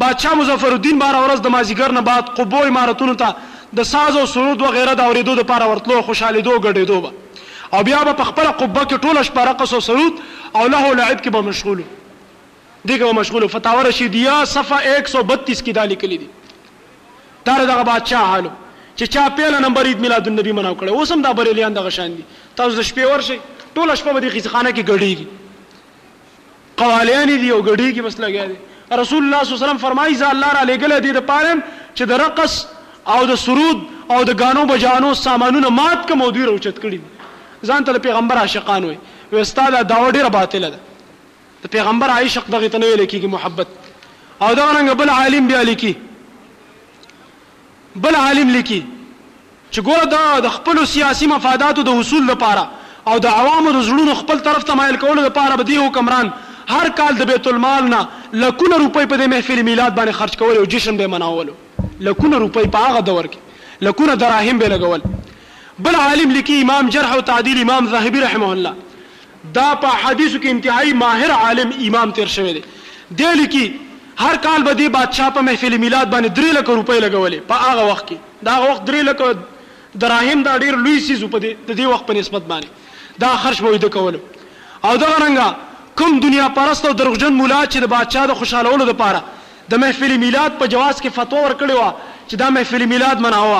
بادشاہ 0.02 0.34
مظفر 0.40 0.72
الدین 0.76 1.00
بار 1.00 1.16
ورځ 1.22 1.42
د 1.46 1.52
مازیګر 1.56 1.94
نه 1.96 2.02
بعد 2.10 2.28
قبو 2.36 2.60
امارتونو 2.68 3.16
ته 3.22 3.80
د 3.80 3.88
ساز 3.90 4.18
او 4.20 4.26
سرود 4.34 4.62
و 4.68 4.70
غیره 4.76 4.94
د 5.00 5.08
اوریدو 5.12 5.34
لپاره 5.40 5.66
ورتلو 5.72 5.98
خوشاله 6.10 6.44
دو 6.48 6.54
غډېدو 6.66 7.02
به 7.08 7.80
او 7.80 7.82
بیا 7.90 8.00
به 8.10 8.28
خپل 8.30 8.48
قبه 8.62 8.84
کې 8.92 9.02
ټوله 9.08 9.24
شپه 9.30 9.48
رقص 9.50 9.74
او 9.78 9.80
سرود 9.88 10.22
او 10.60 10.70
له 10.76 10.94
لعب 11.00 11.24
کې 11.24 11.36
به 11.38 11.42
مشغول 11.50 11.82
دي 11.82 12.98
کې 13.00 13.20
مشغول 13.20 13.48
فتاوی 13.58 13.84
رشیدیه 13.90 14.38
صفه 14.54 14.80
132 14.94 15.20
کې 15.34 15.78
دالي 15.80 16.00
کلی 16.06 16.22
دي 16.24 16.30
تر 17.50 17.66
دغه 17.72 17.84
بادشاہ 17.92 18.32
حالو 18.36 18.54
چې 18.54 19.14
چا 19.18 19.28
پیله 19.42 19.62
نمبر 19.68 19.92
عيد 19.92 20.06
میلاد 20.08 20.32
النبی 20.34 20.56
مناو 20.62 20.80
کړي 20.80 21.02
اوس 21.02 21.12
هم 21.18 21.28
دا 21.28 21.36
بریلیان 21.42 21.78
دغه 21.82 21.96
شان 21.98 22.16
دي 22.22 22.26
تاسو 22.62 22.80
د 22.82 22.90
شپې 22.94 23.12
ورشي 23.14 23.40
ټوله 23.78 24.00
شپه 24.04 24.16
به 24.18 24.28
د 24.30 24.34
خزخانه 24.40 24.74
کې 24.80 24.90
ګډيږي 24.94 26.76
قوالیان 26.84 27.32
دي 27.44 27.54
او 27.58 27.62
ګډيږي 27.62 28.10
بس 28.10 28.20
لګیا 28.26 28.48
دي 28.56 28.60
رسول 28.98 29.24
الله 29.24 29.44
صلی 29.44 29.54
الله 29.54 29.66
علیه 29.66 29.78
وسلم 29.78 29.88
فرمایي 29.88 30.16
ځا 30.16 30.26
الله 30.30 30.52
را 30.54 30.64
لګل 30.64 31.00
دي 31.06 31.12
د 31.12 31.18
پالم 31.26 31.60
چې 31.98 32.04
د 32.12 32.22
رقص 32.22 32.66
او 33.16 33.26
د 33.32 33.36
سرود 33.42 33.80
او 34.16 34.24
د 34.30 34.40
غانو 34.42 34.66
بجانو 34.72 35.14
سامانونه 35.22 35.70
مات 35.80 36.08
کوم 36.08 36.24
دوی 36.32 36.44
روچت 36.44 36.78
کړي 36.80 37.00
ځان 37.66 37.84
ته 37.90 38.00
پیغمبر 38.08 38.38
عاشقان 38.46 38.84
وي 38.90 38.96
و 39.32 39.36
استاد 39.46 39.78
دا 39.92 40.00
ډیره 40.12 40.30
باطله 40.38 40.70
ده 40.70 40.80
د 41.66 41.74
پیغمبر 41.78 42.10
عاشق 42.16 42.48
دغه 42.56 42.68
تنوي 42.78 42.96
لکیږي 42.96 43.28
محبت 43.28 43.68
او 44.42 44.54
دا 44.62 44.66
رنګ 44.74 44.94
بل 45.04 45.10
عالم 45.20 45.48
بیا 45.54 45.62
لیکي 45.70 45.94
بل 48.08 48.16
عالم 48.24 48.50
لیکي 48.58 48.82
چې 49.72 49.82
ګوره 49.92 50.06
دا 50.18 50.40
د 50.50 50.58
خپل 50.58 50.86
سیاسي 50.98 51.28
مفاداتو 51.38 51.82
د 51.94 52.00
حصول 52.02 52.26
لپاره 52.34 52.68
او 53.12 53.20
د 53.26 53.40
عوامو 53.40 53.72
د 53.72 53.82
زړونو 53.90 54.16
خپل 54.24 54.40
طرف 54.46 54.64
ته 54.70 54.76
مایل 54.82 54.98
کولو 55.04 55.22
لپاره 55.24 55.56
به 55.60 55.64
دی 55.74 55.78
حکمران 55.86 56.32
هر 56.70 56.90
کال 56.98 57.16
د 57.20 57.30
بیت 57.32 57.48
المال 57.48 57.88
نه 57.92 58.00
لکونه 58.44 58.78
روپۍ 58.84 59.06
په 59.12 59.16
د 59.22 59.30
محفل 59.32 59.62
میلاد 59.68 59.94
باندې 60.00 60.18
خرج 60.18 60.36
کول 60.42 60.58
او 60.64 60.66
جشن 60.74 60.98
به 60.98 61.08
مناولو 61.14 61.54
لکونه 62.08 62.42
روپۍ 62.44 62.70
په 62.76 62.90
هغه 62.90 63.00
دور 63.10 63.28
کې 63.36 63.86
لکونه 63.86 64.16
دراهم 64.24 64.58
به 64.62 64.68
لګول 64.74 65.02
بل 65.88 65.96
عالم 66.02 66.32
لیکي 66.36 66.58
امام 66.66 66.90
جرح 66.96 67.14
او 67.16 67.22
تعدیل 67.30 67.62
امام 67.62 67.88
ذهبي 67.94 68.20
رحمه 68.24 68.50
الله 68.52 68.74
دا 69.58 69.68
په 69.86 69.94
حدیثو 70.06 70.42
کې 70.42 70.46
انتهایی 70.56 70.94
ماهر 70.94 71.32
عالم 71.46 71.72
امام 71.88 72.12
تیر 72.20 72.28
شوی 72.34 72.52
دی 72.58 72.62
دی 73.22 73.32
لیکي 73.42 73.80
هر 74.26 74.38
کال 74.44 74.64
به 74.68 74.74
دی 74.82 74.90
بادشاہ 74.98 75.32
په 75.38 75.46
محفل 75.50 75.78
میلاد 75.86 76.12
باندې 76.12 76.36
درې 76.42 76.60
لک 76.60 76.70
روپۍ 76.70 77.02
لګولې 77.08 77.50
په 77.52 77.72
هغه 77.72 77.90
وخت 77.90 78.06
کې 78.12 78.46
دا 78.52 78.58
وخت 78.68 78.92
درې 78.92 79.10
لک 79.10 80.06
دراهم 80.06 80.44
دا 80.50 80.54
ډیر 80.66 80.78
لوی 80.86 81.00
سیز 81.08 81.24
په 81.24 81.40
دې 81.40 81.72
د 81.72 81.82
دې 81.82 81.96
وخت 81.96 82.06
په 82.12 82.20
نسبت 82.20 82.48
باندې 82.54 83.26
دا 83.26 83.34
خرج 83.46 83.62
به 83.68 83.72
وي 83.78 83.84
د 83.88 83.92
کولو 83.98 84.22
او 84.90 84.94
دا 85.06 85.10
رنګه 85.14 85.50
کوم 86.00 86.20
دنیا 86.20 86.50
پرست 86.50 86.86
او 86.86 86.92
دروغجن 86.94 87.34
مولا 87.40 87.64
چې 87.72 87.78
د 87.84 87.90
بادشاہ 87.94 88.28
د 88.32 88.36
خوشحالولو 88.42 88.86
لپاره 88.90 89.70
د 89.72 89.82
محفل 89.84 90.14
میلاد 90.22 90.54
په 90.60 90.72
جواز 90.74 91.00
کې 91.02 91.16
فتوا 91.20 91.40
ورکړې 91.40 91.80
و 91.80 92.28
چې 92.30 92.42
دا 92.42 92.50
محفل 92.58 92.86
میلاد 92.92 93.24
مناوه 93.26 93.58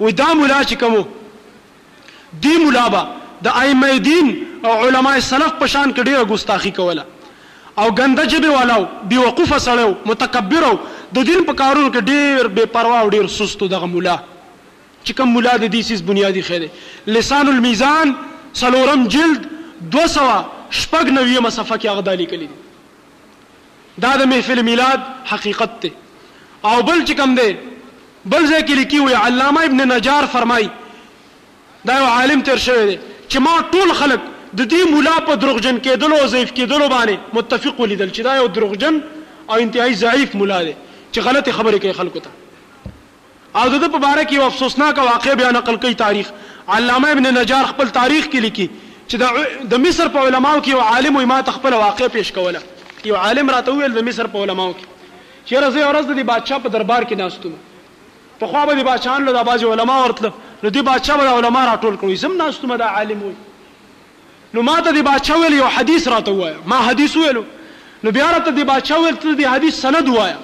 وې 0.00 0.20
دا 0.22 0.32
مولا 0.42 0.58
چې 0.72 0.82
کوم 0.82 2.42
دی 2.48 2.56
مولا 2.64 2.84
با 2.96 3.04
د 3.48 3.56
ائمه 3.64 3.98
دین 4.08 4.34
او 4.64 4.72
علماء 4.84 5.18
سلف 5.28 5.52
په 5.62 5.66
شان 5.72 5.90
کې 5.94 6.02
ډیره 6.08 6.24
ګستاخی 6.32 6.70
کوله 6.76 7.02
او 7.78 7.90
ګنده 7.98 8.26
جبه 8.34 8.50
والاو 8.54 8.82
بي 9.12 9.18
وقوفه 9.22 9.58
سړیو 9.58 9.94
متکبرو 10.10 10.70
د 11.18 11.24
دین 11.30 11.44
په 11.48 11.52
کارونو 11.62 11.90
کې 11.96 12.06
ډیر 12.12 12.48
بے 12.58 12.64
پروا 12.76 13.00
او 13.02 13.08
ډیر 13.16 13.26
سستو 13.34 13.68
دغه 13.74 13.88
مولا 13.94 14.16
چې 15.04 15.16
کوم 15.20 15.32
مولا 15.36 15.54
د 15.62 15.64
دې 15.74 15.80
سیس 15.90 16.04
بنیادی 16.12 16.42
خیره 16.48 17.12
لسان 17.18 17.48
المیزان 17.54 18.14
سلورم 18.62 19.04
جلد 19.16 19.46
200 19.48 19.86
شپږ 20.10 21.14
نوې 21.18 21.48
مسافه 21.48 21.80
کې 21.84 21.88
اغدالي 21.94 22.26
کړي 22.34 24.02
دا 24.06 24.12
د 24.22 24.32
محفل 24.34 24.62
میلاد 24.70 25.04
حقیقت 25.32 25.76
ته 25.80 26.70
او 26.72 26.82
بل 26.82 27.04
چې 27.04 27.12
کوم 27.22 27.34
دی 27.40 27.50
بل 28.24 28.50
ځای 28.52 28.62
کې 28.68 28.80
لیکي 28.82 29.00
وي 29.06 29.14
علامه 29.24 29.64
ابن 29.70 29.88
نجار 29.94 30.30
فرمای 30.36 30.68
دا 31.88 31.96
یو 31.98 32.06
عالم 32.18 32.40
تیر 32.48 32.56
شوی 32.66 32.84
دی 32.90 32.94
چې 32.98 33.42
ما 33.46 33.52
ټول 33.74 33.92
خلک 34.00 34.20
د 34.58 34.66
دې 34.70 34.90
مولا 34.94 35.12
په 35.28 35.36
دروغجن 35.42 35.78
کېدلو 35.84 36.16
او 36.24 36.26
ضعیف 36.32 36.50
کېدلو 36.56 36.86
باندې 36.90 37.36
متفق 37.36 37.78
ولیدل 37.84 38.10
چې 38.16 38.26
دا 38.28 38.34
یو 38.40 38.46
دروغجن 38.58 38.98
او 39.20 39.56
انتهایی 39.62 39.94
ضعیف 40.02 40.34
مولا 40.42 40.58
دی 40.66 40.74
چې 41.12 41.24
غلط 41.28 41.48
خبرې 41.56 41.80
کوي 41.84 41.94
خلکو 42.00 42.22
ته 42.26 42.92
او 43.62 43.64
د 43.74 43.90
په 43.94 44.02
باره 44.04 44.22
کې 44.22 44.34
یو 44.36 44.44
افسوسناک 44.50 45.00
واقع 45.08 45.32
بیا 45.42 45.50
نقل 45.56 45.78
کوي 45.86 45.94
تاریخ 46.02 46.30
علامه 46.76 47.10
ابن 47.16 47.26
نجار 47.38 47.70
خپل 47.72 47.90
تاریخ 47.96 48.28
کې 48.34 48.44
لیکي 48.46 48.68
چې 48.74 49.70
د 49.74 49.82
مصر 49.86 50.12
په 50.18 50.26
علماو 50.28 50.56
کې 50.56 50.70
یو 50.76 50.84
عالم 50.92 51.18
ما 51.32 51.38
تخپل 51.50 51.76
واقع 51.84 52.10
پیش 52.18 52.30
کوله 52.38 52.62
یو 53.12 53.18
عالم 53.24 53.50
راته 53.56 53.74
ویل 53.80 53.96
د 54.00 54.06
مصر 54.10 54.30
په 54.36 54.44
علماو 54.46 54.68
کې 54.76 55.16
چې 55.16 55.64
رزه 55.66 55.88
ورځ 55.88 56.20
د 56.20 56.30
بادشاه 56.32 56.64
په 56.68 56.76
دربار 56.76 57.08
کې 57.08 57.18
ناستم 57.24 58.30
په 58.44 58.52
خو 58.54 58.62
به 58.72 58.80
د 58.82 58.86
بادشاهانو 58.90 59.34
د 59.40 59.50
بازي 59.52 59.66
علما 59.74 59.98
ورتل 60.04 60.28
نو 60.64 60.72
د 60.78 60.86
بادشاه 60.90 61.22
به 61.24 61.34
علما 61.40 61.64
راټول 61.72 61.98
کړو 62.02 62.22
زم 62.26 62.38
ناستم 62.44 62.72
د 62.84 62.88
عالم 62.94 63.26
وي 63.26 63.34
نو 64.54 64.62
ما 64.62 64.80
ته 64.80 64.90
دی 64.92 65.02
بادشاہ 65.02 65.36
ویل 65.42 65.54
یو 65.58 65.66
حدیث 65.76 66.06
راته 66.08 66.32
وایا 66.38 66.56
ما 66.66 66.76
حدیث 66.86 67.16
ویلو 67.16 67.42
نو 68.04 68.10
بیا 68.16 68.30
راته 68.32 68.50
دی 68.56 68.64
بادشاہ 68.64 68.98
ویل 69.04 69.16
ته 69.22 69.34
دی 69.38 69.44
حدیث 69.44 69.80
سند 69.84 70.08
وایا 70.08 70.36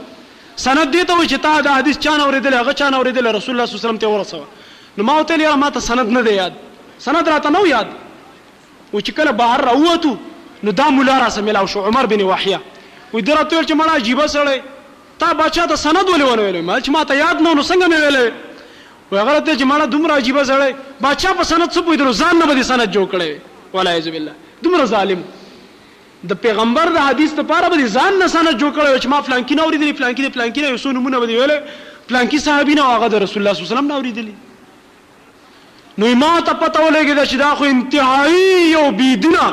سند 0.66 0.92
دی 0.92 1.02
ته 1.10 1.14
و 1.18 1.24
چې 1.24 1.38
تا 1.42 1.50
دا 1.66 1.74
حدیث 1.74 1.98
چانه 2.04 2.24
اوریدل 2.24 2.54
هغه 2.54 2.72
چانه 2.80 2.96
اوریدل 3.00 3.26
رسول 3.36 3.52
الله 3.54 3.66
صلی 3.66 3.76
الله 3.76 3.82
علیه 3.82 3.86
وسلم 3.86 3.98
ته 4.02 4.08
ورسوه 4.14 4.46
نو 4.98 5.02
ما 5.08 5.14
ته 5.28 5.36
لري 5.36 5.54
ما 5.62 5.68
ته 5.76 5.80
سند 5.90 6.08
نه 6.16 6.22
دی 6.28 6.32
یاد 6.40 6.52
سند 7.06 7.28
راته 7.32 7.50
نو 7.56 7.62
یاد 7.74 7.86
و 8.94 9.00
چې 9.06 9.10
کله 9.18 9.32
بهر 9.40 9.60
راووتو 9.68 10.12
نو 10.64 10.70
دا 10.80 10.86
مولا 10.96 11.16
را 11.22 11.28
سمې 11.36 11.52
لاو 11.58 11.66
شو 11.72 11.80
عمر 11.88 12.04
بن 12.12 12.20
وحیه 12.30 12.60
و 13.14 13.20
دې 13.26 13.32
راته 13.38 13.62
چې 13.68 13.74
مړه 13.80 13.92
عجیب 14.00 14.26
سره 14.26 14.60
تا 15.20 15.26
بادشاہ 15.42 15.66
ته 15.72 15.76
سند 15.86 16.06
ولې 16.12 16.24
ونه 16.30 16.42
ویلې 16.44 16.62
ما 16.68 16.74
چې 16.84 16.90
ما 16.94 17.02
ته 17.08 17.14
یاد 17.22 17.36
نه 17.44 17.50
نو 17.58 17.62
څنګه 17.70 17.86
مې 17.90 17.98
ویلې 18.04 18.26
و 19.10 19.14
هغه 19.20 19.32
ته 19.46 19.52
چې 19.60 19.64
مړه 19.70 19.84
دومره 19.94 20.12
عجیب 20.20 20.36
سره 20.50 20.66
بادشاہ 21.06 21.32
په 21.40 21.44
سند 21.52 21.68
څه 21.74 21.80
پوي 21.84 21.96
درو 22.00 22.12
ځان 22.20 22.34
نه 22.40 22.44
به 22.54 22.62
سند 22.72 22.90
جوړ 22.98 23.06
کړي 23.14 23.32
ولا 23.74 23.92
یذ 23.98 24.08
بالله 24.10 24.32
دومره 24.64 24.84
ظالم 24.84 25.20
د 26.30 26.32
پیغمبر 26.44 26.88
د 26.96 27.06
حدیث 27.08 27.32
ته 27.38 27.42
پاره 27.52 27.68
به 27.72 27.86
ځان 27.96 28.18
نه 28.22 28.26
سنه 28.34 28.52
جوړ 28.52 28.70
کړو 28.70 28.98
چې 29.02 29.06
ما 29.14 29.20
فلان 29.28 29.42
کې 29.46 29.54
نه 29.60 29.62
اوریدلی 29.64 29.92
فلان 30.00 30.14
کې 30.14 30.34
فلان 30.36 30.52
کې 30.52 30.86
یو 30.86 30.92
نمونه 30.98 31.18
به 31.18 31.26
ویل 31.32 31.52
فلان 32.08 32.30
کې 32.30 32.36
صحابین 32.46 32.78
او 32.84 32.90
هغه 32.92 33.08
د 33.14 33.24
رسول 33.24 33.42
الله 33.42 33.54
صلی 33.56 33.62
الله 33.62 33.72
علیه 33.72 33.76
وسلم 33.76 33.90
نه 33.92 33.98
اوریدلی 34.00 34.36
نو 36.02 36.14
ما 36.24 36.30
ته 36.50 36.54
پته 36.62 36.84
ولګی 36.86 37.32
چې 37.32 37.36
دا 37.36 37.54
خو 37.54 37.64
انتهایی 37.72 38.76
یو 38.76 38.84
بيدنا 39.00 39.48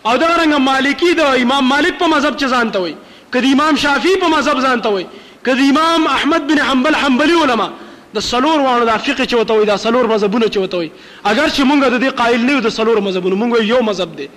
او 0.08 0.16
دا 0.22 0.28
رنګ 0.40 0.52
مالکی 0.70 1.12
دا 1.20 1.26
امام 1.44 1.64
مالک 1.72 1.94
په 2.02 2.06
مذهب 2.14 2.34
چې 2.40 2.46
ځانته 2.54 2.78
وي 2.84 2.94
کدی 3.34 3.52
امام 3.56 3.74
شافعي 3.84 4.16
په 4.22 4.28
مذهب 4.36 4.56
ځانته 4.66 4.88
وي 4.94 5.06
کدی 5.46 5.66
امام 5.72 6.02
احمد 6.16 6.42
بن 6.50 6.58
حنبل 6.68 6.94
حنبلي 7.02 7.34
علما 7.42 7.68
د 8.16 8.18
سلور 8.30 8.58
وانه 8.66 8.84
د 8.90 8.92
فقه 9.06 9.24
چې 9.30 9.34
وته 9.40 9.54
وي 9.56 9.64
د 9.70 9.74
سلور 9.84 10.06
مذهبونه 10.14 10.46
چې 10.52 10.56
وته 10.62 10.76
وي 10.80 10.90
اگر 11.30 11.48
چې 11.54 11.60
مونږ 11.68 11.80
د 11.94 11.96
دې 12.04 12.10
قائل 12.22 12.40
نه 12.46 12.52
یو 12.54 12.60
د 12.68 12.70
سلور 12.78 12.98
مذهبونه 13.06 13.34
مونږ 13.42 13.50
یو 13.72 13.80
مذهب 13.88 14.10
دی 14.18 14.28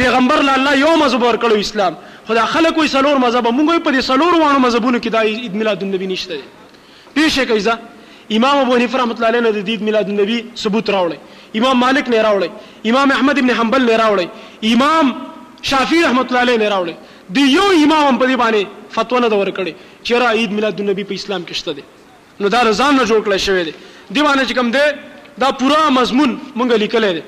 پیغمبر 0.00 0.38
الله 0.40 0.72
یو 0.84 0.92
مذهب 1.04 1.20
ورکړو 1.28 1.54
اسلام 1.66 1.94
خدا 2.28 2.44
خلک 2.54 2.74
وي 2.80 2.88
سلور 2.96 3.16
مذهب 3.26 3.44
مونږ 3.58 3.68
په 3.86 3.90
دې 3.94 4.00
سلور 4.10 4.34
وانه 4.42 4.58
مذهبونو 4.66 4.98
کې 5.02 5.08
د 5.14 5.16
عيد 5.24 5.52
میلاد 5.60 5.80
النبی 5.86 6.06
نشته 6.12 6.34
دی 6.40 6.46
پیښه 7.16 7.42
کوي 7.52 7.64
امام 8.36 8.56
ابو 8.60 8.72
حنیفه 8.76 8.98
رحمۃ 8.98 9.16
اللہ 9.20 9.28
علیہ 9.36 9.52
د 9.66 9.72
عيد 9.72 9.82
میلاد 9.88 10.06
النبی 10.12 10.38
ثبوت 10.62 10.86
راوړي 10.94 11.16
امام 11.54 11.76
مالک 11.84 12.08
نه 12.12 12.18
راوړي 12.26 12.50
امام 12.90 13.10
احمد 13.16 13.38
ابن 13.42 13.50
حنبل 13.58 13.82
نه 13.88 13.96
راوړي 13.96 14.28
امام 14.74 15.06
شافعي 15.70 16.02
رحمت 16.06 16.26
الله 16.30 16.40
علیه 16.46 16.58
نه 16.62 16.68
راوړي 16.68 16.94
دی 17.36 17.40
یو 17.58 17.68
امام 17.84 18.18
په 18.20 18.26
دې 18.26 18.36
باندې 18.36 18.64
فتوا 18.96 19.20
نه 19.22 19.28
دور 19.34 19.50
کړي 19.50 19.74
چې 20.04 20.12
را 20.22 20.28
عيد 20.36 20.50
میلاد 20.58 20.80
النبی 20.84 21.04
په 21.10 21.14
اسلام 21.20 21.42
کې 21.48 21.52
شته 21.52 21.72
دي 21.78 21.84
نو 22.44 22.48
دا 22.56 22.60
رضان 22.68 22.92
نه 22.98 23.04
جوړ 23.04 23.20
کړی 23.26 23.36
شوی 23.46 23.64
دی 23.68 23.74
دی 24.12 24.22
باندې 24.22 24.48
چې 24.48 24.54
کوم 24.58 24.68
دی 24.70 24.86
دا 25.44 25.48
پورا 25.62 25.80
مضمون 25.96 26.38
مونږ 26.58 26.72
لیکلی 26.84 27.12
دی 27.12 27.22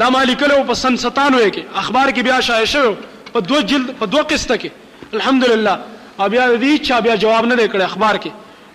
دا 0.00 0.08
مالکلو 0.14 0.62
په 0.70 0.74
سن 0.84 0.96
97 0.96 1.50
کې 1.56 1.84
اخبار 1.84 2.08
کې 2.08 2.20
بیا 2.30 2.40
شایع 2.48 2.64
شو 2.76 2.88
په 3.34 3.40
دوه 3.50 3.60
جلد 3.74 3.92
په 4.00 4.06
دوه 4.14 4.22
قسطه 4.32 4.56
کې 4.64 5.14
الحمدلله 5.18 6.26
بیا 6.34 6.46
دې 6.50 6.88
چا 6.88 6.98
بیا 7.06 7.14
جواب 7.22 7.44
نه 7.52 7.60
کړ 7.66 7.80
اخبار 7.86 8.14
کې 8.14 8.30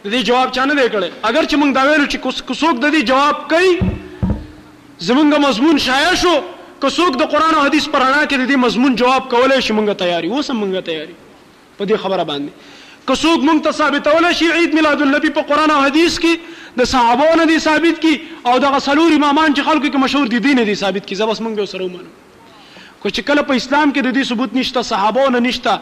دې 0.06 0.24
جواب 0.30 0.52
چا 0.56 0.64
نه 0.70 0.86
کړ 0.94 1.04
اگر 1.32 1.44
چې 1.44 1.56
موږ 1.56 1.74
دا 1.78 1.84
ویلو 1.90 2.06
چې 2.12 2.24
کوڅوک 2.50 2.80
د 2.84 2.94
دې 2.96 3.04
جواب 3.04 3.48
کوي 3.52 3.78
زمونږ 5.02 5.36
مضمون 5.46 5.78
شایع 5.86 6.14
شو 6.24 6.34
که 6.82 6.90
څوک 6.98 7.18
د 7.22 7.30
قران 7.34 7.56
او 7.60 7.62
حدیث 7.68 7.88
پر 7.96 8.02
اړه 8.02 8.26
کې 8.26 8.36
د 8.42 8.52
دې 8.52 8.56
مضمون 8.64 8.96
جواب 9.02 9.28
کولای 9.32 9.62
شي 9.68 9.74
مونږه 9.74 9.94
تیاری 10.02 10.28
اوس 10.36 10.52
مونږه 10.52 10.82
تیاری 10.90 11.16
په 11.78 11.86
دې 11.86 11.98
خبره 12.04 12.24
باندې 12.32 13.08
که 13.08 13.16
څوک 13.24 13.48
مونږ 13.50 13.64
ته 13.64 13.72
ثابتول 13.80 14.30
شي 14.40 14.52
عيد 14.60 14.74
میلاد 14.80 15.02
النبي 15.08 15.30
په 15.40 15.50
قران 15.54 15.72
او 15.78 15.80
حدیث 15.86 16.20
کې 16.20 16.82
د 16.82 16.86
صحابو 16.94 17.30
نه 17.38 17.46
دي 17.54 17.58
ثابت 17.66 18.00
کی 18.06 18.14
او 18.52 18.56
د 18.68 18.80
سلور 18.88 19.16
امامان 19.18 19.56
چې 19.56 19.66
خلکو 19.66 19.88
کې 19.88 20.04
مشهور 20.06 20.28
دي 20.36 20.40
دین 20.48 20.64
دي 20.72 20.76
ثابت 20.86 21.08
کی 21.12 21.20
زبس 21.24 21.42
مونږ 21.42 21.66
سره 21.74 21.86
ومنو 21.90 22.18
کو 22.46 23.10
چې 23.10 23.28
کله 23.32 23.48
په 23.52 23.62
اسلام 23.64 23.94
کې 23.94 24.10
د 24.10 24.14
دې 24.18 24.30
ثبوت 24.34 24.56
نشته 24.62 24.88
صحابو 24.94 25.26
نه 25.38 25.44
نشته 25.48 25.80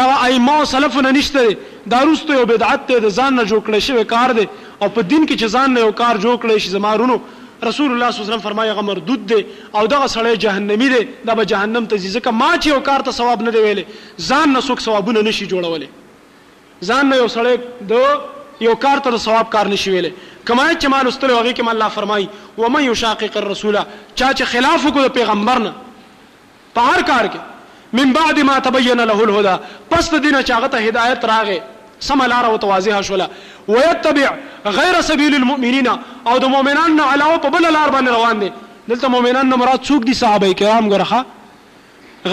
دا 0.00 0.04
ائمه 0.18 0.60
او 0.60 0.64
سلف 0.70 0.96
نه 1.08 1.12
نشته 1.18 1.56
دا 1.96 2.00
روستو 2.10 2.36
یو 2.40 2.46
بدعت 2.54 2.86
ته 2.90 3.04
د 3.08 3.16
ځان 3.18 3.38
نه 3.40 3.44
جوړ 3.48 3.66
کړی 3.70 3.88
شوی 3.90 4.08
کار 4.14 4.36
دی 4.40 4.46
او 4.46 4.92
په 4.94 5.10
دین 5.10 5.26
کې 5.26 5.34
چې 5.40 5.58
ځان 5.58 5.76
نه 5.78 5.82
یو 5.86 5.92
کار 6.04 6.22
جوړ 6.24 6.40
کړی 6.46 6.58
شي 6.66 6.74
زمارونو 6.78 7.20
رسول 7.68 7.90
الله 7.92 8.10
صلی 8.10 8.20
الله 8.20 8.28
علیه 8.28 8.36
وسلم 8.36 8.48
فرمایي 8.50 8.70
هغه 8.70 8.82
مردود 8.82 9.26
دی 9.26 9.46
او 9.74 9.86
دغه 9.86 10.06
سړی 10.06 10.36
جهنمی 10.44 10.88
دی 10.88 11.08
دا 11.26 11.34
به 11.34 11.46
جهنم 11.46 11.86
ته 11.86 11.98
ځي 11.98 12.10
ځکه 12.16 12.30
ما 12.40 12.56
چې 12.62 12.66
یو 12.66 12.80
کار 12.80 13.00
ته 13.00 13.10
ثواب 13.10 13.42
نه 13.42 13.50
دی 13.50 13.58
ویلې 13.58 13.84
ځان 14.28 14.48
نه 14.48 14.60
څوک 14.60 14.80
ثوابونه 14.80 15.22
نشي 15.22 15.46
جوړولی 15.52 15.88
ځان 16.88 17.04
نه 17.10 17.16
یو 17.16 17.28
سړی 17.36 17.54
د 17.90 18.64
یو 18.66 18.74
کار 18.84 18.98
ته 18.98 19.18
ثواب 19.26 19.50
کار 19.54 19.66
نشي 19.74 19.90
ویلې 19.90 20.10
کمایت 20.48 20.82
چې 20.82 20.86
ما 20.92 21.02
لوستلی 21.02 21.34
هغې 21.38 21.52
کې 21.56 21.68
الله 21.74 21.88
فرمایي 21.98 22.28
ومن 22.58 22.88
یشاقق 22.90 23.36
الرسوله 23.36 23.84
چا 24.14 24.28
چې 24.34 24.44
خلاف 24.44 24.86
وکړو 24.86 25.08
د 25.08 25.14
پیغمبر 25.20 25.58
نه 25.68 25.74
په 26.76 26.90
هر 26.90 27.02
کار 27.12 27.30
کې 27.34 27.40
من 28.00 28.12
بعد 28.12 28.38
ما 28.50 28.58
تبین 28.58 29.00
له 29.10 29.18
الهدى 29.24 29.56
پس 29.90 30.10
د 30.14 30.20
دینه 30.24 30.42
چې 30.42 30.52
هغه 30.56 30.68
ته 30.76 30.88
هدایت 30.88 31.24
راغی 31.34 31.60
سم 32.00 32.22
لار 32.22 32.44
او 32.46 32.56
توازیه 32.56 33.00
شولا 33.02 33.28
ويتبع 33.68 34.30
غیر 34.66 35.00
سبیل 35.00 35.34
المؤمنین 35.34 35.88
او 36.26 36.38
د 36.38 36.44
مؤمنانو 36.44 37.02
علاوه 37.04 37.36
په 37.36 37.48
بل 37.48 37.72
لار 37.72 37.90
باندې 37.90 38.08
روان 38.08 38.38
دي 38.40 38.52
دلته 38.88 39.08
مؤمنانو 39.08 39.56
مراد 39.56 39.80
څوک 39.84 40.04
دي 40.04 40.14
صحابه 40.14 40.52
کرام 40.52 40.88
ګرخه 40.90 41.24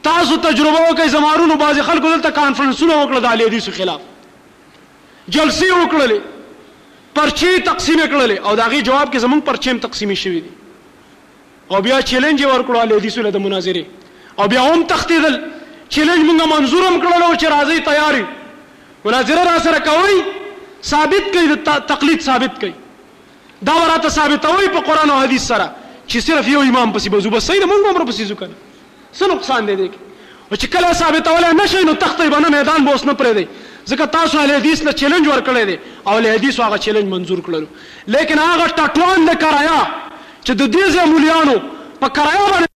تاسو 0.09 0.37
تجربه 0.47 0.81
وکړئ 0.91 1.09
زمارونو 1.15 1.57
باز 1.63 1.79
خلکو 1.89 2.11
دلته 2.15 2.31
کانفرنسونه 2.41 2.95
وکړل 3.03 3.21
د 3.27 3.33
علي 3.35 3.45
حدیث 3.49 3.69
خلاف 3.77 4.09
جلسې 4.27 5.83
وکړلې 5.83 7.13
پرچی 7.19 7.51
تقسیم 7.69 8.01
کړلې 8.05 8.39
او 8.51 8.55
داغي 8.61 8.81
جواب 8.89 9.13
کې 9.13 9.27
زمون 9.27 9.43
پرچیم 9.51 9.81
تقسیم 9.85 10.13
شوی 10.23 10.41
دی 10.47 10.53
او 11.69 11.81
بیا 11.89 12.01
چیلنج 12.13 12.43
ورکړو 12.45 12.83
علي 12.85 12.99
حدیث 13.01 13.19
له 13.27 13.43
مناظره 13.45 13.87
او 14.43 14.49
بیا 14.55 14.65
هم 14.73 14.85
تختیدل 14.95 15.39
چیلنج 15.89 16.27
موږ 16.31 16.51
منظورم 16.55 16.99
کړل 17.03 17.23
او 17.29 17.35
چې 17.37 17.57
راځي 17.57 17.89
تیاری 17.91 18.27
مناظره 19.07 19.47
را 19.51 19.59
سره 19.69 19.79
کوي 19.91 20.19
ثابت 20.91 21.31
کړي 21.37 21.87
تقلید 21.93 22.27
ثابت 22.31 22.59
کړي 22.59 23.63
دا 23.71 23.79
ورته 23.83 24.09
ثابتوي 24.19 24.73
په 24.77 24.85
قران 24.91 25.11
او 25.17 25.21
حدیث 25.23 25.47
سره 25.55 25.71
چې 26.09 26.19
صرف 26.29 26.49
یو 26.57 26.61
امام 26.75 26.99
پسې 26.99 27.09
بزوبه 27.17 27.41
سید 27.53 27.63
موږ 27.63 27.89
هم 27.89 28.03
را 28.03 28.13
پسې 28.13 28.31
ځو 28.33 28.41
کنه 28.45 28.63
څه 29.19 29.27
نقصان 29.35 29.67
دی 29.67 29.77
دې 29.77 29.91
او 30.51 30.57
چې 30.57 30.67
کله 30.75 30.93
ثابتولای 31.03 31.53
نشي 31.59 31.85
نو 31.91 31.95
تخته 32.05 32.29
باندې 32.29 32.51
میدان 32.57 32.85
بوس 32.91 33.05
نه 33.11 33.15
پرې 33.21 33.33
دی 33.39 33.45
ځکه 33.91 34.07
تاسو 34.17 34.41
له 34.49 34.59
حدیث 34.61 34.83
له 34.89 34.93
چیلنج 35.05 35.29
ورکړی 35.29 35.65
دی 35.65 35.79
او 36.09 36.17
له 36.25 36.33
حدیث 36.39 36.61
هغه 36.65 36.79
چیلنج 36.89 37.09
منزور 37.15 37.41
کړلو 37.41 37.67
لیکن 38.17 38.39
هغه 38.47 38.69
ټاټوان 38.81 39.27
نه 39.31 39.35
کرایا 39.47 39.79
چې 40.45 40.53
د 40.65 40.73
دې 40.73 40.91
زمولیانو 41.01 41.57
په 42.05 42.09
کرایا 42.21 42.45
باندې 42.53 42.72